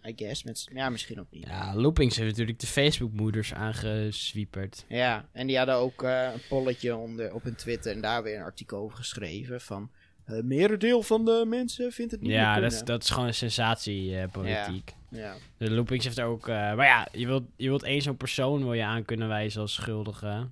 I 0.08 0.14
guess. 0.16 0.44
Met... 0.44 0.68
Ja, 0.74 0.90
misschien 0.90 1.20
ook 1.20 1.32
niet. 1.32 1.46
Ja. 1.46 1.52
ja, 1.52 1.76
Loopings 1.76 2.16
heeft 2.18 2.30
natuurlijk 2.30 2.60
de 2.60 2.68
Facebook-moeders 2.68 3.54
aangeswieperd. 3.54 4.86
en 5.32 5.48
die 5.48 5.58
hadden 5.58 5.76
ook 5.76 6.04
eh, 6.04 6.30
een 6.34 6.42
polletje 6.50 6.96
onder, 6.96 7.34
op 7.34 7.44
hun 7.44 7.56
Twitter. 7.56 7.92
En 7.92 8.02
daar 8.02 8.24
weer 8.24 8.36
een 8.36 8.44
artikel 8.44 8.78
over 8.78 8.98
geschreven. 8.98 9.62
Van... 9.62 9.92
Het 10.24 10.46
merendeel 10.46 11.02
van 11.02 11.26
de 11.26 11.46
mensen 11.48 11.92
vindt 11.92 12.12
het 12.12 12.22
niet 12.22 12.32
Ja, 12.32 12.52
meer 12.54 12.62
dat 12.62 12.72
is, 12.72 12.84
dat 12.84 13.04
is 13.04 13.10
gewoon 13.10 13.28
een 13.28 13.34
sensatiepolitiek. 13.34 14.94
Ja. 15.10 15.36
De 15.58 15.72
Loopings 15.72 16.06
heeft 16.06 16.18
er 16.18 16.26
ook... 16.26 16.48
eh, 16.48 16.56
maar 16.56 16.86
ja, 16.86 17.08
je 17.12 17.26
wilt, 17.26 17.44
je 17.56 17.68
wilt 17.68 17.84
één 17.84 18.02
zo'n 18.02 18.18
persoon 18.18 18.64
wil 18.64 18.74
je 18.74 18.84
aan 18.84 19.06
kunnen 19.06 19.28
wijzen 19.28 19.62
als 19.62 19.74
schuldige. 19.74 20.50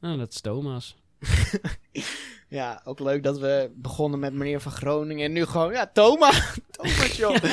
Nou, 0.00 0.18
dat 0.18 0.32
is 0.32 0.40
Thomas. 0.40 0.96
ja, 2.48 2.80
ook 2.84 3.00
leuk 3.00 3.22
dat 3.22 3.38
we 3.38 3.70
begonnen 3.74 4.20
met 4.20 4.32
meneer 4.32 4.60
van 4.60 4.72
Groningen. 4.72 5.24
En 5.24 5.32
nu 5.32 5.44
gewoon... 5.44 5.72
Ja, 5.72 5.86
Thomas! 5.86 6.58
Thomas, 6.70 7.16
joh! 7.16 7.36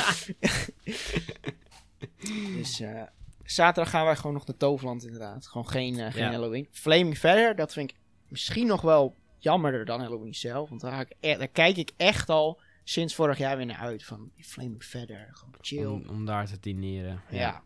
Dus 2.56 2.80
eh, 2.80 3.02
zaterdag 3.44 3.92
gaan 3.94 4.06
wij 4.06 4.16
gewoon 4.16 4.34
nog 4.34 4.48
naar 4.48 4.58
Toverland 4.58 5.04
inderdaad. 5.06 5.48
Gewoon 5.48 5.70
geen, 5.70 6.00
eh, 6.00 6.12
geen 6.14 6.24
Ja. 6.24 6.32
Halloween. 6.32 6.68
Flaming 6.72 7.18
verder, 7.18 7.56
dat 7.56 7.74
vind 7.74 7.90
ik 7.90 7.98
misschien 8.28 8.68
nog 8.68 8.82
wel 8.82 9.16
jammerder 9.38 9.86
dan 9.86 10.00
Halloween 10.02 10.36
zelf. 10.36 10.70
Want 10.70 10.82
daar, 10.82 10.92
ga 10.92 11.00
ik 11.00 11.14
e- 11.20 11.38
daar 11.38 11.48
kijk 11.48 11.78
ik 11.78 11.92
echt 11.98 12.30
al 12.30 12.60
sinds 12.84 13.16
vorig 13.16 13.38
jaar 13.38 13.58
weer 13.58 13.66
naar 13.66 13.78
uit. 13.78 14.04
Van 14.04 14.32
Flaming 14.40 14.86
verder, 14.86 15.30
gewoon 15.32 15.54
chill. 15.62 15.86
Om, 15.86 16.06
om 16.10 16.26
daar 16.26 16.48
te 16.48 16.60
dineren. 16.60 17.22
ja. 17.30 17.62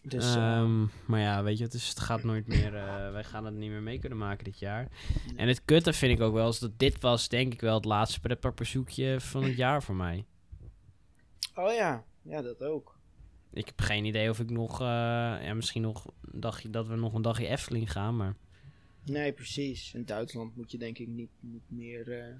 Dus 0.00 0.34
eh, 0.34 0.56
Ehm, 0.56 0.86
maar 1.06 1.20
ja, 1.20 1.42
weet 1.42 1.58
je, 1.58 1.68
dus 1.68 1.88
het 1.88 2.00
gaat 2.00 2.22
nooit 2.22 2.46
meer. 2.46 2.74
eh, 2.74 3.10
wij 3.12 3.24
gaan 3.24 3.44
het 3.44 3.54
niet 3.54 3.70
meer 3.70 3.82
mee 3.82 3.98
kunnen 3.98 4.18
maken 4.18 4.44
dit 4.44 4.58
jaar. 4.58 4.88
En 5.36 5.48
het 5.48 5.64
kutte 5.64 5.92
vind 5.92 6.18
ik 6.18 6.24
ook 6.24 6.34
wel, 6.34 6.48
is 6.48 6.58
dat 6.58 6.78
dit 6.78 7.00
was 7.00 7.28
denk 7.28 7.52
ik 7.52 7.60
wel 7.60 7.74
het 7.74 7.84
laatste 7.84 8.20
pretparkbezoekje 8.20 9.20
van 9.20 9.42
het 9.42 9.56
jaar 9.56 9.82
voor 9.82 9.94
mij. 9.94 10.24
oh 11.54 11.72
ja, 11.72 12.04
ja, 12.22 12.42
dat 12.42 12.62
ook. 12.62 13.00
Ik 13.52 13.66
heb 13.66 13.80
geen 13.80 14.04
idee 14.04 14.30
of 14.30 14.40
ik 14.40 14.50
nog, 14.50 14.80
eh, 14.80 14.86
ja, 14.86 15.54
misschien 15.54 15.82
nog 15.82 16.06
een 16.06 16.40
dagje, 16.40 16.70
dat 16.70 16.86
we 16.86 16.96
nog 16.96 17.14
een 17.14 17.22
dagje 17.22 17.46
Efteling 17.46 17.92
gaan, 17.92 18.16
maar 18.16 18.34
Nee, 19.04 19.32
precies. 19.32 19.94
In 19.94 20.04
Duitsland 20.04 20.56
moet 20.56 20.70
je 20.70 20.78
denk 20.78 20.98
ik 20.98 21.08
niet, 21.08 21.30
niet 21.40 21.62
meer... 21.66 22.34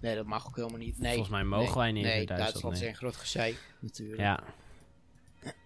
Nee, 0.00 0.14
dat 0.14 0.26
mag 0.26 0.46
ook 0.46 0.56
helemaal 0.56 0.78
niet. 0.78 0.98
Nee, 0.98 1.10
volgens 1.10 1.30
mij 1.30 1.44
mogen 1.44 1.66
nee, 1.66 1.74
wij 1.74 1.92
niet 1.92 2.02
nee, 2.02 2.20
in 2.20 2.26
Duitsland. 2.26 2.38
Duitsland 2.52 2.74
is 2.74 2.80
nee. 2.80 2.88
een 2.88 2.96
groot 2.96 3.16
gezeik 3.16 3.74
natuurlijk. 3.80 4.20
Ja. 4.20 4.42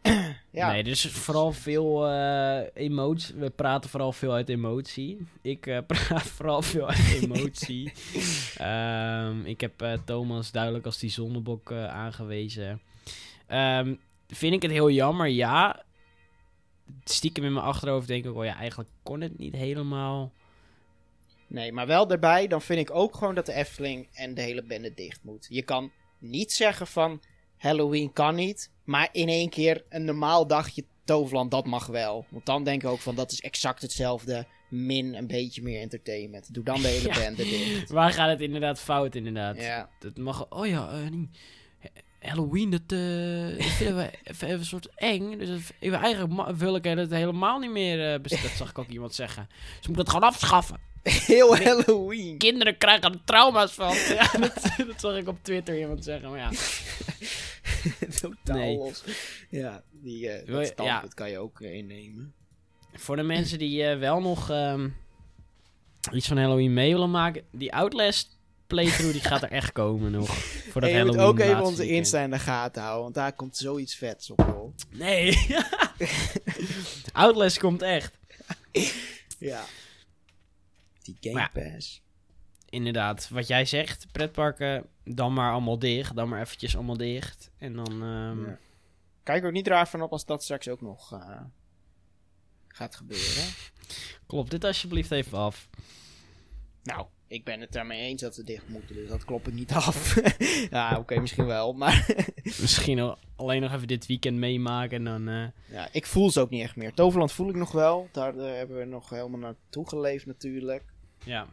Ja. 0.50 0.72
Nee, 0.72 0.84
dus 0.84 1.06
vooral 1.06 1.52
veel 1.52 2.08
eh 2.08 2.60
emotie. 2.74 3.34
We 3.34 3.50
praten 3.50 3.90
vooral 3.90 4.12
veel 4.12 4.32
uit 4.32 4.48
emotie. 4.48 5.26
Ik 5.42 5.66
eh, 5.66 5.78
praat 5.86 6.22
vooral 6.22 6.62
veel 6.62 6.88
uit 6.88 7.22
emotie. 7.22 7.92
Ehm, 8.56 9.44
ik 9.44 9.60
heb 9.60 9.82
eh, 9.82 9.92
Thomas 10.04 10.50
duidelijk 10.50 10.84
als 10.84 10.98
die 10.98 11.10
zonnebok 11.10 11.72
aangewezen. 11.72 12.80
Ehm, 13.46 13.94
vind 14.26 14.54
ik 14.54 14.62
het 14.62 14.70
heel 14.70 14.90
jammer? 14.90 15.28
Ja. 15.28 15.82
Stiekem 17.04 17.44
in 17.44 17.52
mijn 17.52 17.64
achterhoofd 17.64 18.06
denk 18.06 18.24
ik 18.24 18.32
wel, 18.32 18.44
ja, 18.44 18.56
eigenlijk 18.56 18.90
kon 19.02 19.20
het 19.20 19.38
niet 19.38 19.54
helemaal. 19.54 20.32
Nee, 21.46 21.72
maar 21.72 21.86
wel 21.86 22.06
daarbij, 22.06 22.46
dan 22.46 22.62
vind 22.62 22.80
ik 22.80 22.94
ook 22.94 23.14
gewoon 23.14 23.34
dat 23.34 23.46
de 23.46 23.52
Efteling 23.52 24.08
en 24.12 24.34
de 24.34 24.40
hele 24.40 24.62
bende 24.62 24.94
dicht 24.94 25.20
moet. 25.22 25.46
Je 25.50 25.62
kan 25.62 25.92
niet 26.18 26.52
zeggen 26.52 26.86
van 26.86 27.20
Halloween 27.58 28.12
kan 28.12 28.34
niet, 28.34 28.70
maar 28.84 29.08
in 29.12 29.28
één 29.28 29.48
keer 29.48 29.84
een 29.88 30.04
normaal 30.04 30.46
dagje 30.46 30.84
Toverland, 31.04 31.50
dat 31.50 31.66
mag 31.66 31.86
wel. 31.86 32.26
Want 32.28 32.46
dan 32.46 32.64
denk 32.64 32.82
ik 32.82 32.88
ook 32.88 33.00
van 33.00 33.14
dat 33.14 33.32
is 33.32 33.40
exact 33.40 33.82
hetzelfde, 33.82 34.46
min 34.68 35.14
een 35.14 35.26
beetje 35.26 35.62
meer 35.62 35.80
entertainment. 35.80 36.54
Doe 36.54 36.64
dan 36.64 36.80
de 36.82 36.88
hele 36.98 37.20
Ja. 37.20 37.30
dicht. 37.30 37.90
Waar 37.90 38.12
gaat 38.12 38.28
het 38.28 38.40
inderdaad 38.40 38.80
fout, 38.80 39.14
inderdaad? 39.14 39.56
Ja, 39.56 39.88
Dat 39.98 40.16
mag. 40.16 40.46
Oh 40.50 40.66
ja, 40.66 40.88
eh, 40.90 41.10
nee. 41.10 41.28
Halloween, 42.20 42.70
dat, 42.70 42.80
eh, 42.86 43.58
dat 43.58 43.72
vinden 43.76 43.96
we 43.96 44.10
even, 44.30 44.50
een 44.50 44.64
soort 44.64 44.88
eng. 44.94 45.38
Dus 45.38 45.48
dat, 45.48 45.58
ik, 45.78 45.92
eigenlijk 45.92 46.56
wil 46.58 46.74
ik 46.76 46.84
het 46.84 47.10
helemaal 47.10 47.58
niet 47.58 47.70
meer 47.70 48.12
uh, 48.14 48.22
Dat 48.42 48.50
zag 48.56 48.70
ik 48.70 48.78
ook 48.78 48.88
iemand 48.88 49.14
zeggen. 49.14 49.48
Ze 49.80 49.86
moeten 49.90 50.04
het 50.04 50.08
gewoon 50.08 50.28
afschaffen. 50.28 50.80
heel 51.26 51.56
Halloween. 51.56 52.38
Kinderen 52.38 52.78
krijgen 52.78 53.12
er 53.12 53.24
trauma's 53.24 53.72
van. 53.72 53.94
ja, 53.96 54.30
dat, 54.40 54.54
dat 54.76 55.00
zag 55.00 55.16
ik 55.16 55.28
op 55.28 55.38
Twitter 55.42 55.78
iemand 55.78 56.04
zeggen. 56.04 56.30
Maar 56.30 56.38
ja, 56.38 56.50
Totaal 58.20 58.56
Nee. 58.56 58.76
los. 58.76 59.04
Ja, 59.50 59.82
die, 59.90 60.30
Wil 60.46 60.66
dat 60.76 61.14
kan 61.14 61.30
je 61.30 61.38
ook 61.38 61.60
eh, 61.60 61.74
innemen. 61.74 62.34
voor 62.92 63.16
de 63.16 63.22
mensen 63.22 63.58
die 63.58 63.84
eh, 63.84 63.98
wel 63.98 64.20
nog 64.20 64.50
ehm, 64.50 64.88
iets 66.12 66.26
van 66.26 66.36
Halloween 66.38 66.72
mee 66.74 66.92
willen 66.92 67.10
maken. 67.10 67.42
Die 67.50 67.74
Outlast 67.74 68.36
playthrough 68.66 69.12
die 69.12 69.20
gaat 69.20 69.42
er 69.42 69.50
echt 69.50 69.72
komen 69.72 70.10
nog. 70.10 70.28
Voor 70.70 70.80
dat 70.80 70.90
moet 70.90 70.98
Halloween 70.98 71.20
ook 71.26 71.38
even 71.38 71.62
onze 71.62 71.76
weekend. 71.76 71.98
Insta 71.98 72.20
in 72.20 72.30
de 72.30 72.38
gaten 72.38 72.82
houden, 72.82 73.02
want 73.02 73.14
daar 73.14 73.32
komt 73.32 73.56
zoiets 73.56 73.94
vets 73.94 74.30
op, 74.30 74.40
hoor. 74.40 74.72
Nee. 74.90 75.46
Outlast 77.12 77.58
komt 77.58 77.82
echt. 77.82 78.18
Ja. 79.38 79.64
Die 81.02 81.16
Game 81.20 81.34
Maar 81.34 81.50
Pass. 81.52 82.02
Inderdaad, 82.68 83.28
wat 83.28 83.46
jij 83.46 83.64
zegt, 83.64 84.06
pretparken, 84.12 84.86
dan 85.04 85.32
maar 85.32 85.52
allemaal 85.52 85.78
dicht. 85.78 86.14
Dan 86.16 86.28
maar 86.28 86.40
eventjes 86.40 86.76
allemaal 86.76 86.96
dicht. 86.96 87.50
En 87.58 87.72
dan... 87.72 88.02
ehm, 88.02 88.44
Ja. 88.44 88.58
Kijk 89.22 89.42
er 89.42 89.48
ook 89.48 89.54
niet 89.54 89.66
raar 89.66 89.88
van 89.88 90.02
op 90.02 90.12
als 90.12 90.24
dat 90.24 90.42
straks 90.42 90.68
ook 90.68 90.80
nog 90.80 91.12
eh, 91.12 91.40
gaat 92.68 92.96
gebeuren. 92.96 93.44
Klop 94.26 94.50
dit 94.50 94.64
alsjeblieft 94.64 95.10
even 95.10 95.38
af. 95.38 95.68
Nou, 96.82 97.06
ik 97.26 97.44
ben 97.44 97.60
het 97.60 97.72
daarmee 97.72 98.00
eens 98.00 98.20
dat 98.20 98.36
we 98.36 98.44
dicht 98.44 98.68
moeten, 98.68 98.94
dus 98.94 99.08
dat 99.08 99.24
klop 99.24 99.48
ik 99.48 99.54
niet 99.54 99.72
af. 99.72 100.20
ja, 100.70 100.98
oké, 100.98 101.20
misschien 101.20 101.46
wel, 101.46 101.72
maar 101.72 102.06
Misschien 102.60 103.00
al- 103.00 103.18
alleen 103.36 103.60
nog 103.60 103.72
even 103.74 103.86
dit 103.88 104.06
weekend 104.06 104.36
meemaken 104.36 104.96
en 104.96 105.04
dan... 105.24 105.28
eh, 105.28 105.74
ja, 105.76 105.88
ik 105.92 106.06
voel 106.06 106.30
ze 106.30 106.40
ook 106.40 106.50
niet 106.50 106.62
echt 106.62 106.76
meer. 106.76 106.94
Toverland 106.94 107.32
voel 107.32 107.48
ik 107.48 107.54
nog 107.56 107.72
wel, 107.72 108.08
daar 108.12 108.36
eh, 108.38 108.52
hebben 108.56 108.78
we 108.78 108.84
nog 108.84 109.10
helemaal 109.10 109.38
naartoe 109.40 109.88
geleefd 109.88 110.26
natuurlijk. 110.26 110.84
ja. 111.24 111.46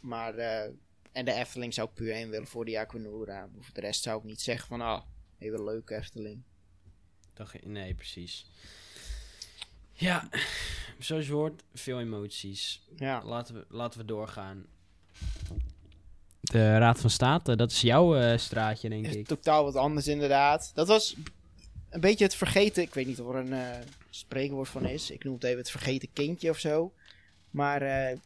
Maar, 0.00 0.34
eh, 0.34 0.70
en 1.12 1.24
de 1.24 1.32
Efteling 1.32 1.74
zou 1.74 1.88
ik 1.88 1.94
puur 1.94 2.12
heen 2.14 2.30
willen 2.30 2.46
voor 2.46 2.64
de 2.64 2.78
Aquanura. 2.78 3.48
Voor 3.60 3.74
de 3.74 3.80
rest 3.80 4.02
zou 4.02 4.18
ik 4.18 4.24
niet 4.24 4.40
zeggen 4.40 4.68
van, 4.68 4.80
ah, 4.80 5.02
even 5.38 5.64
leuke 5.64 5.94
Efteling. 5.96 6.42
Dacht 7.34 7.52
je- 7.52 7.68
nee, 7.68 7.94
precies. 7.94 8.46
Ja, 9.92 10.28
zoals 10.98 11.26
je 11.26 11.32
hoort, 11.32 11.62
veel 11.74 12.00
emoties. 12.00 12.82
Ja, 12.96 13.22
Laten 13.24 13.54
we, 13.54 13.64
laten 13.68 14.00
we 14.00 14.06
doorgaan. 14.06 14.66
De 16.40 16.78
Raad 16.78 17.00
van 17.00 17.10
State, 17.10 17.56
dat 17.56 17.70
is 17.70 17.80
jouw 17.80 18.16
eh, 18.16 18.38
straatje, 18.38 18.88
denk 18.88 19.06
is 19.06 19.14
ik. 19.14 19.26
totaal 19.26 19.64
wat 19.64 19.76
anders 19.76 20.06
inderdaad. 20.06 20.70
Dat 20.74 20.88
was 20.88 21.16
een 21.90 22.00
beetje 22.00 22.24
het 22.24 22.34
vergeten, 22.34 22.82
ik 22.82 22.94
weet 22.94 23.06
niet 23.06 23.20
of 23.20 23.28
er 23.34 23.40
een 23.40 23.52
eh, 23.52 23.78
spreekwoord 24.10 24.68
van 24.68 24.84
is. 24.86 25.10
Ik 25.10 25.24
noem 25.24 25.34
het 25.34 25.44
even 25.44 25.58
het 25.58 25.70
vergeten 25.70 26.12
kindje 26.12 26.50
of 26.50 26.58
zo. 26.58 26.92
Maar 27.50 27.82
eh, 27.82 28.18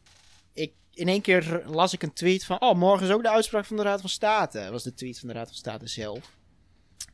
ik, 0.53 0.73
in 0.93 1.07
één 1.07 1.21
keer 1.21 1.63
las 1.65 1.93
ik 1.93 2.03
een 2.03 2.13
tweet 2.13 2.45
van, 2.45 2.61
oh, 2.61 2.75
morgen 2.75 3.07
is 3.07 3.13
ook 3.13 3.23
de 3.23 3.29
uitspraak 3.29 3.65
van 3.65 3.77
de 3.77 3.83
Raad 3.83 4.01
van 4.01 4.09
State. 4.09 4.59
Dat 4.59 4.71
was 4.71 4.83
de 4.83 4.93
tweet 4.93 5.19
van 5.19 5.27
de 5.27 5.33
Raad 5.33 5.47
van 5.47 5.55
State 5.55 5.87
zelf. 5.87 6.35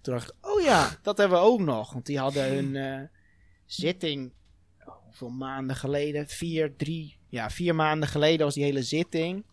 Toen 0.01 0.13
dacht 0.13 0.29
ik, 0.29 0.35
oh 0.41 0.61
ja, 0.61 0.97
dat 1.01 1.17
hebben 1.17 1.39
we 1.39 1.45
ook 1.45 1.59
nog. 1.59 1.93
Want 1.93 2.05
die 2.05 2.19
hadden 2.19 2.53
hun 2.53 2.75
eh, 2.85 3.01
zitting, 3.65 4.31
oh, 4.85 4.95
hoeveel 5.03 5.29
maanden 5.29 5.75
geleden? 5.75 6.27
Vier, 6.27 6.75
drie, 6.75 7.17
ja, 7.29 7.49
vier 7.49 7.75
maanden 7.75 8.09
geleden 8.09 8.45
was 8.45 8.53
die 8.53 8.63
hele 8.63 8.83
zitting. 8.83 9.45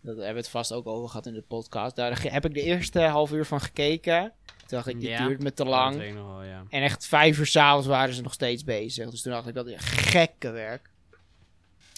Daar 0.00 0.14
hebben 0.14 0.34
we 0.34 0.40
het 0.40 0.48
vast 0.48 0.72
ook 0.72 0.86
over 0.86 1.08
gehad 1.08 1.26
in 1.26 1.34
de 1.34 1.42
podcast. 1.42 1.96
Daar 1.96 2.22
heb 2.22 2.44
ik 2.44 2.54
de 2.54 2.62
eerste 2.62 3.00
half 3.00 3.32
uur 3.32 3.44
van 3.44 3.60
gekeken. 3.60 4.32
Toen 4.56 4.66
dacht 4.78 4.86
ik, 4.86 5.00
dit 5.00 5.08
Ja, 5.08 5.26
duurt 5.26 5.42
me 5.42 5.52
te 5.52 5.64
lang. 5.64 6.12
wel, 6.14 6.42
ja. 6.42 6.64
En 6.68 6.82
echt 6.82 7.06
vijf 7.06 7.38
uur 7.38 7.46
s'avonds 7.46 7.86
waren 7.86 8.14
ze 8.14 8.22
nog 8.22 8.32
steeds 8.32 8.64
bezig. 8.64 9.10
Dus 9.10 9.22
toen 9.22 9.32
dacht 9.32 9.48
ik, 9.48 9.54
dat 9.54 9.66
is 9.66 9.80
gekke 9.80 10.50
werk. 10.50 10.90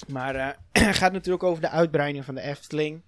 Maar 0.06 0.34
eh, 0.34 0.48
het 0.86 0.96
gaat 0.96 1.12
natuurlijk 1.12 1.42
over 1.44 1.62
de 1.62 1.68
uitbreiding 1.68 2.24
van 2.24 2.34
de 2.34 2.40
Efteling. 2.40 3.02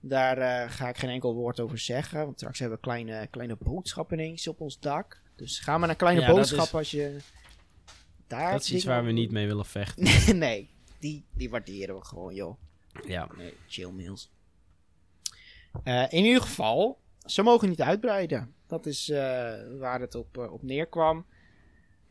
Daar 0.00 0.38
eh, 0.38 0.70
ga 0.70 0.88
ik 0.88 0.98
geen 0.98 1.10
enkel 1.10 1.34
woord 1.34 1.60
over 1.60 1.78
zeggen. 1.78 2.18
Want 2.24 2.36
straks 2.36 2.58
hebben 2.58 2.76
we 2.78 2.84
kleine, 2.84 3.26
kleine 3.30 3.56
boodschappen 3.58 4.18
ineens 4.18 4.48
op 4.48 4.60
ons 4.60 4.78
dak. 4.80 5.20
Dus 5.36 5.58
ga 5.58 5.78
maar 5.78 5.86
naar 5.86 5.96
kleine 5.96 6.20
Ja, 6.20 6.26
dat 6.26 6.36
boodschap 6.36 6.64
is- 6.66 6.74
als 6.74 6.90
je 6.90 7.16
daar... 8.26 8.52
Dat 8.52 8.62
is 8.62 8.72
iets 8.72 8.84
waar 8.84 9.04
we 9.04 9.12
niet 9.12 9.30
mee 9.30 9.46
willen 9.46 9.64
vechten. 9.66 10.04
nee, 10.38 10.70
die, 10.98 11.24
die 11.32 11.50
waarderen 11.50 11.94
we 11.94 12.04
gewoon, 12.04 12.34
joh. 12.34 12.56
ja. 13.06 13.28
Nee, 13.36 13.54
chill 13.66 13.90
meals. 13.90 14.30
Eh, 15.82 16.02
in 16.12 16.24
ieder 16.24 16.42
geval, 16.42 16.98
ze 17.24 17.42
mogen 17.42 17.68
niet 17.68 17.82
uitbreiden. 17.82 18.54
Dat 18.66 18.86
is 18.86 19.08
waar 19.78 20.00
het 20.00 20.14
op, 20.14 20.36
op 20.38 20.62
neerkwam. 20.62 21.26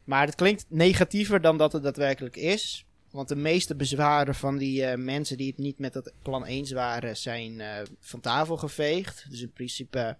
Maar 0.03 0.25
het 0.25 0.35
klinkt 0.35 0.65
negatiever 0.69 1.41
dan 1.41 1.57
dat 1.57 1.73
het 1.73 1.83
daadwerkelijk 1.83 2.35
is. 2.35 2.85
Want 3.15 3.27
de 3.27 3.35
meeste 3.35 3.75
bezwaren 3.75 4.35
van 4.35 4.57
die 4.57 4.85
eh, 4.85 4.97
mensen 4.97 5.37
die 5.37 5.47
het 5.47 5.57
niet 5.57 5.79
met 5.79 5.93
het 5.93 6.13
plan 6.21 6.45
eens 6.45 6.71
waren, 6.71 7.17
zijn 7.17 7.61
eh, 7.61 7.83
van 7.99 8.19
tafel 8.19 8.57
geveegd. 8.57 9.25
Dus 9.29 9.41
in 9.41 9.53
principe 9.53 10.17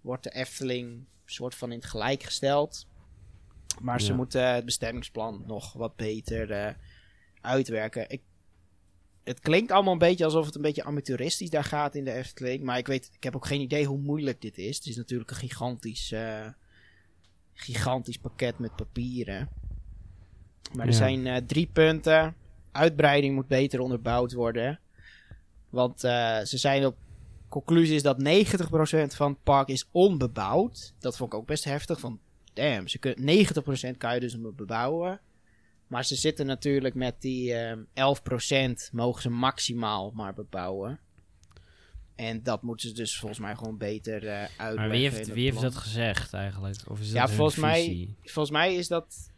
wordt 0.00 0.22
de 0.22 0.34
Efteling 0.34 1.04
soort 1.24 1.54
van 1.54 1.72
in 1.72 1.78
het 1.78 1.88
gelijk 1.88 2.22
gesteld. 2.22 2.86
Maar 3.80 4.00
ze 4.00 4.14
moeten 4.14 4.54
het 4.54 4.64
bestemmingsplan 4.64 5.42
nog 5.46 5.72
wat 5.72 5.96
beter 5.96 6.50
eh, 6.50 6.74
uitwerken. 7.40 8.10
Ik, 8.10 8.22
het 9.24 9.40
klinkt 9.40 9.72
allemaal 9.72 9.92
een 9.92 9.98
beetje 9.98 10.24
alsof 10.24 10.46
het 10.46 10.54
een 10.54 10.62
beetje 10.62 10.84
amateuristisch 10.84 11.50
daar 11.50 11.64
gaat 11.64 11.94
in 11.94 12.04
de 12.04 12.12
Efteling. 12.12 12.62
Maar 12.62 12.78
ik 12.78 12.86
weet, 12.86 13.10
ik 13.12 13.24
heb 13.24 13.36
ook 13.36 13.46
geen 13.46 13.60
idee 13.60 13.86
hoe 13.86 13.98
moeilijk 13.98 14.40
dit 14.40 14.58
is. 14.58 14.76
Het 14.76 14.86
is 14.86 14.96
natuurlijk 14.96 15.30
een 15.30 15.36
gigantisch, 15.36 16.12
eh, 16.12 16.48
gigantisch 17.54 18.18
pakket 18.18 18.58
met 18.58 18.76
papieren. 18.76 19.48
Maar 20.74 20.86
er 20.86 20.92
Ja. 20.92 20.98
zijn 20.98 21.26
eh, 21.26 21.36
drie 21.46 21.68
punten. 21.72 22.34
Uitbreiding 22.72 23.34
moet 23.34 23.46
beter 23.48 23.80
onderbouwd 23.80 24.32
worden. 24.32 24.80
Want 25.70 26.04
eh, 26.04 26.40
ze 26.40 26.58
zijn 26.58 26.86
op 26.86 26.96
conclusie 27.48 27.94
is 27.94 28.02
dat 28.02 28.18
90% 28.18 29.14
van 29.14 29.30
het 29.30 29.42
park 29.42 29.68
is 29.68 29.88
onbebouwd. 29.90 30.94
Dat 30.98 31.16
vond 31.16 31.32
ik 31.32 31.38
ook 31.38 31.46
best 31.46 31.64
heftig. 31.64 32.00
Van 32.00 32.20
damn, 32.52 32.88
ze 32.88 32.98
kunnen, 32.98 33.46
90% 33.94 33.96
kan 33.96 34.14
je 34.14 34.20
dus 34.20 34.36
bebouwen. 34.40 35.20
Maar 35.86 36.04
ze 36.04 36.16
zitten 36.16 36.46
natuurlijk 36.46 36.94
met 36.94 37.14
die 37.20 37.54
ehm 37.54 37.78
11% 38.88 38.90
mogen 38.92 39.22
ze 39.22 39.30
maximaal 39.30 40.10
maar 40.14 40.34
bebouwen. 40.34 41.00
En 42.14 42.42
dat 42.42 42.62
moeten 42.62 42.88
ze 42.88 42.94
dus 42.94 43.18
volgens 43.18 43.40
mij 43.40 43.56
gewoon 43.56 43.76
beter 43.76 44.26
eh 44.26 44.38
uitleggen. 44.38 44.74
Maar 44.76 44.90
wie 44.90 45.08
heeft, 45.08 45.32
wie 45.32 45.44
heeft 45.44 45.60
dat 45.60 45.76
gezegd 45.76 46.32
eigenlijk? 46.32 46.78
Of 46.90 47.00
is 47.00 47.06
dat 47.06 47.16
Ja, 47.16 47.26
hun 47.26 47.36
volgens 47.36 47.56
mij-? 47.58 48.14
Volgens 48.22 48.50
mij 48.50 48.74
is 48.74 48.88
dat... 48.88 49.30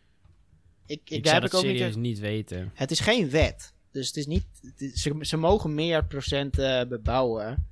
Ik, 0.87 1.01
ik, 1.05 1.25
zou 1.27 1.35
heb 1.41 1.45
ik 1.45 1.55
ook 1.55 1.63
niet... 1.63 1.71
serieus 1.77 1.97
niet 1.97 2.19
weten. 2.19 2.71
Het 2.75 2.91
is 2.91 3.01
geen 3.01 3.31
wet. 3.31 3.73
Dus 3.91 4.07
het 4.07 4.17
is 4.17 4.27
niet... 4.27 4.45
het 4.63 4.81
is- 4.81 5.03
ze, 5.03 5.17
ze 5.21 5.37
mogen 5.37 5.75
meer 5.75 6.05
procent 6.05 6.59
eh, 6.59 6.85
bebouwen. 6.85 7.67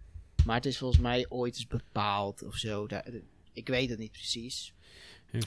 Maar 0.44 0.57
het 0.57 0.66
is 0.66 0.79
volgens 0.79 1.01
mij 1.01 1.27
ooit 1.29 1.55
eens 1.55 1.66
bepaald 1.66 2.42
of 2.42 2.57
zo. 2.57 2.87
Daar- 2.87 3.07
ik 3.53 3.68
weet 3.68 3.90
het 3.90 3.98
niet 3.98 4.12
precies. 4.12 4.72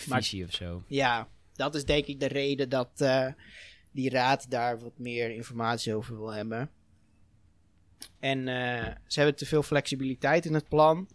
Maar- 0.08 0.24
visie 0.24 0.44
of 0.46 0.54
zo. 0.54 0.84
Ja, 0.88 1.28
dat 1.54 1.76
is 1.76 1.86
denk 1.86 2.06
ik 2.06 2.20
de 2.20 2.28
reden 2.28 2.70
dat 2.70 2.90
eh, 2.96 3.28
die 3.92 4.10
raad 4.10 4.50
daar 4.50 4.80
wat 4.80 4.98
meer 4.98 5.32
informatie 5.32 5.94
over 5.96 6.18
wil 6.18 6.34
hebben. 6.34 6.70
En 8.20 8.48
eh, 8.48 8.96
ze 9.08 9.20
hebben 9.20 9.36
te 9.38 9.46
veel 9.46 9.64
flexibiliteit 9.64 10.46
in 10.46 10.54
het 10.54 10.68
plan. 10.70 11.08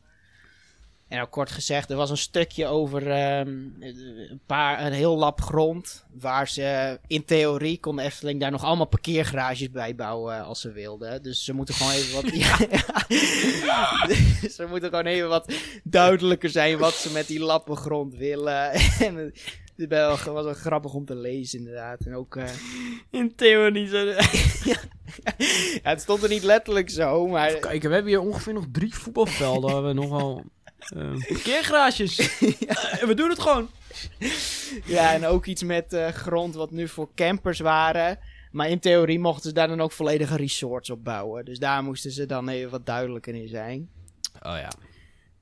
En 1.11 1.21
ook 1.21 1.31
kort 1.31 1.51
gezegd, 1.51 1.91
er 1.91 1.97
was 1.97 2.11
een 2.11 2.17
stukje 2.17 2.67
over 2.67 3.11
ehm, 3.11 3.49
een, 3.81 4.41
paar, 4.47 4.87
een 4.87 4.93
heel 4.93 5.17
lap 5.17 5.41
grond. 5.41 6.05
Waar 6.21 6.49
ze 6.49 6.99
in 7.07 7.25
theorie 7.25 7.81
kon 7.81 7.97
de 7.97 8.03
Efteling 8.03 8.41
daar 8.41 8.51
nog 8.51 8.65
allemaal 8.65 8.87
parkeergarages 8.87 9.71
bij 9.71 9.95
bouwen 9.95 10.45
als 10.45 10.61
ze 10.61 10.73
wilden. 10.73 11.23
Dus 11.23 11.45
ze 11.45 11.53
moeten 11.53 11.75
gewoon 11.75 11.93
even 11.93 12.15
wat. 12.23 12.35
Ja, 13.65 14.07
Dus 14.07 14.55
ze 14.57 14.67
moeten 14.69 14.89
gewoon 14.89 15.07
even 15.07 15.29
wat 15.29 15.53
duidelijker 15.85 16.51
zijn 16.51 16.79
wat 16.79 16.95
ze 16.95 17.13
met 17.13 17.27
die 17.27 17.41
lappen 17.41 17.77
grond 17.77 18.15
willen. 18.15 18.71
en 19.07 19.33
het 19.77 19.89
was 20.25 20.25
wel 20.25 20.55
grappig 20.55 20.95
om 20.95 21.05
te 21.05 21.17
lezen, 21.17 21.59
inderdaad. 21.59 22.01
En 22.01 22.15
ook. 22.15 22.37
eh, 22.37 22.49
In 23.11 23.35
theorie 23.35 23.89
zo... 23.89 23.97
ja, 24.65 24.77
het 25.83 26.01
stond 26.01 26.23
er 26.23 26.29
niet 26.29 26.43
letterlijk 26.43 26.91
zo, 26.91 27.27
maar. 27.27 27.53
Kijk, 27.53 27.83
we 27.83 27.89
hebben 27.93 28.11
hier 28.11 28.21
ongeveer 28.21 28.53
nog 28.53 28.65
drie 28.73 28.95
voetbalvelden. 28.95 29.73
waar 29.73 29.85
we 29.85 29.93
nog 29.93 30.43
eh, 30.89 31.11
parkeergarages. 31.29 32.19
Eh, 32.71 33.07
we 33.07 33.15
doen 33.15 33.29
het 33.29 33.39
gewoon. 33.41 33.71
Ja, 34.85 35.13
en 35.15 35.27
ook 35.27 35.47
iets 35.47 35.63
met 35.63 35.93
eh, 35.93 36.09
grond 36.09 36.55
wat 36.55 36.71
nu 36.71 36.89
voor 36.89 37.11
campers 37.15 37.59
waren. 37.61 38.19
Maar 38.51 38.69
in 38.69 38.79
theorie 38.81 39.19
mochten 39.19 39.49
ze 39.49 39.55
daar 39.55 39.69
dan 39.69 39.81
ook 39.81 39.93
volledige 39.93 40.37
resorts 40.37 40.91
op 40.91 41.05
bouwen. 41.05 41.45
Dus 41.45 41.59
daar 41.59 41.83
moesten 41.83 42.11
ze 42.11 42.27
dan 42.27 42.49
even 42.49 42.71
wat 42.71 42.87
duidelijker 42.87 43.35
in 43.35 43.49
zijn. 43.49 43.89
Oh 44.43 44.57
ja. 44.57 44.71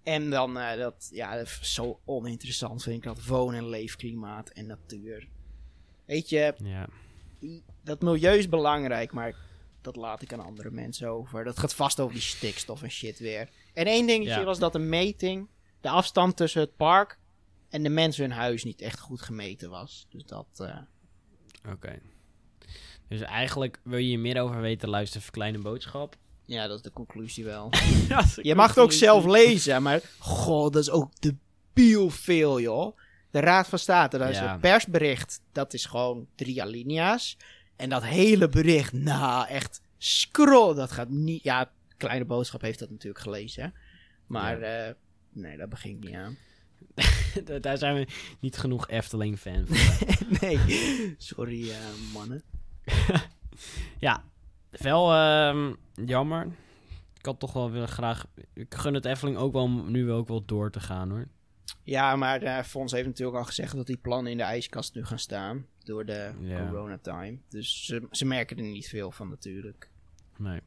En 0.02 0.30
dan, 0.30 0.58
eh, 0.58 0.78
dat, 0.78 1.08
ja, 1.12 1.36
dat 1.36 1.46
is 1.46 1.74
zo 1.74 2.00
oninteressant 2.04 2.82
vind 2.82 2.96
ik 2.96 3.02
dat. 3.02 3.24
Woon- 3.24 3.54
en 3.54 3.68
leefklimaat 3.68 4.48
en 4.48 4.66
natuur. 4.66 5.28
Weet 6.06 6.28
je, 6.28 6.54
Ja. 6.64 6.86
die- 7.40 7.62
dat 7.84 8.02
milieu 8.02 8.38
is 8.38 8.48
belangrijk, 8.48 9.12
maar 9.12 9.34
dat 9.82 9.96
laat 9.96 10.22
ik 10.22 10.32
aan 10.32 10.44
andere 10.44 10.70
mensen 10.70 11.08
over. 11.08 11.44
Dat 11.44 11.58
gaat 11.58 11.74
vast 11.74 12.00
over 12.00 12.14
die 12.14 12.22
stikstof 12.22 12.82
en 12.82 12.90
shit 12.90 13.18
weer. 13.18 13.48
En 13.74 13.86
één 13.86 14.06
dingetje 14.06 14.38
Ja. 14.38 14.44
was 14.44 14.58
dat 14.58 14.72
de 14.72 14.78
meting, 14.78 15.48
de 15.80 15.88
afstand 15.88 16.36
tussen 16.36 16.60
het 16.60 16.76
park 16.76 17.18
en 17.68 17.82
de 17.82 17.88
mensen 17.88 18.22
hun 18.24 18.32
huis 18.38 18.64
niet 18.64 18.80
echt 18.80 19.00
goed 19.00 19.22
gemeten 19.22 19.70
was. 19.70 20.06
Dus 20.10 20.24
dat, 20.24 20.46
eh, 20.56 20.76
Oké. 21.72 21.98
Dus 23.08 23.20
eigenlijk 23.20 23.80
wil 23.84 23.98
je 23.98 24.18
meer 24.18 24.40
over 24.42 24.60
weten, 24.60 24.88
luister 24.88 25.20
voor 25.20 25.32
Kleine 25.32 25.58
Boodschap. 25.58 26.16
ja, 26.44 26.66
dat 26.66 26.76
is 26.76 26.82
de 26.82 26.92
conclusie 26.92 27.44
wel. 27.44 27.70
Je 28.42 28.54
mag 28.54 28.68
het 28.68 28.78
ook 28.78 28.92
zelf 28.92 29.24
lezen, 29.24 29.82
maar 29.82 30.00
god, 30.18 30.72
dat 30.72 30.82
is 30.82 30.90
ook 30.90 31.10
debiel 31.20 32.10
veel, 32.10 32.60
joh. 32.60 32.98
De 33.30 33.40
Raad 33.40 33.68
van 33.68 33.78
State, 33.78 34.18
dat 34.18 34.28
is 34.28 34.36
Ja. 34.38 34.54
een 34.54 34.60
persbericht, 34.60 35.40
dat 35.52 35.74
is 35.74 35.84
gewoon 35.84 36.26
drie 36.34 36.62
alinea's. 36.62 37.36
En 37.78 37.88
dat 37.88 38.04
hele 38.04 38.48
bericht, 38.48 38.92
nou, 38.92 39.48
echt 39.48 39.80
scroll, 39.98 40.74
dat 40.74 40.92
gaat 40.92 41.08
niet... 41.08 41.42
Ja, 41.42 41.70
Kleine 41.96 42.24
Boodschap 42.24 42.60
heeft 42.60 42.78
dat 42.78 42.90
natuurlijk 42.90 43.22
gelezen, 43.22 43.62
hè. 43.62 43.68
Maar, 44.26 44.60
eh, 44.60 44.94
nee, 45.32 45.56
dat 45.56 45.68
begint 45.68 46.04
niet 46.04 46.14
aan. 46.14 46.36
Daar 47.60 47.78
zijn 47.78 47.94
we 47.94 48.06
niet 48.40 48.56
genoeg 48.56 48.88
Efteling-fan 48.88 49.66
voor. 49.66 50.06
nee, 50.40 50.58
sorry, 51.18 51.70
eh, 51.70 51.76
mannen. 52.12 52.42
ja, 54.06 54.24
wel 54.70 55.12
ehm, 55.12 55.72
jammer. 56.06 56.46
Ik 57.18 57.26
had 57.26 57.40
toch 57.40 57.52
wel 57.52 57.70
willen 57.70 57.88
graag... 57.88 58.26
Ik 58.54 58.74
gun 58.74 58.94
het 58.94 59.04
Efteling 59.04 59.36
ook 59.36 59.52
wel 59.52 59.62
om 59.62 59.90
nu 59.90 60.12
ook 60.12 60.28
wel 60.28 60.44
door 60.44 60.70
te 60.70 60.80
gaan, 60.80 61.10
hoor. 61.10 61.28
Ja, 61.82 62.16
maar 62.16 62.42
eh 62.42 62.62
Fons 62.64 62.92
heeft 62.92 63.06
natuurlijk 63.06 63.38
al 63.38 63.44
gezegd 63.44 63.76
dat 63.76 63.86
die 63.86 63.96
plannen 63.96 64.32
in 64.32 64.38
de 64.38 64.44
ijskast 64.44 64.94
nu 64.94 65.04
gaan 65.04 65.18
staan. 65.18 65.66
Door 65.88 66.04
de 66.06 66.30
coronatime. 66.70 67.38
Dus 67.48 67.84
ze, 67.86 68.06
ze 68.10 68.24
merken 68.24 68.56
er 68.56 68.62
niet 68.62 68.88
veel 68.88 69.10
van 69.10 69.28
natuurlijk. 69.28 69.88
Nee. 70.36 70.60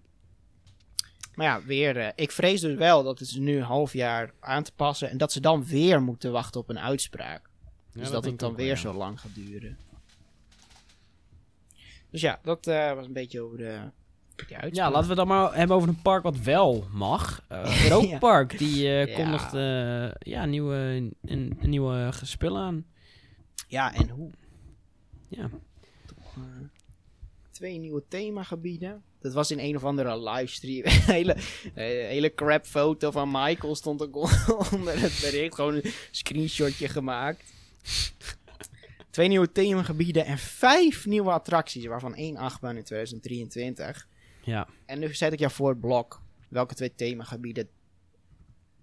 Maar 1.36 1.45
ja, 1.45 1.63
weer. 1.65 1.97
eh, 1.97 2.07
ik 2.15 2.31
vrees 2.31 2.62
dus 2.62 2.77
wel 2.77 3.03
dat 3.03 3.19
het 3.19 3.27
is 3.29 3.36
nu 3.36 3.55
een 3.57 3.63
half 3.63 3.93
jaar 3.93 4.34
aan 4.39 4.63
te 4.63 4.71
passen. 4.75 5.10
En 5.10 5.17
dat 5.17 5.31
ze 5.31 5.39
dan 5.39 5.65
weer 5.65 6.01
moeten 6.01 6.31
wachten 6.31 6.62
op 6.62 6.69
een 6.69 6.79
uitspraak. 6.79 7.49
Dus 7.93 8.10
dat, 8.12 8.25
het 8.25 8.39
dan 8.39 8.55
weer 8.55 8.77
zo 8.77 8.93
lang 8.93 9.19
gaat 9.19 9.36
duren. 9.36 9.77
Dus 12.10 12.21
ja, 12.21 12.39
dat 12.43 12.67
eh, 12.67 12.93
was 12.93 13.05
een 13.05 13.13
beetje 13.13 13.41
over 13.41 13.57
de. 13.57 13.79
Ja, 14.71 14.91
laten 14.91 15.01
we 15.01 15.07
het 15.07 15.15
dan 15.15 15.27
maar 15.27 15.55
hebben 15.55 15.75
over 15.75 15.89
een 15.89 16.01
park 16.01 16.23
wat 16.23 16.38
wel 16.38 16.88
mag. 16.91 17.41
Uh, 17.51 17.84
Europa 17.84 18.17
Park, 18.17 18.57
die 18.57 18.88
eh, 18.88 19.05
Ja. 19.05 19.15
kondigt 19.15 19.53
eh, 19.53 20.31
ja, 20.34 20.45
nieuwe, 20.45 20.75
een, 20.75 21.15
een 21.21 21.57
nieuwe 21.62 22.10
spullen 22.23 22.62
aan. 22.62 22.86
Ja, 23.67 23.93
en 23.93 24.10
hoe? 24.10 24.29
Ja. 25.32 25.50
Twee 27.52 27.78
nieuwe 27.78 28.04
themagebieden. 28.08 29.04
Dat 29.20 29.34
was 29.34 29.52
in 29.52 29.60
een 29.60 29.76
of 29.76 29.84
andere 29.84 30.30
livestream. 30.30 30.86
Een 30.86 30.91
hele, 30.91 31.34
eh, 31.34 31.86
hele 31.86 32.34
crap 32.34 32.65
foto 32.65 33.12
van 33.12 33.32
Michael 33.32 33.76
stond 33.76 34.02
ook 34.02 34.15
onder 34.74 35.02
het 35.02 35.20
bericht. 35.22 35.56
Gewoon 35.56 35.76
een 35.76 35.94
screenshotje 36.12 36.88
gemaakt. 36.88 37.54
Twee 39.10 39.28
nieuwe 39.28 39.52
themagebieden 39.52 40.26
en 40.26 40.38
vijf 40.38 41.06
nieuwe 41.06 41.32
attracties. 41.32 41.86
Waarvan 41.86 42.15
één 42.15 42.38
achtbaan 42.38 42.78
in 42.78 42.84
2023. 42.84 44.08
Ja. 44.44 44.67
En 44.86 45.00
nu 45.00 45.13
zet 45.13 45.34
ik 45.34 45.39
jou 45.39 45.52
voor 45.52 45.70
het 45.70 45.80
blok. 45.80 46.22
Welke 46.50 46.74
twee 46.74 46.96
themagebieden 46.96 47.70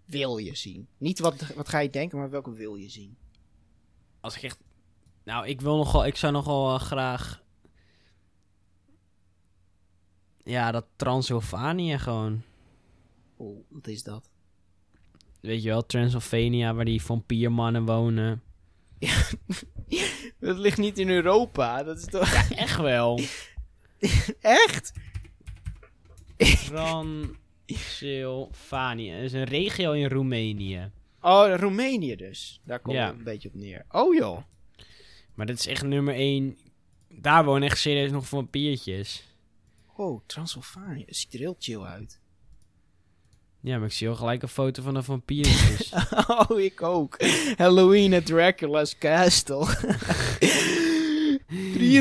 wil 0.05 0.37
je 0.39 0.55
zien? 0.57 0.89
Niet 0.99 1.19
wat, 1.19 1.55
wat 1.55 1.69
ga 1.69 1.79
je 1.79 1.91
denken, 1.91 2.19
maar 2.19 2.31
welke 2.31 2.53
wil 2.53 2.75
je 2.75 2.89
zien? 2.89 3.17
Als 4.21 4.37
ik 4.37 4.43
echt... 4.43 4.59
Nou, 5.29 5.47
ik 5.47 5.61
wil 5.61 5.77
nogal... 5.77 6.07
Ik 6.07 6.17
zou 6.17 6.33
nogal 6.33 6.75
eh, 6.75 6.81
graag... 6.81 7.43
Ja, 10.45 10.71
dat 10.71 10.87
Transylvanië 10.97 11.99
gewoon. 11.99 12.43
Oeh, 13.39 13.59
wat 13.69 13.87
is 13.87 14.03
dat? 14.03 14.31
Weet 15.41 15.63
je 15.63 15.69
wel, 15.69 15.87
Transylvania, 15.87 16.75
waar 16.75 16.85
die 16.85 17.03
vampiermannen 17.03 17.85
wonen. 17.85 18.43
Dat 20.41 20.59
ligt 20.59 20.79
niet 20.79 20.99
in 20.99 21.09
Europa. 21.09 21.83
Dat 21.83 21.99
is 21.99 22.05
toch 22.05 22.33
Echt 22.51 22.77
wel. 22.77 23.21
echt? 24.41 24.93
Transylvanië. 26.37 29.13
Dat 29.13 29.23
is 29.23 29.33
een 29.33 29.45
regio 29.45 29.93
in 29.93 30.09
Roemenië. 30.09 30.91
Oh, 31.21 31.55
Roemenië 31.57 32.17
dus. 32.17 32.61
Daar 32.65 32.81
komt 32.81 32.97
Ja. 32.97 33.07
het 33.07 33.19
een 33.19 33.25
beetje 33.25 33.49
op 33.49 33.55
neer. 33.55 33.85
Oh 33.89 34.15
joh. 34.15 34.43
Maar 35.39 35.47
dit 35.47 35.59
is 35.59 35.67
echt 35.67 35.83
nummer 35.83 36.15
één. 36.15 36.57
Daar 37.09 37.45
wonen 37.45 37.69
echt 37.69 37.79
serieus 37.79 38.11
nog 38.11 38.29
vampiertjes. 38.29 39.25
Oh, 39.97 40.21
Transylvanië. 40.27 41.03
Het 41.07 41.17
ziet 41.17 41.33
er 41.35 41.39
heel 41.39 41.57
chill 41.59 41.81
uit. 41.81 42.21
Ja, 43.61 43.79
maar 43.79 43.87
ik 43.87 43.93
zie 43.93 44.09
al 44.09 44.15
gelijk 44.15 44.43
een 44.43 44.49
foto 44.49 44.83
van 44.83 44.95
een 44.95 45.05
vampiertjes. 45.05 45.93
oh, 46.49 46.61
ik 46.61 46.83
ook. 46.83 47.17
Halloween 47.57 48.15
at 48.15 48.27
Dracula's 48.27 48.99
Castle. 48.99 49.67
3,5 49.67 49.73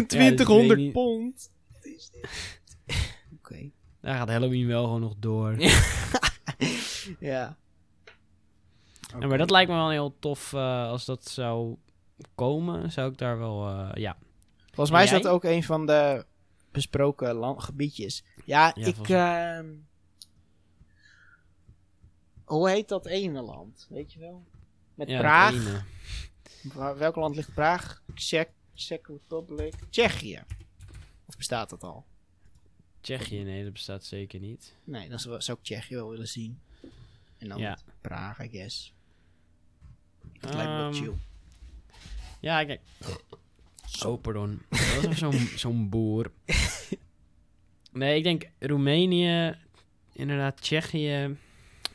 2300 0.07 0.79
niet- 0.79 0.91
pond. 0.91 1.51
Oké. 3.37 3.69
Daar 4.01 4.15
gaat 4.15 4.29
Halloween 4.29 4.67
wel 4.67 4.83
gewoon 4.83 5.01
nog 5.01 5.15
door. 5.19 5.55
Ja. 7.19 7.57
Ja, 9.19 9.27
maar 9.27 9.37
dat 9.37 9.51
lijkt 9.51 9.69
me 9.69 9.75
wel 9.75 9.89
heel 9.89 10.15
tof 10.19 10.53
eh, 10.53 10.89
als 10.89 11.05
dat 11.05 11.27
zou 11.27 11.75
komen. 12.35 12.91
Zou 12.91 13.11
ik 13.11 13.17
daar 13.17 13.37
wel, 13.37 13.67
eh, 13.69 13.89
ja. 13.93 14.17
Volgens 14.65 14.91
mij 14.91 15.03
is 15.03 15.09
dat 15.09 15.27
ook 15.27 15.43
een 15.43 15.63
van 15.63 15.85
de 15.85 16.25
besproken 16.71 17.33
land- 17.35 17.63
gebiedjes. 17.63 18.23
Ja, 18.45 18.71
Ja, 18.75 18.85
ik... 18.85 19.09
ehm, 19.09 19.73
hoe 22.45 22.69
heet 22.69 22.87
dat 22.87 23.05
ene 23.05 23.41
land? 23.41 23.87
Weet 23.89 24.13
je 24.13 24.19
wel? 24.19 24.43
Met 24.93 25.09
ja 25.09 25.19
Praag. 25.19 25.83
Welk 26.97 27.15
land 27.15 27.35
ligt 27.35 27.53
Praag? 27.53 28.01
Czech, 28.15 28.47
Czech 28.73 28.99
Republic? 29.07 29.73
Tsjechië. 29.89 30.43
Of 31.25 31.37
bestaat 31.37 31.69
dat 31.69 31.83
al? 31.83 32.05
Tsjechië, 33.01 33.43
nee, 33.43 33.63
dat 33.63 33.73
bestaat 33.73 34.03
zeker 34.03 34.39
niet. 34.39 34.75
Nee, 34.83 35.09
dan 35.09 35.19
zou 35.19 35.41
ik 35.57 35.63
Tsjechië 35.63 35.95
wel 35.95 36.09
willen 36.09 36.27
zien. 36.27 36.59
En 37.37 37.47
dan 37.49 37.57
Ja. 37.57 37.77
Praag, 38.01 38.39
I 38.43 38.49
guess. 38.49 38.93
Dat 40.39 40.53
lijkt 40.53 40.71
me 40.71 40.77
Ehm, 40.81 40.93
chill. 40.93 41.13
Ja, 42.39 42.65
kijk. 42.65 42.81
Oh, 44.05 44.21
pardon. 44.21 44.61
Dat 44.69 45.05
was 45.05 45.17
zo'n 45.17 45.49
zo'n 45.63 45.89
boer. 45.89 46.31
Nee, 47.91 48.17
ik 48.17 48.23
denk 48.23 48.49
Roemenië, 48.59 49.55
inderdaad 50.13 50.61
Tsjechië. 50.61 51.37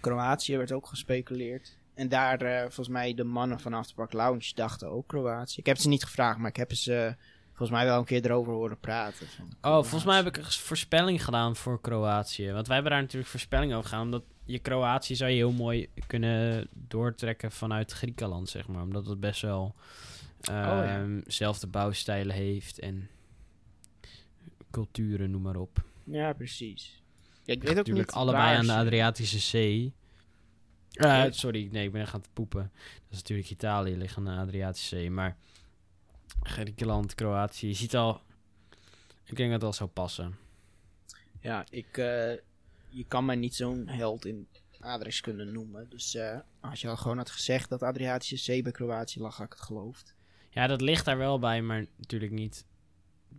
Kroatië 0.00 0.56
werd 0.56 0.72
ook 0.72 0.86
gespeculeerd. 0.86 1.76
En 1.94 2.08
daar, 2.08 2.40
eh, 2.40 2.60
volgens 2.60 2.88
mij, 2.88 3.14
de 3.14 3.24
mannen 3.24 3.60
van 3.60 3.74
Afterpark 3.74 4.12
Lounge 4.12 4.52
dachten 4.54 4.90
ook 4.90 5.06
Kroatië. 5.06 5.58
Ik 5.58 5.66
heb 5.66 5.78
ze 5.78 5.88
niet 5.88 6.04
gevraagd, 6.04 6.38
maar 6.38 6.48
ik 6.50 6.56
heb 6.56 6.72
ze 6.72 6.94
eh, 6.94 7.12
volgens 7.48 7.70
mij 7.70 7.84
wel 7.84 7.98
een 7.98 8.04
keer 8.04 8.24
erover 8.24 8.52
horen 8.52 8.78
praten. 8.78 9.26
Oh, 9.60 9.72
volgens 9.72 10.04
mij 10.04 10.16
heb 10.16 10.26
ik 10.26 10.36
een 10.36 10.44
voorspelling 10.44 11.24
gedaan 11.24 11.56
voor 11.56 11.80
Kroatië. 11.80 12.52
Want 12.52 12.66
wij 12.66 12.74
hebben 12.74 12.92
daar 12.92 13.02
natuurlijk 13.02 13.30
voorspelling 13.30 13.74
over 13.74 13.88
gedaan. 13.88 14.04
Omdat 14.04 14.22
je 14.44 14.58
Kroatië 14.58 15.14
zou 15.14 15.30
je 15.30 15.36
heel 15.36 15.52
mooi 15.52 15.88
kunnen 16.06 16.68
doortrekken 16.72 17.52
vanuit 17.52 17.92
Griekenland, 17.92 18.48
zeg 18.48 18.68
maar. 18.68 18.82
Omdat 18.82 19.06
het 19.06 19.20
best 19.20 19.42
wel 19.42 19.74
ja. 20.42 20.84
ehm, 20.84 21.20
zelfde 21.26 21.66
bouwstijlen 21.66 22.34
heeft 22.34 22.78
en 22.78 23.08
culturen, 24.70 25.30
noem 25.30 25.42
maar 25.42 25.56
op. 25.56 25.82
Ja, 26.04 26.32
precies. 26.32 27.02
Ja, 27.44 27.52
ik 27.54 27.60
weet 27.62 27.70
ook 27.70 27.76
Natuurlijk 27.76 28.06
niet 28.06 28.16
allebei 28.16 28.44
waar 28.44 28.56
aan 28.56 28.66
de 28.66 28.74
Adriatische 28.74 29.38
Zee. 29.38 29.92
Eh, 30.92 31.06
Ja. 31.06 31.30
sorry, 31.30 31.68
nee, 31.72 31.86
ik 31.86 31.92
ben 31.92 32.00
echt 32.00 32.14
aan 32.14 32.20
het 32.20 32.32
poepen. 32.32 32.70
Dat 32.72 33.10
is 33.10 33.16
natuurlijk 33.16 33.50
Italië, 33.50 33.96
ligt 33.96 34.16
aan 34.16 34.24
de 34.24 34.30
Adriatische 34.30 34.88
Zee. 34.96 35.10
Maar 35.10 35.36
Griekenland, 36.42 37.14
Kroatië, 37.14 37.66
je 37.66 37.74
ziet 37.74 37.96
al... 37.96 38.20
Ik 39.24 39.36
denk 39.36 39.50
dat 39.50 39.60
dat 39.60 39.60
wel 39.60 39.72
zou 39.72 39.90
passen. 39.90 40.36
Ja, 41.40 41.64
ik, 41.70 41.96
eh, 41.96 42.32
je 42.88 43.04
kan 43.08 43.24
mij 43.24 43.36
niet 43.36 43.54
zo'n 43.54 43.88
held 43.88 44.24
in 44.24 44.48
aardrijkskunde 44.80 45.44
noemen. 45.44 45.88
Dus 45.88 46.14
eh, 46.14 46.38
als 46.60 46.80
je 46.80 46.88
al 46.88 46.96
gewoon 46.96 47.16
had 47.16 47.30
gezegd 47.30 47.68
dat 47.68 47.82
Adriatische 47.82 48.36
Zee 48.36 48.62
bij 48.62 48.72
Kroatië 48.72 49.20
lag, 49.20 49.36
had 49.36 49.46
ik 49.46 49.52
het 49.52 49.62
geloofd. 49.62 50.14
Ja, 50.52 50.66
dat 50.66 50.80
ligt 50.80 51.04
daar 51.04 51.18
wel 51.18 51.38
bij, 51.38 51.62
maar 51.62 51.86
natuurlijk 51.96 52.32
niet 52.32 52.66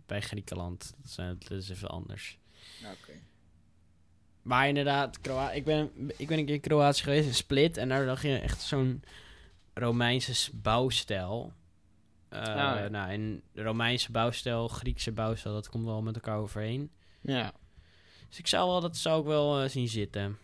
bij 0.06 0.20
Griekenland. 0.20 0.94
Dat, 1.02 1.10
zijn, 1.10 1.36
dat 1.38 1.50
is 1.50 1.68
even 1.68 1.88
anders. 1.88 2.38
Oké. 2.80 3.12
Maar 4.42 4.68
inderdaad, 4.68 5.20
Kroa 5.20 5.52
ik, 5.52 5.64
ben, 5.64 5.90
ik 6.16 6.28
ben 6.28 6.38
een 6.38 6.44
keer 6.44 6.54
in 6.54 6.60
Kroatië 6.60 7.02
geweest, 7.02 7.26
in 7.26 7.34
Split. 7.34 7.76
En 7.76 7.88
daar 7.88 8.04
lag 8.04 8.22
je 8.22 8.38
echt 8.38 8.60
zo'n 8.60 9.02
Romeinse 9.74 10.50
bouwstijl. 10.56 11.52
Eh, 12.28 12.42
ja. 12.42 12.88
Nou, 12.88 13.10
en 13.10 13.42
Romeinse 13.54 14.12
bouwstijl, 14.12 14.68
Griekse 14.68 15.12
bouwstijl, 15.12 15.54
dat 15.54 15.68
komt 15.68 15.84
wel 15.84 16.02
met 16.02 16.14
elkaar 16.14 16.38
overeen. 16.38 16.90
Ja. 17.20 17.52
Dus 18.28 18.38
ik 18.38 18.46
zou 18.46 18.68
wel, 18.68 18.80
dat 18.80 18.96
zou 18.96 19.20
ik 19.20 19.26
wel 19.26 19.62
eh, 19.62 19.68
zien 19.68 19.88
zitten. 19.88 20.38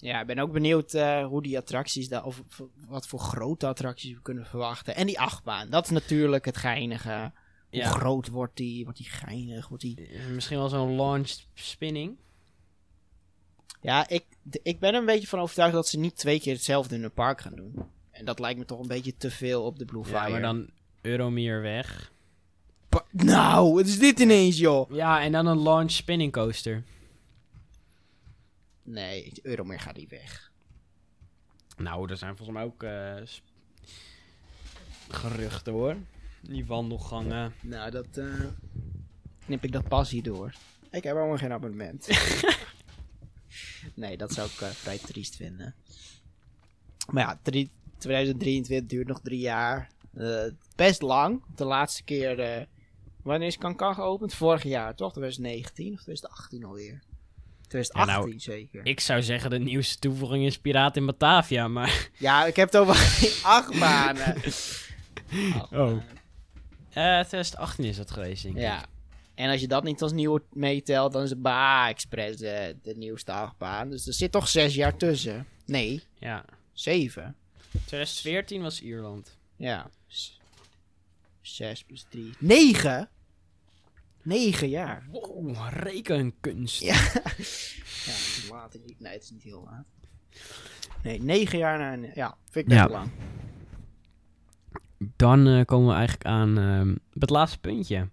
Ja, 0.00 0.20
ik 0.20 0.26
ben 0.26 0.38
ook 0.38 0.52
benieuwd 0.52 0.94
eh, 0.94 1.26
hoe 1.26 1.42
die 1.42 1.58
attracties 1.58 2.08
daar, 2.08 2.24
of 2.24 2.42
of 2.48 2.62
wat 2.88 3.06
voor 3.06 3.18
grote 3.18 3.66
attracties 3.66 4.14
we 4.14 4.22
kunnen 4.22 4.46
verwachten. 4.46 4.94
En 4.96 5.06
die 5.06 5.20
achtbaan, 5.20 5.70
dat 5.70 5.84
is 5.84 5.90
natuurlijk 5.90 6.44
het 6.44 6.56
geinige. 6.56 7.32
Hoe 7.70 7.78
Ja. 7.80 7.88
groot 7.90 8.28
wordt 8.28 8.56
die? 8.56 8.84
Wordt 8.84 8.98
die 8.98 9.08
geinig? 9.10 9.68
Wordt 9.68 9.82
die... 9.82 10.06
Eh, 10.06 10.26
Misschien 10.26 10.58
wel 10.58 10.68
zo'n 10.68 10.96
launch 10.96 11.30
spinning. 11.54 12.16
Ja, 13.80 14.08
ik, 14.08 14.24
ik 14.62 14.78
ben 14.80 14.92
er 14.92 14.98
een 15.00 15.06
beetje 15.06 15.26
van 15.26 15.38
overtuigd 15.38 15.72
dat 15.74 15.88
ze 15.88 15.98
niet 15.98 16.16
twee 16.16 16.40
keer 16.40 16.52
hetzelfde 16.54 16.94
in 16.94 17.04
een 17.04 17.12
park 17.12 17.40
gaan 17.40 17.54
doen. 17.56 17.74
En 18.10 18.24
dat 18.24 18.38
lijkt 18.38 18.58
me 18.58 18.64
toch 18.64 18.80
een 18.80 18.86
beetje 18.88 19.16
te 19.16 19.30
veel 19.30 19.62
op 19.64 19.78
de 19.78 19.84
Blue 19.84 20.04
Fire. 20.04 20.18
Ja, 20.24 20.28
maar 20.28 20.40
dan 20.42 20.70
Euromir 21.00 21.60
weg. 21.62 22.12
Pa- 22.88 23.04
nou, 23.10 23.72
wat 23.74 23.86
is 23.86 23.98
dit 23.98 24.20
ineens, 24.20 24.58
joh? 24.58 24.90
Ja, 24.90 25.22
en 25.22 25.32
dan 25.32 25.46
een 25.46 25.62
launch 25.62 25.90
spinning 25.90 26.32
coaster. 26.32 26.84
Nee, 28.86 29.32
Euromeer 29.42 29.80
gaat 29.80 29.96
niet 29.96 30.10
weg. 30.10 30.52
Nou, 31.76 32.10
er 32.10 32.16
zijn 32.16 32.36
volgens 32.36 32.56
mij 32.58 32.66
ook 32.66 32.82
eh, 32.82 33.16
sp- 33.24 33.44
geruchten 35.08 35.72
hoor. 35.72 35.96
Die 36.40 36.66
wandelgangen. 36.66 37.52
Nou, 37.62 37.90
dat 37.90 38.16
eh, 38.16 38.44
knip 39.44 39.64
ik 39.64 39.72
dat 39.72 39.88
pas 39.88 40.10
door. 40.10 40.54
Ik 40.90 41.02
heb 41.04 41.14
helemaal 41.16 41.36
geen 41.36 41.52
abonnement. 41.52 42.08
nee, 43.94 44.16
dat 44.16 44.32
zou 44.32 44.48
ik 44.48 44.60
eh, 44.60 44.68
vrij 44.68 44.98
triest 44.98 45.36
vinden. 45.36 45.74
Maar 47.10 47.22
ja, 47.22 47.38
drie- 47.42 47.70
2023 47.98 48.88
duurt 48.88 49.08
nog 49.08 49.20
drie 49.20 49.40
jaar. 49.40 49.90
Best 50.76 51.02
lang. 51.02 51.42
De 51.56 51.64
laatste 51.64 52.02
keer... 52.04 52.40
eh, 52.40 52.64
wanneer 53.22 53.46
is 53.48 53.58
Kankan 53.58 53.94
geopend? 53.94 54.34
Vorig 54.34 54.62
jaar, 54.62 54.94
toch? 54.94 55.10
2019 55.12 55.92
of 55.92 56.00
2018 56.02 56.64
alweer? 56.64 57.02
2018 57.68 58.28
nou, 58.28 58.40
zeker. 58.40 58.80
Ik 58.86 59.00
zou 59.00 59.22
zeggen 59.22 59.50
de 59.50 59.58
nieuwste 59.58 59.98
toevoeging 59.98 60.44
is 60.44 60.58
Piraat 60.58 60.96
in 60.96 61.06
Batavia, 61.06 61.68
maar... 61.68 62.08
Ja, 62.18 62.44
ik 62.46 62.56
heb 62.56 62.72
het 62.72 62.76
over 62.80 62.94
achtbanen. 63.42 64.34
Oh. 65.72 65.90
Eh 66.90 67.20
2018 67.20 67.84
is 67.84 67.96
dat 67.96 68.10
geweest, 68.10 68.42
denk 68.42 68.54
ik. 68.54 68.60
Ja. 68.60 68.84
En 69.34 69.50
als 69.50 69.60
je 69.60 69.68
dat 69.68 69.84
niet 69.84 70.02
als 70.02 70.12
nieuw 70.12 70.38
meetelt, 70.52 71.12
dan 71.12 71.22
is 71.22 71.30
het 71.30 71.42
Baha 71.42 71.88
Express 71.88 72.38
de, 72.38 72.76
de 72.82 72.94
nieuwste 72.96 73.32
achtbaan. 73.32 73.90
Dus 73.90 74.06
er 74.06 74.12
zit 74.12 74.32
toch 74.32 74.48
zes 74.48 74.74
jaar 74.74 74.96
tussen. 74.96 75.46
Nee, 75.64 76.02
Ja. 76.18 76.44
zeven. 76.72 77.36
2014 77.84 78.62
was 78.62 78.80
Ierland. 78.80 79.36
Ja. 79.56 79.90
S- 80.08 80.40
Zes 81.40 81.84
plus 81.84 82.06
drie. 82.10 82.34
Negen? 82.38 83.08
Negen 84.26 84.68
jaar. 84.68 85.06
Wow, 85.10 85.56
rekenkunst. 85.70 86.82
Ja. 86.82 86.94
Ja, 88.06 88.12
het 88.12 88.18
is 88.36 88.48
laat. 88.50 88.76
Nee, 88.98 89.12
het 89.12 89.22
is 89.22 89.30
niet 89.30 89.42
heel 89.42 89.62
laat. 89.70 89.84
Nee, 91.02 91.22
negen 91.22 91.58
jaar 91.58 91.78
na 91.78 91.92
een... 91.92 92.10
Ja, 92.14 92.36
vind 92.50 92.64
ik 92.64 92.66
best 92.66 92.80
Ja. 92.80 92.88
lang. 92.88 93.10
Dan 95.16 95.46
eh, 95.46 95.64
komen 95.64 95.88
we 95.88 95.94
eigenlijk 95.94 96.24
aan 96.26 96.58
ehm, 96.58 96.94
het 97.20 97.30
laatste 97.30 97.58
puntje. 97.58 98.08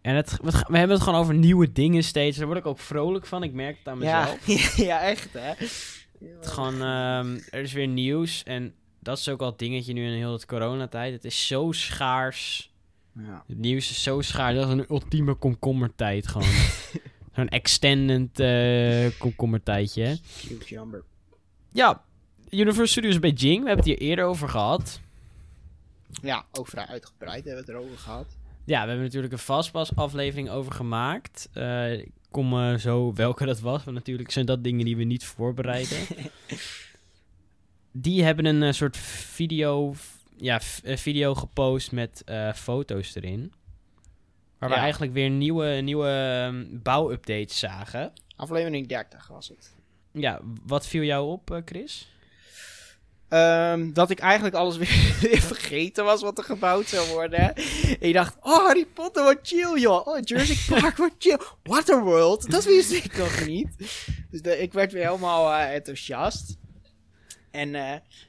En 0.00 0.14
het, 0.14 0.30
we, 0.42 0.50
we 0.50 0.78
hebben 0.78 0.96
het 0.96 1.04
gewoon 1.04 1.20
over 1.20 1.34
nieuwe 1.34 1.72
dingen 1.72 2.04
steeds. 2.04 2.36
Daar 2.36 2.46
word 2.46 2.58
ik 2.58 2.66
ook 2.66 2.78
vrolijk 2.78 3.26
van. 3.26 3.42
Ik 3.42 3.52
merk 3.52 3.78
het 3.78 3.88
aan 3.88 3.98
mezelf. 3.98 4.46
ja, 4.76 5.00
echt 5.00 5.32
hè. 5.32 5.52
Het 6.36 6.46
gewoon, 6.46 6.74
ehm, 6.74 7.38
er 7.50 7.60
is 7.62 7.72
weer 7.72 7.88
nieuws. 7.88 8.42
En 8.42 8.74
dat 9.00 9.18
is 9.18 9.28
ook 9.28 9.40
al 9.40 9.46
het 9.50 9.58
dingetje 9.58 9.92
nu 9.92 10.06
in 10.06 10.12
heel 10.16 10.32
het 10.32 10.46
coronatijd. 10.46 11.12
Het 11.12 11.24
is 11.24 11.46
zo 11.46 11.72
schaars. 11.72 12.71
Ja. 13.14 13.44
Het 13.46 13.58
nieuws 13.58 13.90
is 13.90 14.02
zo 14.02 14.20
schaars. 14.20 14.54
Dat 14.54 14.66
is 14.66 14.72
een 14.72 14.86
ultieme 14.90 15.34
komkommertijd 15.34 16.28
gewoon. 16.28 16.48
Zo'n 17.34 17.48
extended 17.48 18.40
eh 18.40 19.18
komkommertijdje. 19.18 20.18
Jammer. 20.66 21.04
Ja, 21.72 22.02
Universal 22.50 22.86
Studios 22.86 23.18
Beijing. 23.18 23.62
We 23.62 23.68
hebben 23.68 23.76
het 23.76 23.98
hier 23.98 24.08
eerder 24.08 24.24
over 24.24 24.48
gehad. 24.48 25.00
Ja, 26.22 26.44
ook 26.52 26.68
vrij 26.68 26.86
uitgebreid 26.86 27.44
hebben 27.44 27.64
we 27.64 27.72
het 27.72 27.80
erover 27.80 27.98
gehad. 27.98 28.26
Ja, 28.64 28.82
we 28.82 28.86
hebben 28.88 29.04
natuurlijk 29.04 29.32
een 29.32 29.38
Fastpass 29.38 29.96
aflevering 29.96 30.50
over 30.50 30.72
gemaakt. 30.72 31.48
Eh, 31.52 31.92
ik 31.92 32.10
kom 32.30 32.52
eh, 32.52 32.74
zo 32.74 33.12
welke 33.12 33.44
dat 33.44 33.60
was. 33.60 33.84
Want 33.84 33.96
natuurlijk 33.96 34.30
zijn 34.30 34.46
dat 34.46 34.64
dingen 34.64 34.84
die 34.84 34.96
we 34.96 35.04
niet 35.04 35.24
voorbereiden. 35.24 35.98
die 37.92 38.22
hebben 38.22 38.44
een 38.44 38.74
soort 38.74 38.96
video, 38.96 39.94
ja, 40.36 40.60
video 40.84 41.34
gepost 41.34 41.92
met 41.92 42.22
eh, 42.24 42.52
foto's 42.52 43.14
erin. 43.14 43.52
Waar 44.58 44.70
we 44.70 44.76
eigenlijk 44.76 45.12
weer 45.12 45.30
nieuwe, 45.30 45.66
nieuwe 45.66 46.08
ehm, 46.08 46.66
bouwupdates 46.82 47.58
zagen. 47.58 48.12
Aflevering 48.36 48.88
30 48.88 49.26
was 49.28 49.48
het. 49.48 49.72
Ja, 50.12 50.40
wat 50.66 50.86
viel 50.86 51.02
jou 51.02 51.30
op, 51.30 51.50
eh, 51.50 51.58
Chris? 51.64 52.10
Ehm, 53.28 53.92
dat 53.92 54.10
ik 54.10 54.18
eigenlijk 54.18 54.54
alles 54.54 54.76
weer, 54.82 54.88
vergeten 55.40 56.04
was 56.04 56.22
wat 56.22 56.38
er 56.38 56.44
gebouwd 56.44 56.86
zou 56.86 57.08
worden. 57.10 57.54
En 58.00 58.06
je 58.08 58.12
dacht, 58.12 58.36
oh 58.40 58.66
Harry 58.66 58.86
Potter, 58.86 59.24
wat 59.24 59.38
chill 59.42 59.80
joh. 59.80 60.06
Oh, 60.06 60.18
Jurassic 60.24 60.64
Park, 60.80 60.96
wat 60.96 61.14
chill. 61.18 61.38
Waterworld, 61.62 62.50
dat 62.50 62.64
wist 62.64 62.92
ik 62.92 63.16
nog 63.16 63.46
niet. 63.46 63.68
Dus 64.30 64.42
de- 64.42 64.58
ik 64.58 64.72
werd 64.72 64.92
weer 64.92 65.04
helemaal 65.06 65.52
eh, 65.52 65.74
enthousiast. 65.74 66.56
En 67.50 67.74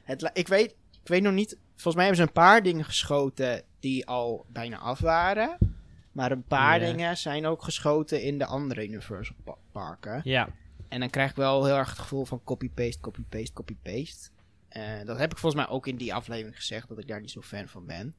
het, 0.02 0.30
ik, 0.32 0.48
weet, 0.48 0.70
ik 1.02 1.08
weet 1.08 1.22
nog 1.22 1.32
niet, 1.32 1.56
volgens 1.74 1.94
mij 1.94 2.04
hebben 2.04 2.22
ze 2.22 2.28
een 2.28 2.42
paar 2.44 2.62
dingen 2.62 2.84
geschoten 2.84 3.62
die 3.80 4.06
al 4.06 4.46
bijna 4.48 4.78
af 4.78 4.98
waren. 5.00 5.58
Maar 6.12 6.32
een 6.32 6.44
paar 6.44 6.80
Ja. 6.80 6.86
dingen 6.86 7.16
zijn 7.16 7.46
ook 7.46 7.62
geschoten 7.62 8.22
in 8.22 8.38
de 8.38 8.46
andere 8.46 8.86
Universal 8.86 9.36
pa- 9.44 9.56
parken. 9.72 10.20
Ja, 10.24 10.48
En 10.88 11.00
dan 11.00 11.10
krijg 11.10 11.30
ik 11.30 11.36
wel 11.36 11.64
heel 11.64 11.76
erg 11.76 11.88
het 11.90 11.98
gevoel 11.98 12.24
van 12.24 12.40
copy-paste, 12.44 13.00
copy-paste, 13.00 13.52
copy-paste. 13.52 14.30
Eh, 14.68 14.82
dat 15.04 15.18
heb 15.18 15.32
ik 15.32 15.38
volgens 15.38 15.62
mij 15.66 15.70
ook 15.74 15.86
in 15.86 15.96
die 15.96 16.14
aflevering 16.14 16.56
gezegd, 16.56 16.88
dat 16.88 16.98
ik 16.98 17.08
daar 17.08 17.20
niet 17.20 17.30
zo 17.30 17.40
fan 17.42 17.68
van 17.68 17.86
ben. 17.86 18.14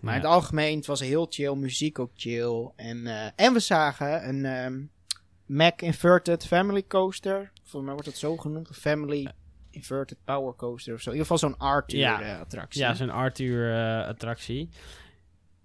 Maar 0.00 0.14
in 0.14 0.20
het 0.20 0.30
algemeen, 0.30 0.76
het 0.76 0.86
was 0.86 1.00
heel 1.00 1.26
chill, 1.30 1.54
muziek 1.54 1.98
ook 1.98 2.10
chill. 2.14 2.70
En, 2.76 3.06
eh, 3.06 3.26
en 3.36 3.52
we 3.52 3.60
zagen 3.60 4.28
een 4.28 4.44
ehm, 4.44 4.80
Mac 5.46 5.82
Inverted 5.82 6.46
Family 6.46 6.84
Coaster. 6.86 7.50
Volgens 7.54 7.82
mij 7.82 7.92
wordt 7.92 8.06
het 8.06 8.18
zo 8.18 8.36
genoemd, 8.36 8.68
een 8.68 8.74
Family 8.74 9.30
Inverted 9.70 10.18
Power 10.24 10.54
Coaster 10.54 10.94
of 10.94 11.00
zo. 11.00 11.10
In 11.10 11.16
ieder 11.16 11.30
geval 11.32 11.50
zo'n 11.50 11.58
Arthur 11.58 11.98
Ja. 11.98 12.22
eh, 12.22 12.40
attractie. 12.40 12.80
Ja, 12.80 12.94
zo'n 12.94 13.10
Arthur-attractie. 13.10 14.68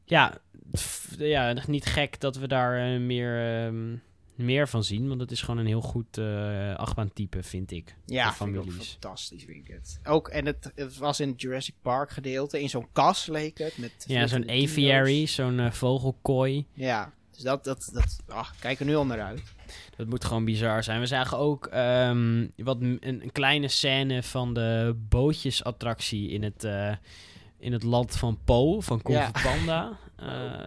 ja, 0.05 0.37
pff, 0.71 1.15
ja, 1.17 1.53
nog 1.53 1.67
niet 1.67 1.85
gek 1.85 2.19
dat 2.19 2.35
we 2.35 2.47
daar 2.47 2.93
eh, 2.93 2.99
meer, 2.99 3.63
ehm, 3.65 3.95
meer 4.35 4.67
van 4.67 4.83
zien. 4.83 5.07
Want 5.07 5.21
het 5.21 5.31
is 5.31 5.41
gewoon 5.41 5.59
een 5.59 5.65
heel 5.65 5.81
goed 5.81 6.17
eh 6.17 6.75
achtbaantype, 6.75 7.43
vind 7.43 7.71
ik. 7.71 7.95
Ja, 8.05 8.33
vind 8.33 8.55
ik 8.55 8.71
fantastisch 8.71 9.43
vind 9.43 9.67
ik 9.67 9.73
het. 9.73 9.99
Ook, 10.03 10.27
en 10.27 10.45
het, 10.45 10.71
het 10.75 10.97
was 10.97 11.19
in 11.19 11.29
het 11.29 11.41
Jurassic 11.41 11.75
Park 11.81 12.09
gedeelte, 12.09 12.61
in 12.61 12.69
zo'n 12.69 12.87
kas 12.91 13.25
leek 13.27 13.57
het. 13.57 13.77
Met 13.77 14.03
Ja, 14.07 14.27
zo'n 14.27 14.49
aviary, 14.49 15.25
zo'n 15.25 15.59
eh, 15.59 15.71
vogelkooi. 15.71 16.65
Ja, 16.73 17.13
dus 17.35 17.43
dat, 17.43 17.63
dat, 17.63 17.89
dat, 17.93 18.17
ach, 18.27 18.55
kijk 18.59 18.79
er 18.79 18.85
nu 18.85 18.95
al 18.95 19.05
naar 19.05 19.21
uit. 19.21 19.41
Dat 19.95 20.07
moet 20.07 20.25
gewoon 20.25 20.45
bizar 20.45 20.83
zijn. 20.83 20.99
We 20.99 21.05
zagen 21.05 21.37
ook 21.37 21.65
ehm, 21.67 22.47
wat, 22.55 22.81
een, 22.81 22.97
een 22.99 23.31
kleine 23.31 23.67
scène 23.67 24.23
van 24.23 24.53
de 24.53 24.95
bootjesattractie 25.09 26.29
in 26.29 26.43
het, 26.43 26.63
eh, 26.63 26.95
in 27.57 27.73
het 27.73 27.83
land 27.83 28.15
van 28.15 28.39
Po, 28.43 28.81
van 28.81 29.01
Kung 29.01 29.17
Ja. 29.17 29.31
Panda. 29.43 29.97
Eh, 30.15 30.65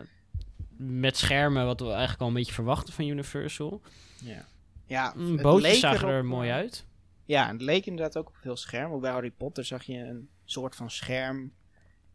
met 0.76 1.16
schermen, 1.16 1.66
wat 1.66 1.80
we 1.80 1.88
eigenlijk 1.88 2.20
al 2.20 2.26
een 2.26 2.34
beetje 2.34 2.52
verwachten 2.52 2.94
van 2.94 3.06
Universal. 3.06 3.82
Ja, 4.24 4.44
ja 4.86 5.12
Mm, 5.16 5.36
bootjes 5.36 5.80
zagen 5.80 6.08
er 6.08 6.24
mooi 6.24 6.48
eh, 6.48 6.54
uit. 6.54 6.86
Ja, 7.24 7.48
het 7.52 7.62
leek 7.62 7.86
inderdaad 7.86 8.16
ook 8.16 8.28
op 8.28 8.36
veel 8.36 8.56
scherm. 8.56 8.92
Ook 8.92 9.00
bij 9.00 9.10
Harry 9.10 9.30
Potter 9.30 9.64
zag 9.64 9.82
je 9.82 9.98
een 9.98 10.28
soort 10.44 10.76
van 10.76 10.90
scherm. 10.90 11.52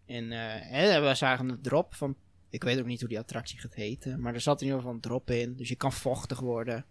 En 0.05 0.29
we 1.03 1.11
zagen 1.15 1.49
een 1.49 1.61
drop 1.61 1.95
van... 1.95 2.15
Ik 2.53 2.63
weet 2.63 2.79
ook 2.79 2.85
niet 2.85 2.99
hoe 2.99 3.09
die 3.09 3.19
attractie 3.19 3.59
gaat 3.59 3.73
heten. 3.75 4.21
Maar 4.21 4.33
er 4.33 4.41
zat 4.41 4.59
in 4.61 4.65
ieder 4.65 4.79
geval 4.79 4.95
een 4.95 5.01
drop 5.01 5.29
in. 5.29 5.55
Dus 5.55 5.69
je 5.69 5.75
kan 5.75 5.91
vochtig 5.93 6.39
worden. 6.39 6.85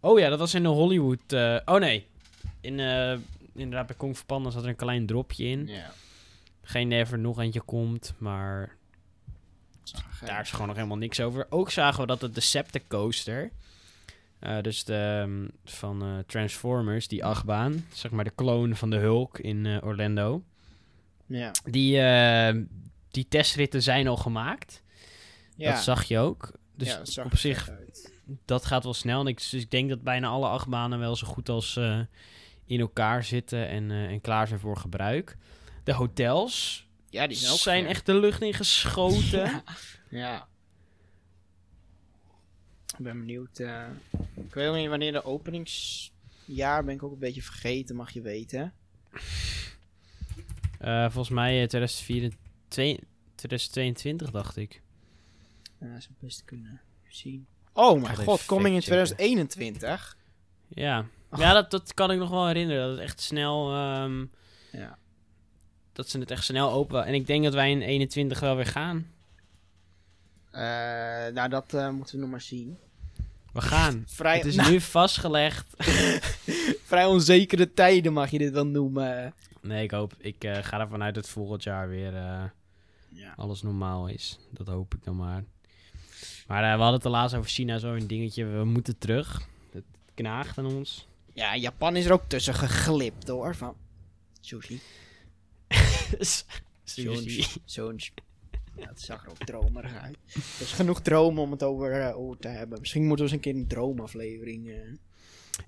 Oh 0.00 0.18
ja, 0.18 0.28
dat 0.28 0.38
was 0.38 0.54
in 0.54 0.62
de 0.62 0.68
Hollywood. 0.68 1.32
eh, 1.32 1.58
oh 1.64 1.78
nee. 1.80 2.06
In, 2.60 2.80
eh, 2.80 3.16
inderdaad, 3.54 3.86
bij 3.86 3.96
Kung 3.96 4.16
Fu 4.16 4.24
Panda 4.24 4.50
zat 4.50 4.62
er 4.62 4.68
een 4.68 4.76
klein 4.76 5.06
dropje 5.06 5.44
in. 5.44 5.66
Ja. 5.66 5.90
Geen 6.62 6.86
idee 6.86 7.02
of 7.02 7.12
er 7.12 7.18
nog 7.18 7.38
eentje 7.40 7.60
komt, 7.60 8.14
maar 8.18 8.76
Daar 10.24 10.40
is 10.40 10.50
gewoon 10.50 10.66
nog 10.66 10.76
helemaal 10.76 10.96
niks 10.98 11.20
over. 11.20 11.46
Ook 11.48 11.70
zagen 11.70 12.00
we 12.00 12.06
dat 12.06 12.20
de 12.20 12.30
Decepticoaster, 12.30 13.50
eh 14.38 14.60
dus 14.60 14.84
de, 14.84 14.94
ehm, 15.22 15.48
van 15.64 16.02
eh, 16.02 16.18
Transformers, 16.26 17.08
die 17.08 17.24
achtbaan, 17.24 17.84
zeg 17.92 18.10
maar 18.10 18.24
de 18.24 18.34
clone 18.34 18.74
van 18.74 18.90
de 18.90 18.96
Hulk 18.96 19.38
in 19.38 19.66
eh, 19.66 19.84
Orlando, 19.84 20.42
Ja. 21.26 21.50
die, 21.64 22.00
eh, 22.00 22.56
die 23.10 23.26
testritten 23.28 23.82
zijn 23.82 24.08
al 24.08 24.16
gemaakt. 24.16 24.82
Ja. 25.56 25.72
Dat 25.72 25.82
zag 25.82 26.04
je 26.04 26.18
ook. 26.18 26.50
Dus 26.76 27.14
ja, 27.14 27.22
op 27.22 27.36
zich, 27.36 27.70
dat 28.44 28.64
gaat 28.64 28.84
wel 28.84 28.94
snel. 28.94 29.20
En 29.20 29.26
ik, 29.26 29.36
dus 29.36 29.52
ik 29.52 29.70
denk 29.70 29.88
dat 29.88 30.02
bijna 30.02 30.28
alle 30.28 30.48
acht 30.48 30.68
banen 30.68 30.98
wel 30.98 31.16
zo 31.16 31.26
goed 31.26 31.48
als 31.48 31.76
eh, 31.76 32.00
in 32.66 32.80
elkaar 32.80 33.24
zitten 33.24 33.68
en, 33.68 33.90
eh, 33.90 34.04
en 34.04 34.20
klaar 34.20 34.48
zijn 34.48 34.60
voor 34.60 34.76
gebruik. 34.76 35.36
De 35.84 35.92
hotels 35.92 36.86
ja, 37.10 37.26
die 37.26 37.36
zijn, 37.36 37.56
zijn 37.56 37.86
echt 37.86 38.06
de 38.06 38.14
lucht 38.14 38.42
in 38.42 38.54
geschoten. 38.54 39.62
ja. 40.08 40.48
Ik 42.98 43.04
ben 43.04 43.18
benieuwd. 43.18 43.58
Eh, 43.58 43.86
ik 44.34 44.54
weet 44.54 44.74
niet 44.74 44.88
wanneer 44.88 45.12
de 45.12 45.24
openingsjaar 45.24 46.84
ben 46.84 46.94
ik 46.94 47.02
ook 47.02 47.12
een 47.12 47.18
beetje 47.18 47.42
vergeten, 47.42 47.96
mag 47.96 48.10
je 48.10 48.20
weten. 48.20 48.74
volgens 50.80 51.28
mij 51.28 51.66
2024. 51.66 52.47
2022, 52.68 54.30
dacht 54.30 54.56
ik. 54.56 54.82
Ja, 55.80 55.92
dat 55.92 56.02
zou 56.02 56.14
best 56.18 56.44
kunnen 56.44 56.80
zien. 57.08 57.46
Oh 57.72 58.02
mijn 58.02 58.16
god, 58.16 58.44
coming 58.44 58.74
in 58.74 58.80
2021? 58.80 60.16
Ja, 60.68 61.06
oh. 61.30 61.38
ja 61.38 61.52
dat, 61.52 61.70
dat 61.70 61.94
kan 61.94 62.10
ik 62.10 62.18
nog 62.18 62.30
wel 62.30 62.46
herinneren. 62.46 62.82
Dat 62.82 62.90
het 62.90 63.00
echt 63.00 63.20
snel... 63.20 63.72
Ehm, 63.72 64.24
ja. 64.72 64.98
Dat 65.92 66.08
ze 66.08 66.18
het 66.18 66.30
echt 66.30 66.44
snel 66.44 66.70
open... 66.70 67.04
En 67.04 67.14
ik 67.14 67.26
denk 67.26 67.44
dat 67.44 67.54
wij 67.54 67.70
in 67.70 67.80
21 67.80 68.40
wel 68.40 68.56
weer 68.56 68.66
gaan. 68.66 69.06
Eh, 70.50 70.62
nou, 71.34 71.48
dat 71.48 71.74
eh, 71.74 71.90
moeten 71.90 72.14
we 72.14 72.20
nog 72.20 72.30
maar 72.30 72.40
zien. 72.40 72.78
We 73.52 73.60
gaan. 73.60 74.04
Vrij, 74.06 74.36
Het 74.36 74.46
is 74.46 74.54
nou, 74.56 74.70
nu 74.70 74.80
vastgelegd. 74.80 75.66
vrij 76.90 77.04
onzekere 77.04 77.72
tijden 77.74 78.12
mag 78.12 78.30
je 78.30 78.38
dit 78.38 78.52
wel 78.52 78.66
noemen. 78.66 79.34
Nee, 79.60 79.82
ik 79.82 79.90
hoop... 79.90 80.14
Ik 80.18 80.44
eh, 80.44 80.62
ga 80.62 80.80
ervan 80.80 81.02
uit 81.02 81.14
dat 81.14 81.28
volgend 81.28 81.62
jaar 81.62 81.88
weer 81.88 82.14
eh, 82.14 82.44
Ja. 83.08 83.32
alles 83.36 83.62
normaal 83.62 84.08
is. 84.08 84.38
Dat 84.50 84.66
hoop 84.66 84.94
ik 84.94 85.04
dan 85.04 85.16
maar. 85.16 85.44
Maar 86.46 86.62
eh, 86.62 86.70
we 86.72 86.76
hadden 86.76 86.92
het 86.92 87.02
de 87.02 87.08
laatst 87.08 87.36
over 87.36 87.50
China, 87.50 87.78
zo'n 87.78 88.06
dingetje. 88.06 88.44
We 88.44 88.64
moeten 88.64 88.98
terug. 88.98 89.40
Het 89.72 89.84
knaagt 90.14 90.58
aan 90.58 90.66
ons. 90.66 91.06
ja, 91.32 91.56
Japan 91.56 91.96
is 91.96 92.04
er 92.04 92.12
ook 92.12 92.24
tussen 92.28 92.54
geglipt 92.54 93.28
hoor. 93.28 93.54
Van 93.54 93.74
sushi. 94.40 94.80
Sushi. 96.84 97.44
Zo'n. 97.64 98.00
Ja, 98.78 98.88
het 98.88 99.00
zag 99.00 99.24
er 99.24 99.30
ook 99.30 99.36
dromerig 99.44 99.94
uit. 100.02 100.16
Er 100.34 100.40
is 100.60 100.72
genoeg 100.72 101.00
dromen 101.00 101.42
om 101.42 101.50
het 101.50 101.62
over, 101.62 101.92
eh, 101.92 102.18
over 102.18 102.38
te 102.38 102.48
hebben. 102.48 102.78
Misschien 102.80 103.06
moeten 103.06 103.24
we 103.26 103.32
eens 103.32 103.44
een 103.44 103.52
keer 103.52 103.60
een 103.62 103.68
droomaflevering. 103.68 104.68
eh, 104.68 104.74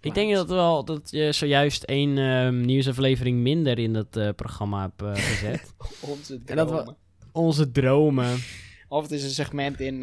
Ik 0.01 0.15
denk 0.15 0.35
dat 0.35 0.49
wel 0.49 0.85
dat 0.85 1.11
je 1.11 1.33
zojuist 1.33 1.83
één 1.83 2.19
ehm, 2.19 2.61
nieuwsaflevering 2.61 3.39
minder 3.39 3.79
in 3.79 3.93
dat 3.93 4.17
eh, 4.17 4.29
programma 4.37 4.81
hebt 4.97 5.19
gezet. 5.21 5.75
onze 6.01 6.41
En 6.47 6.57
dat 6.57 6.69
we- 6.71 6.75
dromen. 6.77 6.97
Onze 7.33 7.71
dromen. 7.71 8.39
Of 8.89 9.03
het 9.03 9.11
is 9.11 9.25
een 9.25 9.31
segment 9.31 9.81
in, 9.81 10.03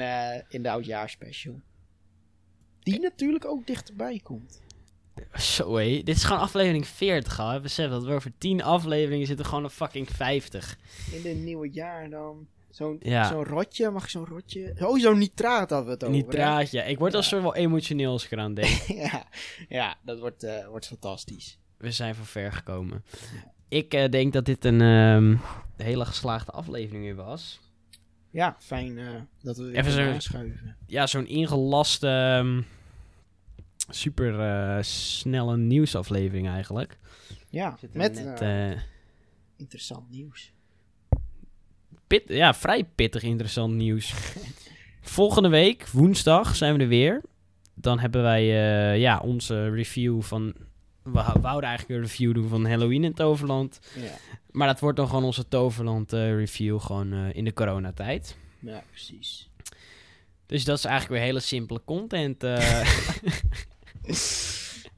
in 0.49 0.63
de 0.63 0.69
oudjaarspecial. 0.69 1.61
Die 2.79 2.99
natuurlijk 2.99 3.45
ook 3.45 3.67
dichterbij 3.67 4.19
komt. 4.23 4.61
Zo 5.33 5.75
hé, 5.75 6.01
dit 6.03 6.15
is 6.15 6.23
gewoon 6.23 6.41
aflevering 6.41 6.87
40 6.87 7.39
al. 7.39 7.49
hè. 7.49 7.61
Besef 7.61 7.89
dat 7.89 8.03
we 8.05 8.11
over 8.13 8.31
10 8.37 8.63
afleveringen 8.63 9.27
zitten 9.27 9.45
gewoon 9.45 9.65
op 9.65 9.71
fucking 9.71 10.09
50. 10.09 10.77
In 11.11 11.21
dit 11.21 11.37
nieuwe 11.37 11.69
jaar 11.69 12.09
dan. 12.09 12.47
Zo'n 12.69 12.97
Ja. 12.99 13.27
zo'n 13.29 13.43
rotje, 13.43 13.89
mag 13.89 14.03
ik 14.03 14.09
zo'n 14.09 14.25
rotje? 14.25 14.75
Oh, 14.79 14.99
zo'n 14.99 15.17
nitraat 15.17 15.69
hadden 15.69 15.85
we 15.87 15.91
het 15.93 16.03
over. 16.03 16.15
Nitraatje. 16.15 16.81
Ik 16.81 16.97
word 16.99 17.13
al 17.13 17.19
Ja. 17.19 17.25
zo 17.25 17.41
wel 17.41 17.55
emotioneel 17.55 18.11
als 18.11 18.25
ik 18.25 18.31
eraan 18.31 18.53
denk. 18.53 18.81
ja, 19.03 19.25
ja, 19.69 19.95
dat 20.01 20.19
wordt, 20.19 20.43
eh, 20.43 20.67
wordt 20.67 20.87
fantastisch. 20.87 21.59
we 21.77 21.91
zijn 21.91 22.15
van 22.15 22.25
ver 22.25 22.51
gekomen. 22.53 23.03
Ik 23.67 23.93
eh, 23.93 24.09
denk 24.09 24.33
dat 24.33 24.45
dit 24.45 24.65
een 24.65 24.81
ehm, 24.81 25.35
hele 25.77 26.05
geslaagde 26.05 26.51
aflevering 26.51 27.03
weer 27.03 27.15
was. 27.15 27.59
Ja, 28.31 28.55
fijn 28.59 28.97
eh, 28.97 29.05
dat 29.41 29.57
we 29.57 29.63
weer 29.63 29.75
Even 29.75 29.91
zo- 29.91 30.11
aanschuiven. 30.11 30.75
Ja, 30.85 31.07
zo'n 31.07 31.27
ingelaste, 31.27 32.07
ehm, 32.07 32.61
super 33.89 34.85
snelle 34.85 35.57
nieuwsaflevering 35.57 36.47
eigenlijk. 36.47 36.97
Ja, 37.49 37.77
met 37.93 38.13
net, 38.13 38.83
interessant 39.57 40.09
nieuws. 40.09 40.53
Pit, 42.07 42.23
ja, 42.27 42.53
vrij 42.53 42.83
pittig 42.83 43.23
interessant 43.23 43.73
nieuws. 43.73 44.13
Volgende 45.01 45.49
week, 45.49 45.87
woensdag, 45.87 46.55
zijn 46.55 46.75
we 46.75 46.81
er 46.81 46.87
weer. 46.87 47.21
Dan 47.73 47.99
hebben 47.99 48.21
wij 48.21 48.41
eh, 48.41 48.99
ja, 48.99 49.19
onze 49.19 49.69
review 49.69 50.21
van... 50.21 50.53
We 51.03 51.23
wouden 51.41 51.69
eigenlijk 51.69 51.89
een 51.99 52.07
review 52.07 52.33
doen 52.33 52.47
van 52.47 52.65
Halloween 52.65 53.03
in 53.03 53.13
Toverland. 53.13 53.79
Ja, 53.95 54.11
Maar 54.51 54.67
dat 54.67 54.79
wordt 54.79 54.97
dan 54.97 55.07
gewoon 55.07 55.23
onze 55.23 55.47
Toverland 55.47 56.13
eh, 56.13 56.35
review 56.35 56.79
gewoon 56.79 57.13
eh, 57.13 57.33
in 57.33 57.45
de 57.45 57.53
coronatijd. 57.53 58.37
ja 58.59 58.83
precies. 58.89 59.49
Dus 60.45 60.63
dat 60.63 60.77
is 60.77 60.85
eigenlijk 60.85 61.19
weer 61.19 61.29
hele 61.29 61.39
simpele 61.39 61.81
content. 61.85 62.43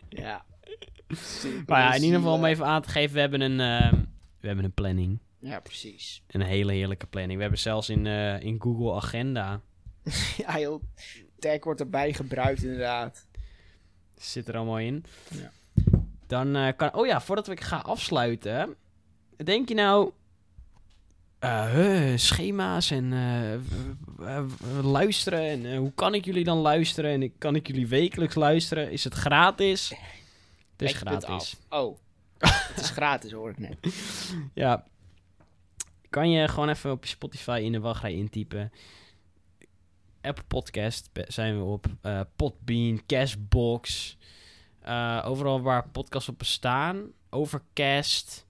Ja. 0.09 0.45
maar 1.65 1.81
ja, 1.81 1.93
in 1.93 2.03
ieder 2.03 2.17
geval 2.19 2.33
om 2.33 2.45
even 2.45 2.65
aan 2.65 2.81
te 2.81 2.89
geven, 2.89 3.13
we 3.13 3.19
hebben 3.19 3.41
een, 3.41 3.59
eh, 3.59 3.91
we 4.39 4.47
hebben 4.47 4.65
een 4.65 4.73
planning. 4.73 5.19
Ja, 5.39 5.59
precies. 5.59 6.23
Een 6.27 6.41
hele 6.41 6.71
heerlijke 6.73 7.05
planning. 7.07 7.35
We 7.35 7.41
hebben 7.41 7.59
zelfs 7.59 7.89
in, 7.89 8.07
eh, 8.07 8.39
in 8.41 8.61
Google 8.61 8.93
Agenda, 8.93 9.61
Ja, 10.37 10.51
heel 10.51 10.81
tag 11.39 11.63
wordt 11.63 11.79
erbij 11.79 12.13
gebruikt 12.13 12.63
inderdaad. 12.63 13.27
zit 14.15 14.47
er 14.47 14.55
allemaal 14.55 14.79
in. 14.79 15.05
Ja. 15.33 15.51
Dan 16.27 16.55
eh, 16.55 16.67
kan... 16.77 16.93
Oh 16.93 17.05
ja, 17.05 17.21
voordat 17.21 17.49
ik 17.49 17.61
ga 17.61 17.77
afsluiten. 17.77 18.75
Denk 19.43 19.67
je 19.69 19.75
nou... 19.75 20.11
eh, 21.39 22.11
schema's 22.15 22.91
en 22.91 23.13
luisteren. 24.81 25.41
En 25.41 25.75
hoe 25.75 25.93
kan 25.93 26.13
ik 26.13 26.25
jullie 26.25 26.43
dan 26.43 26.57
luisteren? 26.57 27.21
En 27.21 27.37
kan 27.37 27.55
ik 27.55 27.67
jullie 27.67 27.87
wekelijks 27.87 28.35
luisteren? 28.35 28.91
Is 28.91 29.03
het 29.03 29.13
gratis? 29.13 29.89
Het 30.77 30.81
is 30.89 30.93
gratis. 30.97 31.57
af. 31.69 31.81
Oh, 31.81 31.97
het 32.37 32.79
is 32.79 32.89
gratis 32.89 33.31
hoor 33.31 33.49
ik 33.49 33.57
net. 33.59 33.77
Ja. 34.53 34.85
Kan 36.09 36.29
je 36.31 36.47
gewoon 36.47 36.69
even 36.69 36.91
op 36.91 37.03
je 37.03 37.09
Spotify 37.09 37.61
in 37.63 37.71
de 37.71 37.79
wachtrij 37.79 38.13
intypen. 38.13 38.71
Apple 40.21 40.43
Podcast 40.47 41.09
zijn 41.27 41.57
we 41.57 41.63
op. 41.63 41.85
eh, 42.01 42.21
Podbean, 42.35 43.01
Castbox. 43.07 44.17
eh, 44.81 45.23
overal 45.25 45.61
waar 45.61 45.89
podcasts 45.89 46.29
op 46.29 46.37
bestaan. 46.37 47.11
Overcast. 47.29 48.47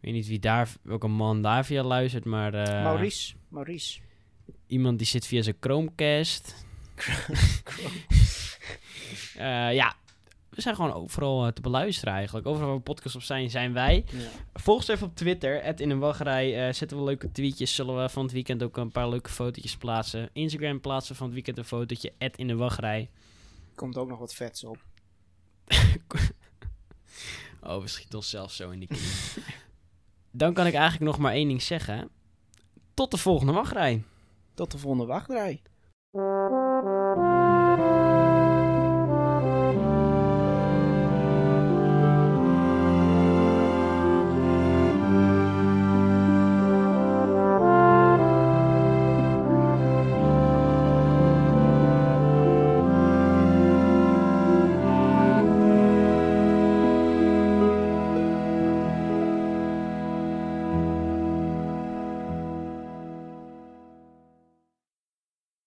Ik 0.00 0.06
weet 0.06 0.12
niet 0.14 0.26
wie 0.26 0.38
daar, 0.38 0.68
welke 0.82 1.06
man 1.08 1.42
daar 1.42 1.64
via 1.64 1.82
luistert, 1.82 2.24
maar... 2.24 2.54
eh, 2.54 2.82
Maurice. 2.82 3.34
Maurice. 3.48 4.00
Iemand 4.66 4.98
die 4.98 5.06
zit 5.06 5.26
via 5.26 5.42
zijn 5.42 5.56
Chromecast. 5.60 6.54
Eh, 9.36 9.74
ja, 9.74 9.96
we 10.50 10.60
zijn 10.60 10.74
gewoon 10.74 10.92
overal 10.92 11.46
eh, 11.46 11.52
te 11.52 11.60
beluisteren 11.60 12.14
eigenlijk. 12.14 12.46
Overal 12.46 12.68
waar 12.68 12.80
podcasts 12.80 13.16
op 13.16 13.22
zijn, 13.22 13.50
zijn 13.50 13.72
wij. 13.72 14.04
Ja. 14.12 14.18
Volg 14.52 14.76
ons 14.76 14.88
even 14.88 15.06
op 15.06 15.16
Twitter, 15.16 15.80
in 15.80 15.90
een 15.90 15.98
wachtrij. 15.98 16.66
eh, 16.68 16.72
zetten 16.74 16.98
we 16.98 17.04
leuke 17.04 17.32
tweetjes. 17.32 17.74
Zullen 17.74 18.02
we 18.02 18.08
van 18.08 18.22
het 18.22 18.32
weekend 18.32 18.62
ook 18.62 18.76
een 18.76 18.92
paar 18.92 19.08
leuke 19.08 19.30
fotootjes 19.30 19.76
plaatsen. 19.76 20.30
Instagram 20.32 20.80
plaatsen 20.80 21.12
we 21.12 21.18
van 21.18 21.26
het 21.26 21.34
weekend 21.34 21.58
een 21.58 21.64
fotootje, 21.64 22.12
in 22.36 22.46
de 22.46 22.56
wachtrij. 22.56 23.10
Komt 23.74 23.96
ook 23.96 24.08
nog 24.08 24.18
wat 24.18 24.34
vets 24.34 24.64
op. 24.64 24.78
Oh, 27.62 27.80
we 27.80 27.88
schieten 27.88 28.18
onszelf 28.18 28.52
zo 28.52 28.70
in 28.70 28.80
de 28.80 28.86
knie. 28.86 29.44
Dan 30.30 30.54
kan 30.54 30.66
ik 30.66 30.74
eigenlijk 30.74 31.04
nog 31.04 31.18
maar 31.18 31.32
één 31.32 31.48
ding 31.48 31.62
zeggen. 31.62 32.08
Tot 32.94 33.10
de 33.10 33.16
volgende 33.16 33.52
wachtrij. 33.52 34.04
Tot 34.54 34.70
de 34.70 34.78
volgende 34.78 35.06
wachtrij. 35.06 35.62